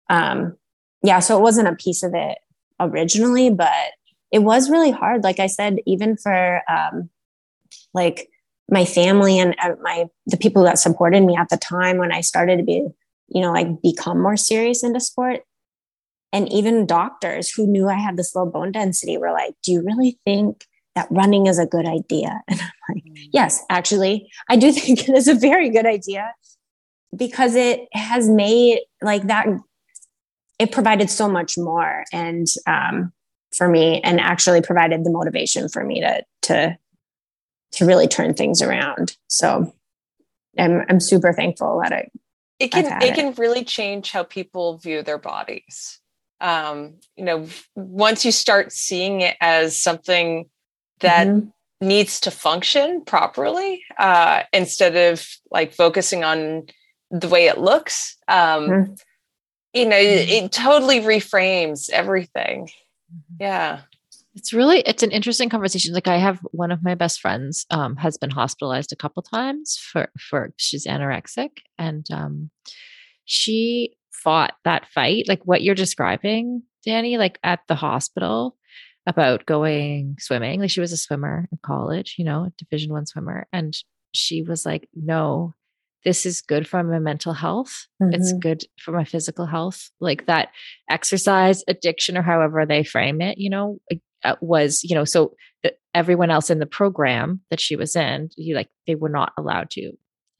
um, 0.09 0.55
yeah, 1.03 1.19
so 1.19 1.37
it 1.37 1.41
wasn't 1.41 1.67
a 1.67 1.75
piece 1.75 2.01
of 2.03 2.13
it 2.15 2.37
originally, 2.79 3.49
but 3.49 3.91
it 4.31 4.39
was 4.39 4.69
really 4.69 4.91
hard. 4.91 5.23
Like 5.23 5.39
I 5.39 5.47
said, 5.47 5.77
even 5.85 6.17
for 6.17 6.61
um, 6.69 7.09
like 7.93 8.29
my 8.69 8.85
family 8.85 9.39
and 9.39 9.55
uh, 9.61 9.75
my 9.81 10.05
the 10.25 10.37
people 10.37 10.63
that 10.63 10.79
supported 10.79 11.23
me 11.23 11.35
at 11.35 11.49
the 11.49 11.57
time 11.57 11.97
when 11.97 12.11
I 12.11 12.21
started 12.21 12.57
to 12.57 12.63
be, 12.63 12.87
you 13.29 13.41
know, 13.41 13.51
like 13.51 13.67
become 13.81 14.21
more 14.21 14.37
serious 14.37 14.83
into 14.83 14.99
sport, 14.99 15.41
and 16.33 16.51
even 16.51 16.85
doctors 16.85 17.51
who 17.51 17.67
knew 17.67 17.87
I 17.87 17.95
had 17.95 18.17
this 18.17 18.35
low 18.35 18.45
bone 18.45 18.71
density 18.71 19.17
were 19.17 19.31
like, 19.31 19.55
"Do 19.63 19.71
you 19.71 19.83
really 19.83 20.19
think 20.25 20.65
that 20.95 21.07
running 21.11 21.47
is 21.47 21.59
a 21.59 21.65
good 21.65 21.87
idea?" 21.87 22.41
And 22.47 22.59
I'm 22.59 22.95
like, 22.95 23.03
"Yes, 23.31 23.63
actually, 23.69 24.29
I 24.49 24.57
do 24.57 24.71
think 24.73 25.07
it 25.07 25.15
is 25.15 25.27
a 25.27 25.35
very 25.35 25.69
good 25.69 25.85
idea." 25.85 26.33
Because 27.15 27.55
it 27.55 27.87
has 27.93 28.29
made 28.29 28.81
like 29.01 29.23
that 29.27 29.47
it 30.59 30.71
provided 30.71 31.09
so 31.09 31.29
much 31.29 31.57
more 31.57 32.03
and 32.11 32.47
um, 32.65 33.13
for 33.53 33.67
me 33.67 34.01
and 34.01 34.19
actually 34.19 34.61
provided 34.61 35.03
the 35.03 35.11
motivation 35.11 35.69
for 35.69 35.83
me 35.83 36.01
to 36.01 36.23
to 36.43 36.77
to 37.71 37.85
really 37.85 38.07
turn 38.07 38.33
things 38.33 38.61
around 38.61 39.15
so 39.27 39.73
i'm 40.57 40.83
i'm 40.89 40.99
super 40.99 41.33
thankful 41.33 41.79
that 41.81 41.93
i 41.93 42.09
it 42.59 42.71
can 42.71 42.85
it 42.85 43.09
it. 43.09 43.15
can 43.15 43.33
really 43.33 43.63
change 43.63 44.11
how 44.11 44.23
people 44.23 44.77
view 44.77 45.03
their 45.03 45.17
bodies 45.17 45.99
um 46.41 46.95
you 47.15 47.23
know 47.23 47.47
once 47.75 48.23
you 48.25 48.31
start 48.31 48.71
seeing 48.71 49.21
it 49.21 49.35
as 49.41 49.79
something 49.79 50.49
that 50.99 51.27
Mhm. 51.27 51.51
needs 51.81 52.19
to 52.21 52.31
function 52.31 53.03
properly 53.05 53.83
uh 53.99 54.43
instead 54.53 54.95
of 54.95 55.27
like 55.51 55.73
focusing 55.73 56.23
on 56.23 56.63
the 57.11 57.27
way 57.27 57.47
it 57.47 57.57
looks 57.59 58.17
um 58.27 58.61
Mhm. 58.69 59.01
you 59.73 59.85
know 59.85 59.97
it, 59.97 60.29
it 60.29 60.51
totally 60.51 60.99
reframes 61.01 61.89
everything 61.91 62.69
yeah 63.39 63.81
It's 64.37 64.53
really 64.53 64.81
it's 64.81 65.01
an 65.01 65.09
interesting 65.11 65.49
conversation. 65.49 65.93
Like 65.95 66.07
I 66.07 66.17
have 66.17 66.39
one 66.51 66.71
of 66.71 66.83
my 66.83 66.93
best 66.93 67.19
friends 67.19 67.65
um 67.71 67.95
has 67.97 68.17
been 68.17 68.29
hospitalized 68.29 68.91
a 68.93 68.95
couple 68.95 69.23
times 69.23 69.77
for 69.77 70.09
for 70.19 70.53
she's 70.57 70.85
anorexic 70.85 71.49
and 71.79 72.05
um 72.11 72.51
she 73.25 73.95
fought 74.11 74.53
that 74.63 74.87
fight 74.87 75.25
like 75.27 75.41
what 75.45 75.63
you're 75.63 75.75
describing, 75.75 76.63
Danny, 76.85 77.17
like 77.17 77.39
at 77.43 77.61
the 77.67 77.75
hospital 77.75 78.57
about 79.07 79.45
going 79.47 80.17
swimming. 80.19 80.59
Like 80.61 80.69
she 80.69 80.81
was 80.81 80.91
a 80.91 80.97
swimmer 80.97 81.47
in 81.51 81.57
college, 81.63 82.15
you 82.19 82.25
know, 82.25 82.49
division 82.57 82.91
1 82.93 83.07
swimmer 83.07 83.47
and 83.51 83.75
she 84.13 84.43
was 84.43 84.65
like, 84.65 84.87
"No, 84.95 85.55
this 86.05 86.25
is 86.27 86.41
good 86.41 86.67
for 86.67 86.83
my 86.83 86.99
mental 86.99 87.33
health. 87.33 87.87
It's 88.01 88.33
Mhm. 88.33 88.39
good 88.41 88.63
for 88.79 88.91
my 88.91 89.03
physical 89.03 89.47
health." 89.47 89.89
Like 89.99 90.27
that 90.27 90.49
exercise 90.89 91.63
addiction 91.67 92.17
or 92.17 92.21
however 92.23 92.65
they 92.67 92.83
frame 92.83 93.21
it, 93.21 93.37
you 93.39 93.49
know, 93.49 93.79
was 94.41 94.83
you 94.83 94.95
know 94.95 95.05
so 95.05 95.35
everyone 95.93 96.29
else 96.29 96.49
in 96.49 96.59
the 96.59 96.65
program 96.65 97.41
that 97.49 97.59
she 97.59 97.75
was 97.75 97.95
in 97.95 98.29
you 98.35 98.55
like 98.55 98.69
they 98.85 98.95
were 98.95 99.09
not 99.09 99.33
allowed 99.37 99.69
to 99.69 99.91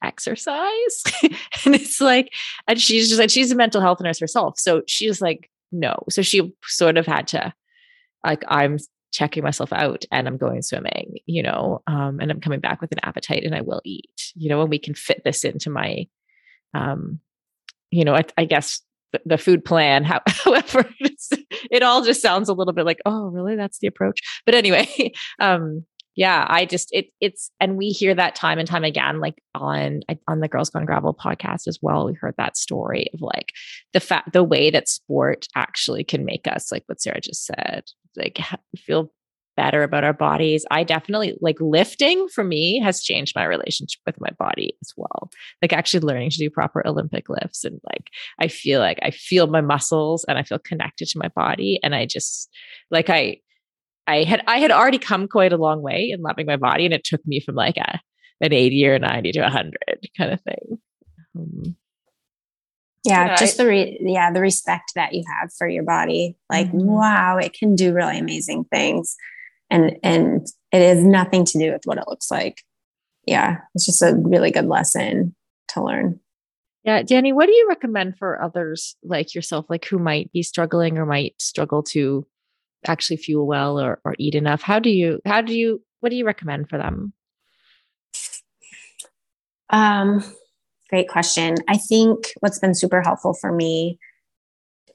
exercise. 0.02 1.02
And 1.64 1.74
it's 1.74 2.00
like 2.00 2.32
and 2.68 2.80
she's 2.80 3.08
just 3.08 3.18
like 3.18 3.30
she's 3.30 3.50
a 3.50 3.56
mental 3.56 3.80
health 3.80 4.00
nurse 4.00 4.20
herself. 4.20 4.58
So 4.58 4.82
she 4.86 5.08
was 5.08 5.20
like 5.20 5.50
no. 5.72 6.04
So 6.08 6.22
she 6.22 6.54
sort 6.62 6.96
of 6.96 7.04
had 7.04 7.26
to 7.28 7.52
like 8.24 8.44
i'm 8.48 8.78
checking 9.12 9.42
myself 9.42 9.72
out 9.72 10.04
and 10.12 10.28
i'm 10.28 10.36
going 10.36 10.62
swimming 10.62 11.16
you 11.26 11.42
know 11.42 11.82
um 11.86 12.18
and 12.20 12.30
i'm 12.30 12.40
coming 12.40 12.60
back 12.60 12.80
with 12.80 12.92
an 12.92 12.98
appetite 13.02 13.44
and 13.44 13.54
i 13.54 13.60
will 13.60 13.80
eat 13.84 14.32
you 14.34 14.48
know 14.48 14.60
and 14.60 14.70
we 14.70 14.78
can 14.78 14.94
fit 14.94 15.22
this 15.24 15.44
into 15.44 15.70
my 15.70 16.06
um 16.74 17.18
you 17.90 18.04
know 18.04 18.14
i, 18.14 18.22
I 18.36 18.44
guess 18.44 18.82
the, 19.24 19.38
food 19.38 19.64
plan 19.64 20.04
however 20.26 20.88
it 21.70 21.82
all 21.82 22.02
just 22.02 22.20
sounds 22.22 22.48
a 22.48 22.54
little 22.54 22.74
bit 22.74 22.86
like 22.86 22.98
oh 23.06 23.28
really? 23.28 23.56
That's 23.56 23.78
the 23.78 23.86
approach? 23.86 24.20
But 24.44 24.54
anyway 24.54 25.12
um 25.40 25.84
yeah 26.18 26.44
i 26.48 26.64
just 26.64 26.88
it 26.92 27.06
it's 27.20 27.50
and 27.60 27.76
we 27.76 27.90
hear 27.90 28.12
that 28.12 28.34
time 28.34 28.58
and 28.58 28.66
time 28.66 28.82
again 28.82 29.20
like 29.20 29.40
on 29.54 30.00
on 30.26 30.40
the 30.40 30.48
girls 30.48 30.68
gone 30.68 30.84
gravel 30.84 31.14
podcast 31.14 31.68
as 31.68 31.78
well 31.80 32.06
we 32.06 32.14
heard 32.14 32.34
that 32.36 32.56
story 32.56 33.06
of 33.14 33.20
like 33.22 33.52
the 33.92 34.00
fact 34.00 34.32
the 34.32 34.42
way 34.42 34.68
that 34.68 34.88
sport 34.88 35.46
actually 35.54 36.02
can 36.02 36.24
make 36.24 36.48
us 36.48 36.72
like 36.72 36.82
what 36.86 37.00
sarah 37.00 37.20
just 37.20 37.46
said 37.46 37.84
like 38.16 38.40
feel 38.76 39.12
better 39.62 39.82
about 39.82 40.04
our 40.04 40.12
bodies. 40.12 40.64
I 40.70 40.84
definitely 40.84 41.36
like 41.40 41.56
lifting 41.60 42.28
for 42.28 42.44
me 42.44 42.80
has 42.80 43.02
changed 43.02 43.34
my 43.34 43.44
relationship 43.44 44.00
with 44.06 44.20
my 44.20 44.30
body 44.38 44.76
as 44.82 44.92
well. 44.96 45.30
Like 45.60 45.72
actually 45.72 46.06
learning 46.06 46.30
to 46.30 46.38
do 46.38 46.48
proper 46.48 46.80
olympic 46.86 47.28
lifts 47.28 47.64
and 47.64 47.80
like 47.90 48.06
i 48.38 48.46
feel 48.46 48.78
like 48.80 48.98
i 49.02 49.10
feel 49.10 49.48
my 49.48 49.60
muscles 49.60 50.24
and 50.28 50.38
i 50.38 50.44
feel 50.44 50.60
connected 50.70 51.08
to 51.08 51.18
my 51.18 51.28
body. 51.28 51.80
And 51.82 51.92
i 51.94 52.06
just 52.06 52.48
like 52.90 53.10
i 53.10 53.38
I 54.06 54.22
had 54.24 54.42
I 54.46 54.58
had 54.58 54.70
already 54.70 54.98
come 54.98 55.28
quite 55.28 55.52
a 55.52 55.58
long 55.66 55.82
way 55.82 56.10
in 56.14 56.22
loving 56.22 56.46
my 56.46 56.56
body, 56.56 56.84
and 56.86 56.94
it 56.94 57.04
took 57.04 57.20
me 57.26 57.40
from 57.40 57.56
like 57.56 57.76
a 57.76 58.00
an 58.40 58.52
eighty 58.52 58.86
or 58.86 58.98
ninety 58.98 59.32
to 59.32 59.48
hundred 59.50 59.98
kind 60.16 60.32
of 60.32 60.40
thing. 60.40 60.78
Um, 61.36 61.76
yeah 63.04 63.26
Yeah, 63.26 63.36
just 63.36 63.56
the 63.58 63.66
re- 63.66 63.98
yeah 64.00 64.32
the 64.32 64.40
respect 64.40 64.92
that 64.94 65.12
you 65.14 65.24
have 65.28 65.50
for 65.58 65.68
your 65.68 65.84
body. 65.84 66.36
Like 66.50 66.70
Mhm. 66.72 66.84
wow 66.84 67.36
it 67.36 67.52
can 67.52 67.74
do 67.74 67.92
really 67.92 68.18
amazing 68.18 68.64
things 68.72 69.16
and 69.70 69.96
and 70.02 70.46
it 70.72 70.82
has 70.82 71.02
nothing 71.02 71.44
to 71.44 71.58
do 71.58 71.72
with 71.72 71.82
what 71.84 71.98
it 71.98 72.08
looks 72.08 72.30
like 72.30 72.62
yeah 73.26 73.58
it's 73.74 73.86
just 73.86 74.02
a 74.02 74.14
really 74.16 74.50
good 74.50 74.66
lesson 74.66 75.34
to 75.68 75.82
learn 75.82 76.18
yeah, 76.88 77.02
Danny, 77.02 77.34
what 77.34 77.44
do 77.44 77.52
you 77.52 77.66
recommend 77.68 78.16
for 78.16 78.40
others 78.40 78.96
like 79.02 79.34
yourself, 79.34 79.66
like 79.68 79.84
who 79.84 79.98
might 79.98 80.32
be 80.32 80.42
struggling 80.42 80.96
or 80.96 81.04
might 81.04 81.34
struggle 81.38 81.82
to 81.82 82.26
actually 82.86 83.18
fuel 83.18 83.46
well 83.46 83.78
or, 83.78 84.00
or 84.06 84.14
eat 84.18 84.34
enough? 84.34 84.62
How 84.62 84.78
do 84.78 84.88
you 84.88 85.20
how 85.26 85.42
do 85.42 85.54
you 85.54 85.82
what 86.00 86.08
do 86.08 86.16
you 86.16 86.24
recommend 86.24 86.70
for 86.70 86.78
them? 86.78 87.12
Um, 89.68 90.24
great 90.88 91.10
question. 91.10 91.56
I 91.68 91.76
think 91.76 92.32
what's 92.40 92.58
been 92.58 92.74
super 92.74 93.02
helpful 93.02 93.34
for 93.34 93.52
me, 93.52 93.98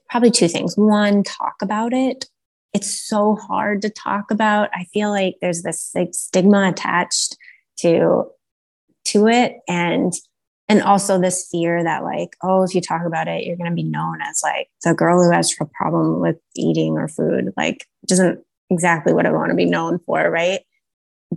probably 0.09 0.31
two 0.31 0.47
things. 0.47 0.75
One, 0.75 1.21
talk 1.21 1.55
about 1.61 1.93
it. 1.93 2.25
It's 2.73 3.07
so 3.07 3.35
hard 3.35 3.81
to 3.83 3.89
talk 3.89 4.31
about. 4.31 4.69
I 4.73 4.85
feel 4.85 5.09
like 5.09 5.35
there's 5.41 5.61
this 5.63 5.91
like, 5.93 6.09
stigma 6.13 6.69
attached 6.69 7.37
to 7.79 8.25
to 9.05 9.27
it, 9.27 9.57
and 9.67 10.13
and 10.69 10.81
also 10.81 11.19
this 11.19 11.47
fear 11.51 11.83
that 11.83 12.03
like, 12.03 12.35
oh, 12.41 12.63
if 12.63 12.73
you 12.73 12.81
talk 12.81 13.05
about 13.05 13.27
it, 13.27 13.43
you're 13.43 13.57
going 13.57 13.69
to 13.69 13.75
be 13.75 13.83
known 13.83 14.21
as 14.21 14.41
like 14.43 14.69
the 14.83 14.93
girl 14.93 15.21
who 15.21 15.31
has 15.31 15.53
a 15.59 15.65
problem 15.65 16.19
with 16.19 16.37
eating 16.55 16.93
or 16.93 17.07
food. 17.07 17.53
Like, 17.57 17.85
which 18.01 18.13
isn't 18.13 18.39
exactly 18.69 19.13
what 19.13 19.25
I 19.25 19.31
want 19.31 19.49
to 19.49 19.55
be 19.55 19.65
known 19.65 19.99
for, 20.05 20.29
right? 20.29 20.61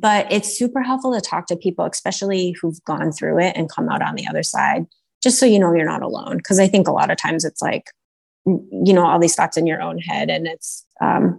but 0.01 0.30
it's 0.30 0.57
super 0.57 0.82
helpful 0.82 1.14
to 1.14 1.20
talk 1.20 1.47
to 1.47 1.57
people 1.57 1.84
especially 1.84 2.55
who've 2.61 2.82
gone 2.84 3.12
through 3.12 3.39
it 3.39 3.57
and 3.57 3.70
come 3.70 3.89
out 3.89 4.03
on 4.03 4.14
the 4.14 4.26
other 4.26 4.43
side 4.43 4.87
just 5.22 5.39
so 5.39 5.47
you 5.47 5.59
know 5.59 5.72
you're 5.74 5.84
not 5.84 6.03
alone 6.03 6.37
because 6.37 6.59
i 6.59 6.66
think 6.66 6.87
a 6.87 6.93
lot 6.93 7.11
of 7.11 7.16
times 7.16 7.45
it's 7.45 7.62
like 7.62 7.91
you 8.47 8.92
know 8.92 9.05
all 9.05 9.18
these 9.18 9.34
thoughts 9.34 9.57
in 9.57 9.66
your 9.66 9.82
own 9.82 9.99
head. 9.99 10.30
And 10.30 10.47
it's 10.47 10.84
um 11.01 11.38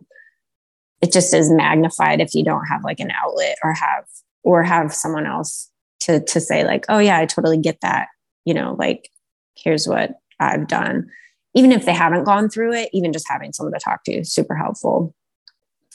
it 1.01 1.12
just 1.12 1.34
is 1.34 1.51
magnified 1.51 2.22
if 2.22 2.34
you 2.34 2.43
don't 2.43 2.66
have 2.66 2.84
like 2.84 2.99
an 2.99 3.12
outlet 3.12 3.58
or 3.64 3.74
have 3.74 4.05
or 4.43 4.64
have 4.64 4.93
someone 4.93 5.26
else 5.26 5.70
to 6.01 6.20
to 6.26 6.39
say 6.39 6.64
like 6.64 6.86
oh 6.89 6.99
yeah 6.99 7.18
i 7.18 7.26
totally 7.26 7.58
get 7.58 7.82
that. 7.82 8.08
You 8.45 8.53
know 8.53 8.76
like 8.78 9.10
here's 9.55 9.88
what 9.88 10.16
i've 10.39 10.68
done. 10.68 11.08
Even 11.55 11.72
if 11.72 11.86
they 11.86 11.93
haven't 11.93 12.26
gone 12.26 12.49
through 12.49 12.74
it 12.74 12.89
even 12.93 13.14
just 13.14 13.28
having 13.30 13.53
someone 13.53 13.74
to 13.74 13.80
talk 13.80 14.03
to 14.05 14.14
is 14.14 14.34
super 14.34 14.55
helpful. 14.55 15.16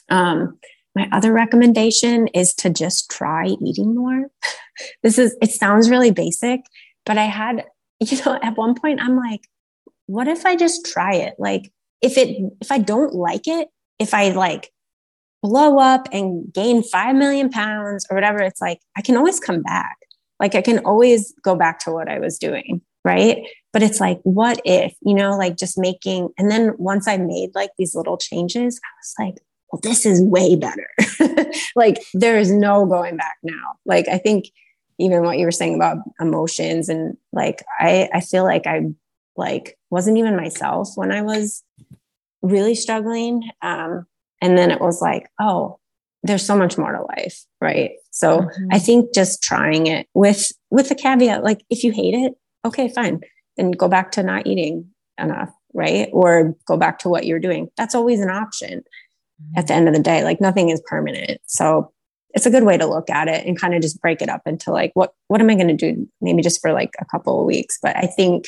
Um 0.09 0.57
my 0.95 1.09
other 1.11 1.33
recommendation 1.33 2.27
is 2.27 2.53
to 2.55 2.69
just 2.69 3.09
try 3.09 3.47
eating 3.47 3.95
more. 3.95 4.27
this 5.03 5.17
is, 5.17 5.35
it 5.41 5.51
sounds 5.51 5.89
really 5.89 6.11
basic, 6.11 6.61
but 7.05 7.17
I 7.17 7.25
had, 7.25 7.65
you 7.99 8.17
know, 8.25 8.39
at 8.41 8.57
one 8.57 8.75
point 8.75 9.01
I'm 9.01 9.17
like, 9.17 9.47
what 10.07 10.27
if 10.27 10.45
I 10.45 10.55
just 10.55 10.85
try 10.85 11.13
it? 11.13 11.35
Like, 11.37 11.71
if 12.01 12.17
it, 12.17 12.37
if 12.61 12.71
I 12.71 12.79
don't 12.79 13.13
like 13.13 13.47
it, 13.47 13.69
if 13.99 14.13
I 14.13 14.29
like 14.31 14.71
blow 15.41 15.79
up 15.79 16.07
and 16.11 16.51
gain 16.53 16.83
5 16.83 17.15
million 17.15 17.49
pounds 17.49 18.05
or 18.09 18.15
whatever, 18.15 18.39
it's 18.39 18.61
like, 18.61 18.79
I 18.97 19.01
can 19.01 19.17
always 19.17 19.39
come 19.39 19.61
back. 19.61 19.97
Like, 20.39 20.55
I 20.55 20.61
can 20.61 20.79
always 20.79 21.33
go 21.43 21.55
back 21.55 21.79
to 21.79 21.91
what 21.91 22.09
I 22.09 22.19
was 22.19 22.37
doing. 22.37 22.81
Right. 23.05 23.45
But 23.73 23.83
it's 23.83 23.99
like, 23.99 24.19
what 24.23 24.61
if, 24.63 24.93
you 25.01 25.13
know, 25.13 25.37
like 25.37 25.57
just 25.57 25.77
making, 25.77 26.29
and 26.37 26.49
then 26.49 26.73
once 26.77 27.07
I 27.07 27.17
made 27.17 27.49
like 27.53 27.71
these 27.77 27.95
little 27.95 28.17
changes, 28.17 28.79
I 28.81 28.91
was 29.01 29.13
like, 29.19 29.43
well, 29.73 29.79
this 29.81 30.05
is 30.05 30.21
way 30.21 30.55
better. 30.55 30.87
like 31.75 32.03
there 32.13 32.37
is 32.37 32.51
no 32.51 32.85
going 32.85 33.17
back 33.17 33.37
now. 33.41 33.73
Like 33.85 34.07
I 34.07 34.19
think 34.19 34.45
even 34.99 35.23
what 35.23 35.39
you 35.39 35.45
were 35.45 35.51
saying 35.51 35.75
about 35.75 35.97
emotions 36.19 36.89
and 36.89 37.17
like 37.31 37.63
I 37.79 38.07
I 38.13 38.21
feel 38.21 38.43
like 38.43 38.67
I 38.67 38.83
like 39.35 39.75
wasn't 39.93 40.17
even 40.17 40.35
myself 40.35 40.89
when 40.95 41.11
I 41.11 41.21
was 41.21 41.63
really 42.41 42.73
struggling. 42.73 43.49
Um, 43.61 44.07
and 44.41 44.57
then 44.57 44.71
it 44.71 44.81
was 44.81 45.01
like, 45.01 45.29
oh, 45.39 45.79
there's 46.23 46.43
so 46.43 46.57
much 46.57 46.79
more 46.79 46.91
to 46.91 47.03
life, 47.03 47.45
right? 47.61 47.91
So 48.09 48.39
mm-hmm. 48.39 48.67
I 48.71 48.79
think 48.79 49.13
just 49.13 49.43
trying 49.43 49.85
it 49.87 50.07
with 50.15 50.51
with 50.71 50.89
the 50.89 50.95
caveat, 50.95 51.43
like 51.43 51.63
if 51.69 51.83
you 51.83 51.91
hate 51.91 52.15
it, 52.15 52.33
okay, 52.65 52.89
fine, 52.89 53.21
then 53.55 53.69
go 53.69 53.87
back 53.87 54.11
to 54.13 54.23
not 54.23 54.47
eating 54.47 54.89
enough, 55.19 55.51
right? 55.73 56.09
Or 56.11 56.55
go 56.65 56.75
back 56.75 56.97
to 56.99 57.09
what 57.09 57.27
you're 57.27 57.39
doing. 57.39 57.69
That's 57.77 57.93
always 57.93 58.19
an 58.19 58.31
option 58.31 58.79
mm-hmm. 58.79 59.59
at 59.59 59.67
the 59.67 59.75
end 59.75 59.87
of 59.87 59.93
the 59.93 60.01
day. 60.01 60.23
Like 60.23 60.41
nothing 60.41 60.69
is 60.69 60.81
permanent. 60.87 61.39
So 61.45 61.93
it's 62.33 62.47
a 62.47 62.51
good 62.51 62.63
way 62.63 62.77
to 62.79 62.87
look 62.87 63.11
at 63.11 63.27
it 63.27 63.45
and 63.45 63.59
kind 63.59 63.75
of 63.75 63.83
just 63.83 64.01
break 64.01 64.23
it 64.23 64.29
up 64.29 64.41
into 64.47 64.71
like 64.71 64.89
what 64.95 65.13
what 65.27 65.39
am 65.39 65.51
I 65.51 65.55
going 65.55 65.67
to 65.67 65.93
do 65.93 66.09
maybe 66.19 66.41
just 66.41 66.61
for 66.61 66.73
like 66.73 66.95
a 66.99 67.05
couple 67.05 67.39
of 67.39 67.45
weeks. 67.45 67.77
But 67.79 67.95
I 67.95 68.07
think 68.07 68.47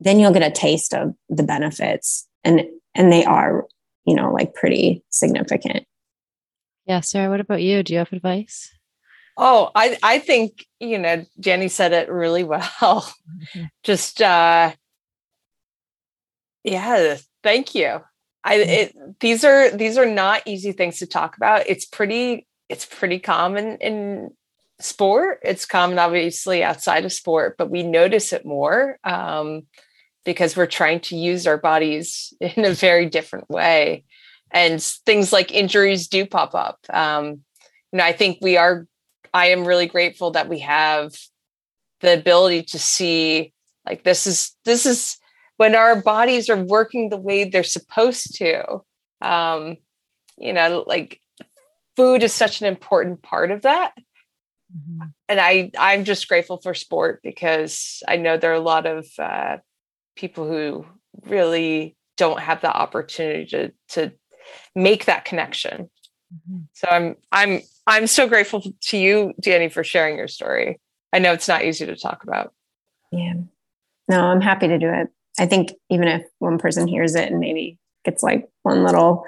then 0.00 0.18
you'll 0.18 0.32
get 0.32 0.42
a 0.42 0.50
taste 0.50 0.94
of 0.94 1.14
the 1.28 1.42
benefits. 1.42 2.26
And 2.42 2.62
and 2.94 3.12
they 3.12 3.24
are 3.24 3.66
you 4.04 4.14
know 4.14 4.32
like 4.32 4.54
pretty 4.54 5.04
significant. 5.10 5.84
Yeah 6.86 7.00
sarah 7.00 7.30
what 7.30 7.40
about 7.40 7.62
you? 7.62 7.82
Do 7.82 7.92
you 7.92 7.98
have 7.98 8.12
advice? 8.12 8.72
Oh 9.36 9.70
i 9.74 9.96
i 10.02 10.18
think 10.18 10.66
you 10.80 10.98
know 10.98 11.24
jenny 11.38 11.68
said 11.68 11.92
it 11.92 12.10
really 12.10 12.44
well. 12.44 12.62
Mm-hmm. 12.80 13.64
just 13.84 14.20
uh 14.20 14.72
yeah 16.64 17.16
thank 17.42 17.74
you. 17.74 18.00
I 18.42 18.56
mm-hmm. 18.56 18.70
it, 18.70 19.20
these 19.20 19.44
are 19.44 19.70
these 19.70 19.98
are 19.98 20.06
not 20.06 20.42
easy 20.46 20.72
things 20.72 20.98
to 20.98 21.06
talk 21.06 21.36
about. 21.36 21.64
It's 21.66 21.84
pretty 21.84 22.46
it's 22.68 22.86
pretty 22.86 23.18
common 23.18 23.76
in 23.78 24.30
sport. 24.78 25.40
It's 25.42 25.66
common 25.66 25.98
obviously 25.98 26.64
outside 26.64 27.04
of 27.04 27.12
sport 27.12 27.56
but 27.58 27.70
we 27.70 27.82
notice 27.82 28.32
it 28.32 28.46
more 28.46 28.98
um 29.04 29.66
because 30.24 30.56
we're 30.56 30.66
trying 30.66 31.00
to 31.00 31.16
use 31.16 31.46
our 31.46 31.58
bodies 31.58 32.32
in 32.40 32.64
a 32.64 32.72
very 32.72 33.06
different 33.06 33.48
way. 33.50 34.04
And 34.52 34.82
things 34.82 35.32
like 35.32 35.52
injuries 35.52 36.08
do 36.08 36.26
pop 36.26 36.54
up. 36.54 36.78
Um, 36.92 37.42
you 37.92 37.98
know 37.98 38.04
i 38.04 38.12
think 38.12 38.38
we 38.40 38.56
are 38.56 38.86
i 39.34 39.46
am 39.46 39.66
really 39.66 39.86
grateful 39.86 40.32
that 40.32 40.48
we 40.48 40.60
have 40.60 41.14
the 42.00 42.14
ability 42.14 42.62
to 42.62 42.78
see 42.78 43.52
like 43.86 44.04
this 44.04 44.26
is 44.26 44.56
this 44.64 44.86
is 44.86 45.16
when 45.56 45.74
our 45.74 46.00
bodies 46.00 46.48
are 46.48 46.56
working 46.56 47.08
the 47.08 47.18
way 47.18 47.44
they're 47.44 47.62
supposed 47.62 48.36
to. 48.36 48.80
Um, 49.20 49.76
you 50.38 50.54
know 50.54 50.84
like 50.86 51.20
food 51.96 52.22
is 52.22 52.32
such 52.32 52.62
an 52.62 52.66
important 52.66 53.22
part 53.22 53.50
of 53.50 53.62
that. 53.62 53.92
Mm-hmm. 54.70 55.06
and 55.28 55.40
i 55.40 55.68
i'm 55.76 56.04
just 56.04 56.28
grateful 56.28 56.58
for 56.58 56.74
sport 56.74 57.22
because 57.24 58.04
i 58.06 58.16
know 58.16 58.36
there 58.36 58.52
are 58.52 58.54
a 58.54 58.60
lot 58.60 58.86
of 58.86 59.04
uh, 59.18 59.56
people 60.20 60.46
who 60.46 60.84
really 61.26 61.96
don't 62.16 62.40
have 62.40 62.60
the 62.60 62.70
opportunity 62.70 63.46
to 63.46 63.72
to 63.88 64.12
make 64.74 65.06
that 65.06 65.24
connection. 65.24 65.88
Mm-hmm. 66.32 66.58
So 66.74 66.88
I'm 66.88 67.16
I'm 67.32 67.62
I'm 67.86 68.06
so 68.06 68.28
grateful 68.28 68.62
to 68.88 68.98
you, 68.98 69.32
Danny, 69.40 69.68
for 69.70 69.82
sharing 69.82 70.18
your 70.18 70.28
story. 70.28 70.78
I 71.12 71.18
know 71.18 71.32
it's 71.32 71.48
not 71.48 71.64
easy 71.64 71.86
to 71.86 71.96
talk 71.96 72.22
about. 72.22 72.52
Yeah. 73.10 73.34
No, 74.08 74.20
I'm 74.24 74.40
happy 74.40 74.68
to 74.68 74.78
do 74.78 74.88
it. 74.88 75.08
I 75.38 75.46
think 75.46 75.72
even 75.88 76.06
if 76.06 76.22
one 76.38 76.58
person 76.58 76.86
hears 76.86 77.14
it 77.14 77.30
and 77.30 77.40
maybe 77.40 77.78
gets 78.04 78.22
like 78.22 78.48
one 78.62 78.84
little 78.84 79.24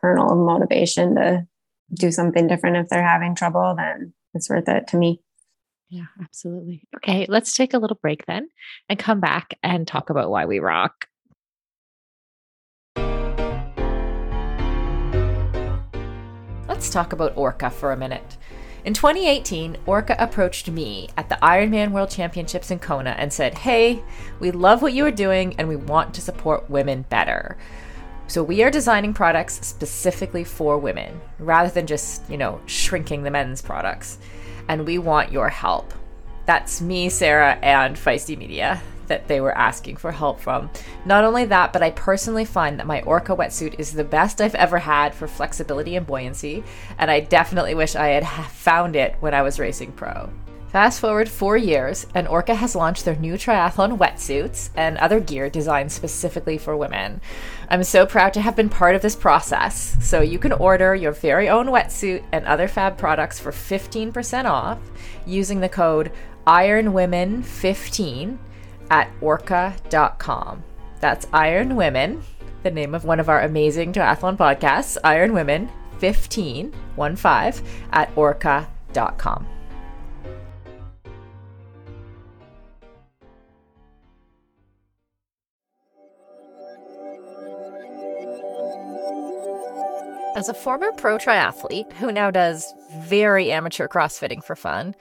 kernel 0.00 0.30
of 0.30 0.38
motivation 0.38 1.16
to 1.16 1.46
do 1.92 2.10
something 2.12 2.46
different 2.46 2.76
if 2.76 2.88
they're 2.88 3.02
having 3.02 3.34
trouble, 3.34 3.74
then 3.76 4.12
it's 4.34 4.48
worth 4.48 4.68
it 4.68 4.86
to 4.88 4.96
me. 4.96 5.20
Yeah, 5.90 6.06
absolutely. 6.22 6.86
Okay, 6.96 7.24
let's 7.28 7.54
take 7.54 7.72
a 7.72 7.78
little 7.78 7.98
break 8.00 8.26
then 8.26 8.48
and 8.90 8.98
come 8.98 9.20
back 9.20 9.54
and 9.62 9.88
talk 9.88 10.10
about 10.10 10.30
why 10.30 10.44
we 10.44 10.58
rock. 10.58 11.06
Let's 16.68 16.90
talk 16.90 17.14
about 17.14 17.36
Orca 17.36 17.70
for 17.70 17.92
a 17.92 17.96
minute. 17.96 18.36
In 18.84 18.92
2018, 18.92 19.78
Orca 19.86 20.14
approached 20.18 20.70
me 20.70 21.08
at 21.16 21.28
the 21.28 21.38
Ironman 21.42 21.92
World 21.92 22.10
Championships 22.10 22.70
in 22.70 22.78
Kona 22.78 23.10
and 23.10 23.32
said, 23.32 23.56
Hey, 23.56 24.02
we 24.40 24.50
love 24.50 24.82
what 24.82 24.92
you 24.92 25.04
are 25.06 25.10
doing 25.10 25.54
and 25.58 25.68
we 25.68 25.76
want 25.76 26.14
to 26.14 26.20
support 26.20 26.68
women 26.68 27.04
better. 27.08 27.56
So 28.28 28.42
we 28.42 28.62
are 28.62 28.70
designing 28.70 29.14
products 29.14 29.66
specifically 29.66 30.44
for 30.44 30.78
women 30.78 31.18
rather 31.38 31.70
than 31.70 31.86
just, 31.86 32.28
you 32.30 32.36
know, 32.36 32.60
shrinking 32.66 33.22
the 33.22 33.30
men's 33.30 33.62
products 33.62 34.18
and 34.68 34.86
we 34.86 34.98
want 34.98 35.32
your 35.32 35.48
help. 35.48 35.92
That's 36.46 36.80
me, 36.80 37.08
Sarah, 37.08 37.58
and 37.62 37.96
Feisty 37.96 38.36
Media 38.38 38.80
that 39.08 39.26
they 39.26 39.40
were 39.40 39.56
asking 39.56 39.96
for 39.96 40.12
help 40.12 40.38
from. 40.38 40.70
Not 41.04 41.24
only 41.24 41.44
that, 41.46 41.72
but 41.72 41.82
I 41.82 41.90
personally 41.90 42.44
find 42.44 42.78
that 42.78 42.86
my 42.86 43.00
Orca 43.02 43.34
wetsuit 43.34 43.78
is 43.78 43.92
the 43.92 44.04
best 44.04 44.40
I've 44.40 44.54
ever 44.54 44.78
had 44.78 45.14
for 45.14 45.26
flexibility 45.26 45.96
and 45.96 46.06
buoyancy, 46.06 46.62
and 46.98 47.10
I 47.10 47.20
definitely 47.20 47.74
wish 47.74 47.96
I 47.96 48.08
had 48.08 48.26
found 48.50 48.96
it 48.96 49.16
when 49.20 49.34
I 49.34 49.42
was 49.42 49.58
racing 49.58 49.92
pro. 49.92 50.30
Fast 50.68 51.00
forward 51.00 51.30
four 51.30 51.56
years, 51.56 52.06
and 52.14 52.28
Orca 52.28 52.54
has 52.54 52.76
launched 52.76 53.06
their 53.06 53.16
new 53.16 53.34
triathlon 53.34 53.96
wetsuits 53.96 54.68
and 54.76 54.98
other 54.98 55.18
gear 55.18 55.48
designed 55.48 55.90
specifically 55.90 56.58
for 56.58 56.76
women. 56.76 57.22
I'm 57.70 57.84
so 57.84 58.06
proud 58.06 58.32
to 58.34 58.40
have 58.40 58.56
been 58.56 58.70
part 58.70 58.94
of 58.94 59.02
this 59.02 59.14
process. 59.14 59.96
So 60.00 60.22
you 60.22 60.38
can 60.38 60.52
order 60.52 60.94
your 60.94 61.12
very 61.12 61.50
own 61.50 61.66
wetsuit 61.66 62.24
and 62.32 62.46
other 62.46 62.66
fab 62.66 62.96
products 62.96 63.38
for 63.38 63.52
15% 63.52 64.46
off 64.46 64.78
using 65.26 65.60
the 65.60 65.68
code 65.68 66.10
IronWomen15 66.46 68.38
at 68.90 69.10
orca.com. 69.20 70.64
That's 71.00 71.26
Iron 71.32 71.76
Women, 71.76 72.22
the 72.62 72.70
name 72.70 72.94
of 72.94 73.04
one 73.04 73.20
of 73.20 73.28
our 73.28 73.42
amazing 73.42 73.92
triathlon 73.92 74.38
podcasts, 74.38 74.96
Iron 75.04 75.34
Women 75.34 75.68
15, 75.98 76.72
15 76.96 77.64
at 77.92 78.10
orca.com. 78.16 79.57
As 90.38 90.48
a 90.48 90.54
former 90.54 90.92
pro 90.92 91.18
triathlete 91.18 91.92
who 91.94 92.12
now 92.12 92.30
does 92.30 92.72
very 92.96 93.50
amateur 93.50 93.88
crossfitting 93.88 94.40
for 94.40 94.54
fun 94.54 94.94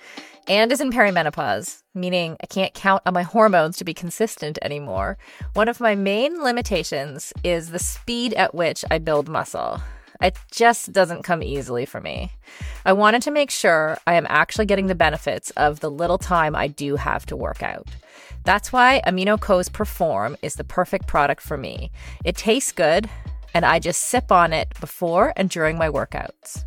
and 0.48 0.72
is 0.72 0.82
in 0.82 0.90
perimenopause, 0.90 1.84
meaning 1.94 2.38
I 2.42 2.48
can't 2.48 2.74
count 2.74 3.04
on 3.06 3.14
my 3.14 3.22
hormones 3.22 3.78
to 3.78 3.84
be 3.84 3.94
consistent 3.94 4.58
anymore, 4.64 5.20
one 5.54 5.68
of 5.68 5.80
my 5.80 5.94
main 5.94 6.42
limitations 6.42 7.34
is 7.44 7.70
the 7.70 7.78
speed 7.78 8.34
at 8.34 8.56
which 8.56 8.84
I 8.90 8.98
build 8.98 9.30
muscle. 9.30 9.80
It 10.20 10.40
just 10.50 10.92
doesn't 10.92 11.22
come 11.22 11.44
easily 11.44 11.86
for 11.86 12.02
me. 12.02 12.32
I 12.84 12.94
wanted 12.94 13.22
to 13.22 13.30
make 13.30 13.52
sure 13.52 14.00
I 14.08 14.16
am 14.16 14.26
actually 14.30 14.66
getting 14.66 14.88
the 14.88 14.96
benefits 14.96 15.52
of 15.52 15.82
the 15.82 15.92
little 15.92 16.18
time 16.18 16.56
I 16.56 16.68
do 16.68 16.96
have 16.96 17.28
to 17.28 17.36
work 17.36 17.62
out. 17.62 17.86
That's 18.44 18.74
why 18.74 19.04
Amino 19.06 19.40
Co's 19.40 19.70
Perform 19.70 20.36
is 20.42 20.56
the 20.56 20.64
perfect 20.64 21.06
product 21.06 21.44
for 21.44 21.58
me. 21.58 21.92
It 22.26 22.38
tastes 22.38 22.72
good, 22.72 23.08
and 23.58 23.66
I 23.66 23.80
just 23.80 24.04
sip 24.04 24.32
on 24.32 24.54
it 24.54 24.68
before 24.80 25.34
and 25.36 25.50
during 25.50 25.80
my 25.80 25.90
workouts. 25.90 26.64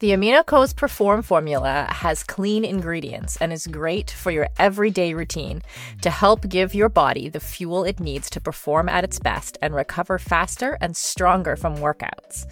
The 0.00 0.10
AminoCo's 0.10 0.72
Perform 0.74 1.22
formula 1.22 1.88
has 1.90 2.22
clean 2.22 2.64
ingredients 2.64 3.36
and 3.38 3.52
is 3.52 3.66
great 3.66 4.12
for 4.12 4.30
your 4.30 4.48
everyday 4.56 5.12
routine 5.12 5.60
to 6.02 6.10
help 6.10 6.48
give 6.48 6.74
your 6.74 6.88
body 6.88 7.28
the 7.28 7.40
fuel 7.40 7.82
it 7.82 7.98
needs 7.98 8.30
to 8.30 8.40
perform 8.40 8.88
at 8.88 9.02
its 9.02 9.18
best 9.18 9.58
and 9.60 9.74
recover 9.74 10.18
faster 10.18 10.78
and 10.80 10.96
stronger 10.96 11.56
from 11.56 11.78
workouts. 11.78 12.46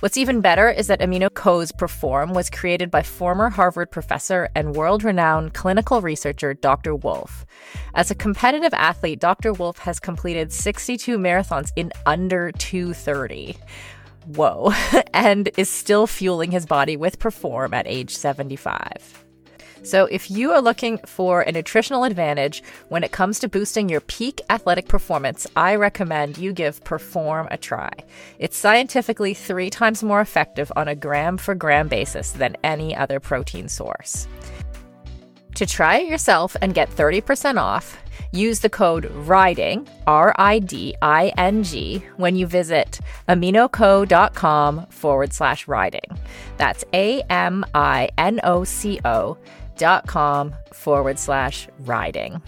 What's 0.00 0.18
even 0.18 0.42
better 0.42 0.68
is 0.68 0.88
that 0.88 1.00
AminoCo's 1.00 1.72
Perform 1.72 2.34
was 2.34 2.50
created 2.50 2.90
by 2.90 3.02
former 3.02 3.48
Harvard 3.48 3.90
professor 3.90 4.48
and 4.54 4.74
world 4.74 5.04
renowned 5.04 5.54
clinical 5.54 6.02
researcher 6.02 6.52
Dr. 6.52 6.94
Wolfe. 6.94 7.46
As 7.94 8.10
a 8.10 8.14
competitive 8.14 8.74
athlete, 8.74 9.20
Dr. 9.20 9.54
Wolfe 9.54 9.78
has 9.78 9.98
completed 9.98 10.52
62 10.52 11.18
marathons 11.18 11.72
in 11.76 11.92
under 12.04 12.52
230 12.52 13.56
whoa, 14.26 14.72
and 15.14 15.50
is 15.56 15.70
still 15.70 16.06
fueling 16.06 16.50
his 16.50 16.66
body 16.66 16.96
with 16.96 17.18
Perform 17.18 17.74
at 17.74 17.86
age 17.86 18.14
75. 18.14 19.24
So, 19.82 20.06
if 20.06 20.32
you 20.32 20.50
are 20.50 20.60
looking 20.60 20.98
for 21.06 21.42
a 21.42 21.52
nutritional 21.52 22.02
advantage 22.02 22.62
when 22.88 23.04
it 23.04 23.12
comes 23.12 23.38
to 23.38 23.48
boosting 23.48 23.88
your 23.88 24.00
peak 24.00 24.40
athletic 24.50 24.88
performance, 24.88 25.46
I 25.54 25.76
recommend 25.76 26.38
you 26.38 26.52
give 26.52 26.82
Perform 26.82 27.46
a 27.52 27.56
try. 27.56 27.92
It's 28.40 28.56
scientifically 28.56 29.32
three 29.32 29.70
times 29.70 30.02
more 30.02 30.20
effective 30.20 30.72
on 30.74 30.88
a 30.88 30.96
gram 30.96 31.38
for 31.38 31.54
gram 31.54 31.86
basis 31.86 32.32
than 32.32 32.56
any 32.64 32.96
other 32.96 33.20
protein 33.20 33.68
source. 33.68 34.26
To 35.54 35.66
try 35.66 35.98
it 35.98 36.08
yourself 36.08 36.56
and 36.60 36.74
get 36.74 36.90
30% 36.90 37.58
off, 37.58 37.96
Use 38.36 38.60
the 38.60 38.68
code 38.68 39.06
RIDING, 39.06 39.88
R 40.06 40.34
I 40.36 40.58
D 40.58 40.94
I 41.00 41.32
N 41.38 41.62
G, 41.62 42.04
when 42.18 42.36
you 42.36 42.46
visit 42.46 43.00
aminoco.com 43.30 44.86
forward 44.88 45.32
slash 45.32 45.66
riding. 45.66 46.18
That's 46.58 46.84
A 46.92 47.22
M 47.30 47.64
I 47.74 48.10
N 48.18 48.40
O 48.44 48.64
C 48.64 49.00
O 49.06 49.38
dot 49.78 50.06
com 50.06 50.54
forward 50.70 51.18
slash 51.18 51.66
riding. 51.78 52.42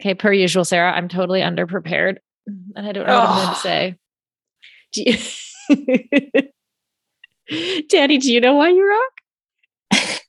Okay, 0.00 0.14
per 0.14 0.32
usual, 0.32 0.64
Sarah, 0.64 0.92
I'm 0.92 1.08
totally 1.08 1.40
underprepared 1.40 2.16
and 2.46 2.86
I 2.86 2.92
don't 2.92 3.06
know 3.06 3.18
what 3.18 3.28
I'm 3.28 3.44
going 3.44 3.54
to 3.54 3.60
say. 3.60 3.96
Do 4.92 5.02
you- 7.50 7.82
Danny, 7.88 8.18
do 8.18 8.32
you 8.32 8.40
know 8.40 8.54
why 8.54 8.68
you 8.70 8.88
rock? 8.88 9.12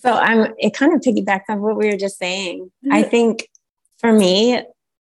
So 0.00 0.12
I'm 0.12 0.54
it 0.58 0.74
kind 0.74 0.94
of 0.94 1.00
piggybacks 1.00 1.42
on 1.48 1.60
what 1.60 1.76
we 1.76 1.88
were 1.90 1.96
just 1.96 2.18
saying. 2.18 2.70
I 2.88 3.02
think 3.02 3.48
for 3.98 4.12
me 4.12 4.62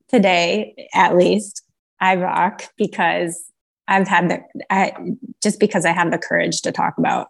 today, 0.09 0.89
at 0.95 1.14
least, 1.14 1.62
I 2.01 2.16
rock 2.16 2.62
because 2.78 3.45
I've 3.89 4.09
had 4.09 4.31
the 4.31 4.41
I 4.70 4.95
just 5.43 5.61
because 5.61 5.85
I 5.85 5.93
have 5.93 6.11
the 6.11 6.16
courage 6.16 6.62
to 6.62 6.72
talk 6.72 6.95
about 6.97 7.28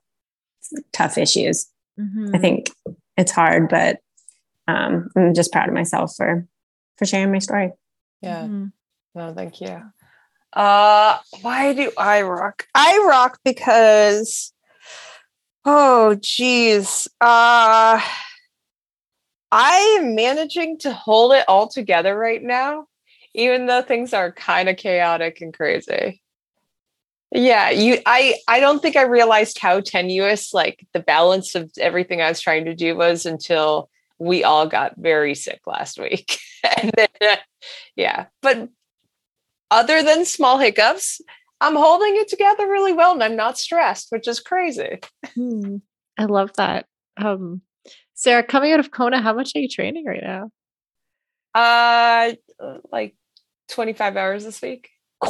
tough 0.92 1.18
issues. 1.18 1.66
Mm-hmm. 1.98 2.36
I 2.36 2.38
think 2.38 2.70
it's 3.16 3.32
hard, 3.32 3.68
but 3.68 3.98
um, 4.70 5.08
I'm 5.16 5.34
just 5.34 5.52
proud 5.52 5.68
of 5.68 5.74
myself 5.74 6.14
for 6.16 6.46
for 6.96 7.06
sharing 7.06 7.32
my 7.32 7.38
story. 7.38 7.72
Yeah. 8.22 8.42
Mm-hmm. 8.42 8.66
No, 9.14 9.34
thank 9.34 9.60
you. 9.60 9.82
Uh, 10.52 11.18
why 11.42 11.72
do 11.72 11.90
I 11.96 12.22
rock? 12.22 12.66
I 12.74 13.04
rock 13.06 13.38
because, 13.44 14.52
oh, 15.64 16.16
geez, 16.20 17.08
uh, 17.20 18.00
I 19.52 19.98
am 20.00 20.14
managing 20.14 20.78
to 20.80 20.92
hold 20.92 21.32
it 21.32 21.44
all 21.48 21.68
together 21.68 22.16
right 22.16 22.42
now, 22.42 22.86
even 23.34 23.66
though 23.66 23.82
things 23.82 24.12
are 24.12 24.32
kind 24.32 24.68
of 24.68 24.76
chaotic 24.76 25.40
and 25.40 25.54
crazy. 25.54 26.22
Yeah, 27.32 27.70
you. 27.70 27.98
I. 28.06 28.34
I 28.48 28.58
don't 28.58 28.82
think 28.82 28.96
I 28.96 29.02
realized 29.02 29.58
how 29.58 29.80
tenuous, 29.80 30.52
like 30.52 30.84
the 30.92 31.00
balance 31.00 31.54
of 31.54 31.70
everything 31.78 32.20
I 32.20 32.28
was 32.28 32.40
trying 32.40 32.64
to 32.64 32.74
do 32.74 32.96
was 32.96 33.24
until 33.24 33.88
we 34.20 34.44
all 34.44 34.68
got 34.68 34.94
very 34.96 35.34
sick 35.34 35.60
last 35.66 35.98
week, 35.98 36.38
and 36.80 36.92
then, 36.96 37.38
yeah. 37.96 38.26
But 38.42 38.68
other 39.70 40.02
than 40.02 40.24
small 40.24 40.58
hiccups, 40.58 41.20
I'm 41.60 41.76
holding 41.76 42.16
it 42.16 42.28
together 42.28 42.68
really 42.68 42.92
well 42.92 43.12
and 43.12 43.22
I'm 43.22 43.36
not 43.36 43.58
stressed, 43.58 44.08
which 44.10 44.26
is 44.26 44.40
crazy. 44.40 44.98
Hmm. 45.34 45.76
I 46.18 46.24
love 46.24 46.50
that. 46.56 46.86
Um, 47.16 47.62
Sarah, 48.14 48.42
coming 48.42 48.72
out 48.72 48.80
of 48.80 48.90
Kona, 48.90 49.20
how 49.20 49.34
much 49.34 49.52
are 49.54 49.60
you 49.60 49.68
training 49.68 50.04
right 50.06 50.22
now? 50.22 50.50
Uh 51.52 52.32
like 52.92 53.16
25 53.70 54.16
hours 54.16 54.44
this 54.44 54.62
week. 54.62 54.90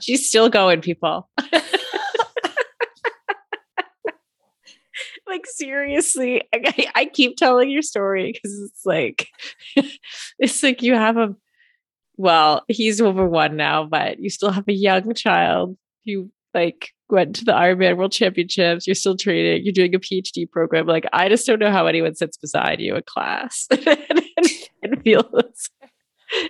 She's 0.00 0.28
still 0.28 0.48
going, 0.48 0.80
people. 0.80 1.28
like 5.32 5.46
seriously, 5.46 6.42
I, 6.54 6.90
I 6.94 7.04
keep 7.06 7.36
telling 7.36 7.70
your 7.70 7.82
story 7.82 8.32
because 8.32 8.58
it's 8.70 8.84
like 8.86 9.28
it's 10.38 10.62
like 10.62 10.82
you 10.82 10.94
have 10.94 11.16
a 11.16 11.34
well, 12.16 12.62
he's 12.68 13.00
over 13.00 13.26
one 13.26 13.56
now, 13.56 13.84
but 13.86 14.20
you 14.20 14.28
still 14.30 14.50
have 14.50 14.68
a 14.68 14.72
young 14.72 15.14
child. 15.14 15.76
You 16.04 16.30
like 16.54 16.90
went 17.08 17.36
to 17.36 17.44
the 17.44 17.52
Ironman 17.52 17.96
World 17.96 18.12
Championships. 18.12 18.86
You're 18.86 18.94
still 18.94 19.16
training. 19.16 19.62
You're 19.64 19.72
doing 19.72 19.94
a 19.94 19.98
PhD 19.98 20.48
program. 20.48 20.86
Like 20.86 21.06
I 21.12 21.28
just 21.28 21.46
don't 21.46 21.58
know 21.58 21.70
how 21.72 21.86
anyone 21.86 22.14
sits 22.14 22.36
beside 22.36 22.80
you 22.80 22.94
in 22.96 23.02
class 23.06 23.66
and, 23.70 24.22
and 24.82 25.02
feels. 25.02 25.70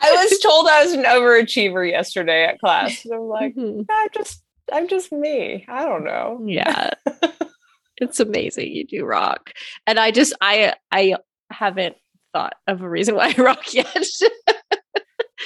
I 0.00 0.12
was 0.12 0.38
told 0.40 0.68
I 0.68 0.84
was 0.84 0.92
an 0.92 1.04
overachiever 1.04 1.88
yesterday 1.88 2.44
at 2.44 2.58
class. 2.60 3.04
And 3.04 3.14
I'm 3.14 3.20
like, 3.22 3.54
Mhm. 3.56 3.84
I'm 3.90 4.08
just, 4.14 4.42
I'm 4.72 4.88
just 4.88 5.10
me. 5.12 5.64
I 5.68 5.84
don't 5.84 6.04
know. 6.04 6.40
yeah 6.46 6.90
it's 7.98 8.20
amazing 8.20 8.72
you 8.72 8.86
do 8.86 9.04
rock 9.04 9.52
and 9.86 9.98
i 9.98 10.10
just 10.10 10.32
i 10.40 10.74
i 10.90 11.14
haven't 11.50 11.94
thought 12.32 12.54
of 12.66 12.80
a 12.82 12.88
reason 12.88 13.14
why 13.14 13.34
i 13.36 13.42
rock 13.42 13.72
yet 13.74 14.06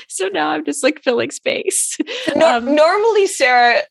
so 0.09 0.29
now 0.29 0.49
i'm 0.51 0.65
just 0.65 0.83
like 0.83 1.03
filling 1.03 1.31
space 1.31 1.97
No- 2.35 2.59
Um, 2.59 2.75
normally, 2.75 3.27
Sarah, 3.27 3.83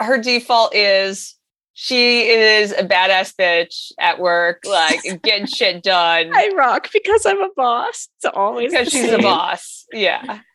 her 0.00 0.18
default 0.18 0.74
is 0.74 1.34
she 1.78 2.28
is 2.28 2.72
a 2.72 2.84
badass 2.84 3.34
bitch 3.38 3.92
at 3.98 4.18
work, 4.18 4.62
like 4.66 5.00
getting 5.22 5.46
shit 5.46 5.82
done 5.82 6.30
i 6.34 6.50
rock 6.56 6.88
because 6.92 7.26
i'm 7.26 7.40
a 7.42 7.48
boss 7.56 8.08
it's 8.16 8.24
always 8.34 8.70
because 8.70 8.88
she's 8.90 9.12
a 9.12 9.18
boss. 9.18 9.84
Yeah. 9.92 10.40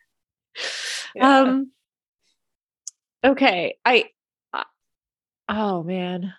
Yeah. 1.14 1.38
um 1.40 1.70
okay 3.24 3.76
i 3.86 4.04
uh, 4.52 4.64
oh 5.48 5.82
man 5.82 6.34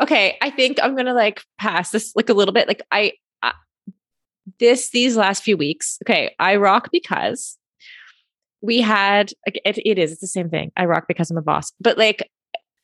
okay 0.00 0.36
i 0.40 0.50
think 0.50 0.78
i'm 0.82 0.96
gonna 0.96 1.14
like 1.14 1.42
pass 1.58 1.90
this 1.90 2.12
like 2.16 2.28
a 2.28 2.34
little 2.34 2.54
bit 2.54 2.68
like 2.68 2.82
i 2.90 3.12
uh, 3.42 3.52
this 4.58 4.90
these 4.90 5.16
last 5.16 5.42
few 5.42 5.56
weeks 5.56 5.98
okay 6.04 6.34
i 6.38 6.56
rock 6.56 6.88
because 6.92 7.58
we 8.62 8.80
had 8.80 9.32
like, 9.46 9.60
it, 9.64 9.78
it 9.84 9.98
is 9.98 10.12
it's 10.12 10.20
the 10.20 10.26
same 10.26 10.48
thing 10.48 10.70
i 10.76 10.84
rock 10.84 11.04
because 11.08 11.30
i'm 11.30 11.38
a 11.38 11.42
boss 11.42 11.72
but 11.80 11.98
like 11.98 12.28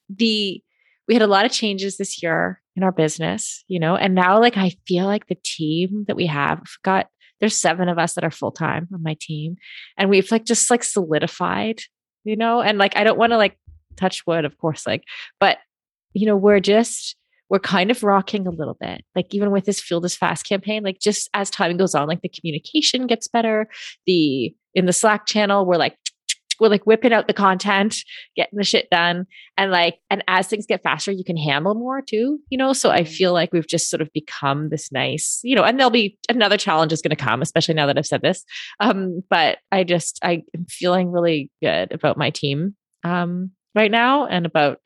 the 0.08 0.62
we 1.08 1.14
had 1.14 1.22
a 1.22 1.28
lot 1.28 1.46
of 1.46 1.52
changes 1.52 1.96
this 1.96 2.22
year 2.22 2.60
in 2.74 2.82
our 2.82 2.92
business 2.92 3.64
you 3.68 3.78
know 3.78 3.96
and 3.96 4.14
now 4.14 4.40
like 4.40 4.56
i 4.56 4.70
feel 4.86 5.06
like 5.06 5.26
the 5.26 5.38
team 5.42 6.04
that 6.08 6.16
we 6.16 6.26
have 6.26 6.58
we've 6.58 6.78
got 6.82 7.06
there's 7.40 7.56
seven 7.56 7.88
of 7.88 7.98
us 7.98 8.14
that 8.14 8.24
are 8.24 8.30
full-time 8.30 8.88
on 8.92 9.02
my 9.02 9.16
team 9.20 9.56
and 9.98 10.08
we've 10.08 10.30
like 10.30 10.44
just 10.44 10.70
like 10.70 10.84
solidified 10.84 11.80
you 12.24 12.36
know 12.36 12.60
and 12.60 12.78
like 12.78 12.96
i 12.96 13.04
don't 13.04 13.18
want 13.18 13.32
to 13.32 13.36
like 13.36 13.58
touch 13.96 14.26
wood 14.26 14.44
of 14.44 14.58
course 14.58 14.86
like 14.86 15.04
but 15.40 15.58
you 16.16 16.26
know 16.26 16.36
we're 16.36 16.60
just 16.60 17.14
we're 17.48 17.58
kind 17.60 17.92
of 17.92 18.02
rocking 18.02 18.46
a 18.46 18.50
little 18.50 18.76
bit. 18.80 19.04
Like 19.14 19.32
even 19.32 19.52
with 19.52 19.66
this 19.66 19.80
fueled 19.80 20.04
is 20.04 20.16
fast 20.16 20.48
campaign 20.48 20.82
like 20.82 20.98
just 20.98 21.28
as 21.34 21.50
time 21.50 21.76
goes 21.76 21.94
on 21.94 22.08
like 22.08 22.22
the 22.22 22.28
communication 22.28 23.06
gets 23.06 23.28
better. 23.28 23.68
The 24.06 24.54
in 24.74 24.86
the 24.86 24.92
slack 24.92 25.26
channel 25.26 25.66
we're 25.66 25.76
like 25.76 25.96
we're 26.60 26.68
like 26.68 26.84
whipping 26.84 27.12
out 27.12 27.26
the 27.26 27.34
content 27.34 27.96
getting 28.34 28.56
the 28.56 28.64
shit 28.64 28.88
done. 28.90 29.26
And 29.58 29.70
like 29.70 29.98
and 30.08 30.24
as 30.26 30.48
things 30.48 30.64
get 30.64 30.82
faster 30.82 31.12
you 31.12 31.22
can 31.22 31.36
handle 31.36 31.74
more 31.74 32.00
too 32.00 32.40
you 32.48 32.56
know? 32.56 32.72
So 32.72 32.90
i 32.90 33.04
feel 33.04 33.34
like 33.34 33.52
we've 33.52 33.68
just 33.68 33.90
sort 33.90 34.00
of 34.00 34.10
become 34.14 34.70
this 34.70 34.90
nice 34.90 35.40
you 35.44 35.54
know 35.54 35.64
and 35.64 35.78
there'll 35.78 35.90
be 35.90 36.18
another 36.30 36.56
challenge 36.56 36.94
is 36.94 37.02
going 37.02 37.14
to 37.16 37.24
come 37.24 37.42
especially 37.42 37.74
now 37.74 37.86
that 37.86 37.98
i've 37.98 38.06
said 38.06 38.22
this. 38.22 38.42
Um 38.80 39.22
but 39.28 39.58
i 39.70 39.84
just 39.84 40.18
i 40.22 40.42
am 40.56 40.64
feeling 40.66 41.12
really 41.12 41.50
good 41.62 41.92
about 41.92 42.16
my 42.16 42.30
team 42.30 42.74
um 43.04 43.50
right 43.74 43.90
now 43.90 44.26
and 44.26 44.46
about 44.46 44.80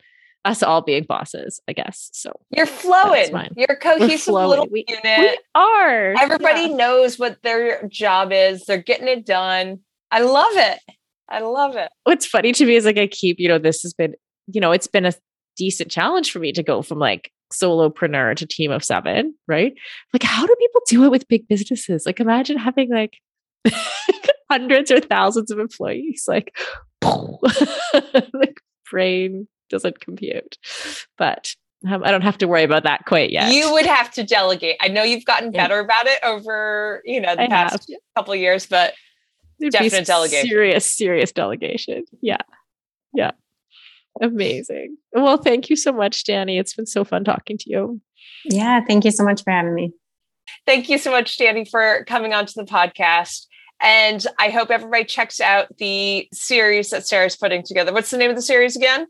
us 0.45 0.63
all 0.63 0.81
being 0.81 1.03
bosses 1.03 1.59
i 1.67 1.73
guess 1.73 2.09
so 2.13 2.31
You're 2.49 2.65
flowing. 2.65 3.31
You're 3.55 3.75
cohesive 3.81 4.33
little 4.33 4.67
we, 4.71 4.85
unit. 4.87 5.03
we 5.19 5.37
are 5.55 6.13
Everybody 6.19 6.61
Yeah. 6.61 6.75
knows 6.75 7.19
what 7.19 7.41
their 7.43 7.87
job 7.87 8.31
is. 8.31 8.65
They're 8.65 8.81
getting 8.81 9.07
it 9.07 9.25
done. 9.25 9.79
I 10.11 10.21
love 10.21 10.51
it. 10.53 10.79
I 11.29 11.39
love 11.41 11.75
it. 11.75 11.89
what's 12.03 12.25
funny 12.25 12.51
to 12.53 12.65
me 12.65 12.75
is 12.75 12.85
like 12.85 12.97
I 12.97 13.07
keep, 13.07 13.37
you 13.39 13.47
know, 13.47 13.59
this 13.59 13.81
has 13.83 13.93
been, 13.93 14.15
you 14.47 14.59
know, 14.59 14.71
it's 14.71 14.87
been 14.87 15.05
a 15.05 15.13
decent 15.57 15.91
challenge 15.91 16.31
for 16.31 16.39
me 16.39 16.51
to 16.53 16.63
go 16.63 16.81
from 16.81 16.97
like 16.99 17.31
solopreneur 17.53 18.35
to 18.37 18.45
team 18.47 18.71
of 18.71 18.83
seven, 18.83 19.33
right? 19.47 19.73
Like, 20.13 20.23
how 20.23 20.45
do 20.45 20.55
people 20.59 20.81
do 20.87 21.03
it 21.05 21.11
with 21.11 21.27
big 21.27 21.47
businesses? 21.47 22.03
Like, 22.05 22.19
imagine 22.19 22.57
having 22.57 22.89
like 22.89 23.17
hundreds 24.49 24.91
or 24.91 24.99
thousands 24.99 25.51
of 25.51 25.59
employees. 25.59 26.25
Like, 26.27 26.55
like 27.03 28.59
brain 28.89 29.47
doesn't 29.71 29.99
compute, 30.01 30.57
but 31.17 31.55
um, 31.89 32.03
I 32.03 32.11
don't 32.11 32.21
have 32.21 32.37
to 32.39 32.47
worry 32.47 32.63
about 32.63 32.83
that 32.83 33.05
quite 33.07 33.31
yet. 33.31 33.51
You 33.51 33.71
would 33.73 33.87
have 33.87 34.11
to 34.11 34.23
delegate. 34.23 34.75
I 34.81 34.87
know 34.89 35.01
you've 35.03 35.25
gotten 35.25 35.51
Yeah. 35.51 35.63
better 35.63 35.79
about 35.79 36.05
it 36.05 36.19
over, 36.23 37.01
you 37.05 37.19
know, 37.19 37.35
the 37.35 37.43
I 37.43 37.47
past 37.47 37.89
have. 37.89 37.99
couple 38.15 38.33
of 38.33 38.39
years, 38.39 38.67
but 38.67 38.93
There'd 39.59 39.71
definite 39.73 40.05
delegation. 40.05 40.47
Serious, 40.49 40.85
serious 40.85 41.31
delegation. 41.31 42.03
Yeah. 42.21 42.37
Yeah. 43.13 43.31
Amazing. 44.21 44.97
Well, 45.13 45.37
thank 45.37 45.69
you 45.69 45.75
so 45.75 45.91
much, 45.91 46.23
Danny. 46.25 46.57
It's 46.59 46.73
been 46.75 46.85
so 46.85 47.03
fun 47.03 47.23
talking 47.23 47.57
to 47.57 47.69
you. 47.69 48.01
Yeah, 48.45 48.81
thank 48.87 49.05
you 49.05 49.11
so 49.11 49.23
much 49.23 49.43
for 49.43 49.51
having 49.51 49.73
me. 49.73 49.91
thank 50.65 50.89
you 50.89 50.97
so 50.97 51.11
much, 51.11 51.37
Danny, 51.37 51.65
for 51.65 52.03
coming 52.05 52.33
onto 52.33 52.53
the 52.55 52.65
podcast. 52.65 53.45
And 53.81 54.23
I 54.37 54.49
hope 54.49 54.69
everybody 54.69 55.05
checks 55.05 55.39
out 55.39 55.75
the 55.77 56.27
series 56.33 56.89
that 56.91 57.07
Sarah's 57.07 57.35
putting 57.37 57.63
together. 57.63 57.91
What's 57.93 58.11
the 58.11 58.17
name 58.17 58.29
of 58.29 58.35
the 58.35 58.41
series 58.41 58.75
again? 58.75 59.07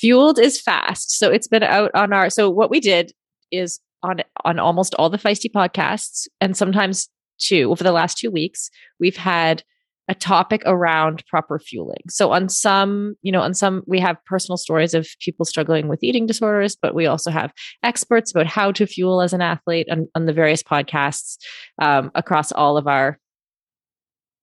Fueled 0.00 0.38
is 0.38 0.60
fast. 0.60 1.18
So 1.18 1.30
it's 1.30 1.48
been 1.48 1.62
out 1.62 1.90
on 1.94 2.12
our 2.12 2.30
so 2.30 2.50
what 2.50 2.70
we 2.70 2.80
did 2.80 3.12
is 3.50 3.80
on 4.02 4.20
on 4.44 4.58
almost 4.58 4.94
all 4.94 5.10
the 5.10 5.18
feisty 5.18 5.50
podcasts 5.50 6.26
and 6.40 6.56
sometimes 6.56 7.08
two 7.38 7.70
over 7.70 7.84
the 7.84 7.92
last 7.92 8.18
two 8.18 8.30
weeks, 8.30 8.70
we've 9.00 9.16
had 9.16 9.62
a 10.08 10.14
topic 10.14 10.62
around 10.66 11.24
proper 11.26 11.58
fueling. 11.58 12.02
So 12.08 12.30
on 12.32 12.48
some, 12.48 13.16
you 13.22 13.32
know, 13.32 13.40
on 13.40 13.54
some 13.54 13.82
we 13.86 13.98
have 14.00 14.24
personal 14.24 14.56
stories 14.56 14.94
of 14.94 15.08
people 15.20 15.44
struggling 15.44 15.88
with 15.88 16.02
eating 16.04 16.26
disorders, 16.26 16.76
but 16.80 16.94
we 16.94 17.06
also 17.06 17.30
have 17.30 17.52
experts 17.82 18.30
about 18.30 18.46
how 18.46 18.70
to 18.72 18.86
fuel 18.86 19.20
as 19.20 19.32
an 19.32 19.40
athlete 19.40 19.88
on, 19.90 20.08
on 20.14 20.26
the 20.26 20.32
various 20.32 20.62
podcasts 20.62 21.38
um, 21.82 22.12
across 22.14 22.52
all 22.52 22.76
of 22.76 22.86
our 22.86 23.18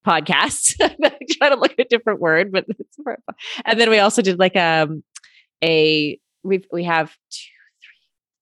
podcasts. 0.05 0.75
Trying 1.37 1.51
to 1.51 1.59
look 1.59 1.71
at 1.71 1.85
a 1.85 1.89
different 1.89 2.19
word, 2.19 2.51
but 2.51 2.65
and 3.65 3.79
then 3.79 3.89
we 3.89 3.99
also 3.99 4.21
did 4.21 4.39
like 4.39 4.55
um 4.57 5.03
a 5.63 6.19
we 6.43 6.63
we 6.71 6.83
have 6.83 7.15
two, 7.31 7.49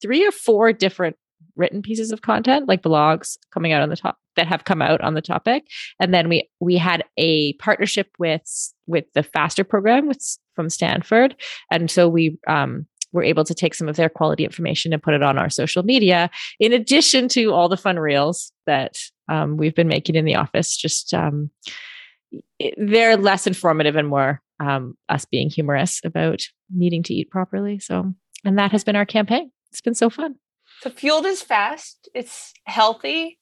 three, 0.01 0.19
three 0.19 0.27
or 0.27 0.31
four 0.31 0.73
different 0.73 1.15
written 1.55 1.81
pieces 1.81 2.11
of 2.11 2.21
content 2.21 2.67
like 2.67 2.81
blogs 2.81 3.37
coming 3.53 3.71
out 3.71 3.81
on 3.81 3.89
the 3.89 3.95
top 3.95 4.17
that 4.35 4.47
have 4.47 4.63
come 4.63 4.81
out 4.81 5.01
on 5.01 5.13
the 5.13 5.21
topic. 5.21 5.65
And 5.99 6.13
then 6.13 6.29
we 6.29 6.49
we 6.59 6.77
had 6.77 7.03
a 7.17 7.53
partnership 7.53 8.09
with 8.17 8.73
with 8.87 9.05
the 9.13 9.23
FASTR 9.23 9.67
program 9.67 10.07
with 10.07 10.37
from 10.55 10.69
stanford. 10.69 11.35
And 11.71 11.89
so 11.91 12.09
we 12.09 12.37
um 12.47 12.87
were 13.13 13.23
able 13.23 13.43
to 13.43 13.53
take 13.53 13.73
some 13.73 13.89
of 13.89 13.97
their 13.97 14.09
quality 14.09 14.45
information 14.45 14.93
and 14.93 15.03
put 15.03 15.13
it 15.13 15.23
on 15.23 15.37
our 15.37 15.49
social 15.49 15.83
media 15.83 16.29
in 16.59 16.71
addition 16.71 17.27
to 17.27 17.51
all 17.51 17.67
the 17.67 17.75
fun 17.75 17.99
reels 17.99 18.53
that 18.65 18.97
um, 19.27 19.57
we've 19.57 19.75
been 19.75 19.87
making 19.87 20.15
in 20.15 20.23
the 20.23 20.35
office. 20.35 20.77
Just 20.77 21.13
um, 21.13 21.49
they're 22.77 23.17
less 23.17 23.47
informative 23.47 23.97
and 23.97 24.07
more 24.07 24.41
um, 24.61 24.95
us 25.09 25.25
being 25.25 25.49
humorous 25.49 26.01
about 26.03 26.41
needing 26.73 27.03
to 27.03 27.13
eat 27.13 27.29
properly 27.29 27.79
so 27.79 28.13
and 28.45 28.57
that 28.57 28.71
has 28.71 28.83
been 28.83 28.95
our 28.95 29.05
campaign 29.05 29.51
it's 29.71 29.81
been 29.81 29.95
so 29.95 30.09
fun 30.09 30.35
so 30.81 30.89
fueled 30.89 31.27
is 31.27 31.43
fast, 31.43 32.09
it's 32.15 32.53
healthy, 32.65 33.37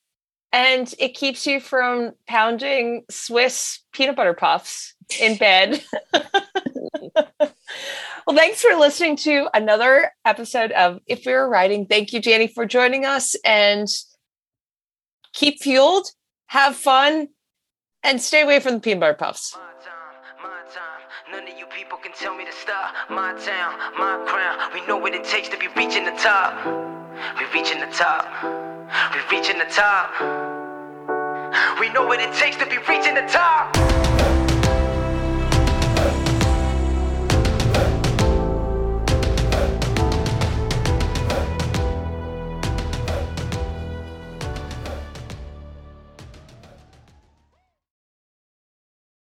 and 0.51 0.93
it 0.99 1.13
keeps 1.13 1.47
you 1.47 1.61
from 1.61 2.11
pounding 2.27 3.05
Swiss 3.09 3.79
peanut 3.93 4.17
butter 4.17 4.33
puffs 4.33 4.93
in 5.21 5.37
bed. 5.37 5.81
well, 6.13 7.55
thanks 8.35 8.61
for 8.61 8.77
listening 8.77 9.15
to 9.17 9.47
another 9.53 10.11
episode 10.25 10.73
of 10.73 10.99
If 11.07 11.25
We 11.25 11.31
Were 11.31 11.47
Writing. 11.47 11.85
Thank 11.85 12.11
you, 12.11 12.21
Danny, 12.21 12.47
for 12.47 12.65
joining 12.65 13.05
us 13.05 13.35
and 13.45 13.87
keep 15.33 15.61
fueled, 15.61 16.07
have 16.47 16.75
fun, 16.75 17.29
and 18.03 18.19
stay 18.19 18.41
away 18.41 18.59
from 18.59 18.73
the 18.73 18.79
peanut 18.81 18.99
butter 18.99 19.13
puffs. 19.13 19.57
None 21.31 21.43
of 21.43 21.59
you 21.59 21.67
people 21.67 21.95
can 21.99 22.11
tell 22.13 22.35
me 22.35 22.43
to 22.43 22.51
stop. 22.51 22.91
My 23.07 23.33
town, 23.33 23.77
my 23.99 24.17
crown. 24.25 24.71
We 24.73 24.83
know 24.87 24.97
what 24.97 25.13
it 25.13 25.23
takes 25.23 25.47
to 25.49 25.57
be 25.57 25.67
reaching 25.77 26.03
the 26.03 26.11
top. 26.13 26.65
We 27.37 27.45
reaching 27.53 27.79
the 27.79 27.85
top. 27.93 28.25
We 29.13 29.37
reaching 29.37 29.59
the 29.59 29.65
top. 29.65 30.09
We 31.79 31.89
know 31.89 32.03
what 32.07 32.19
it 32.19 32.33
takes 32.33 32.57
to 32.57 32.65
be 32.65 32.79
reaching 32.89 33.13
the 33.13 33.27
top. 33.29 34.48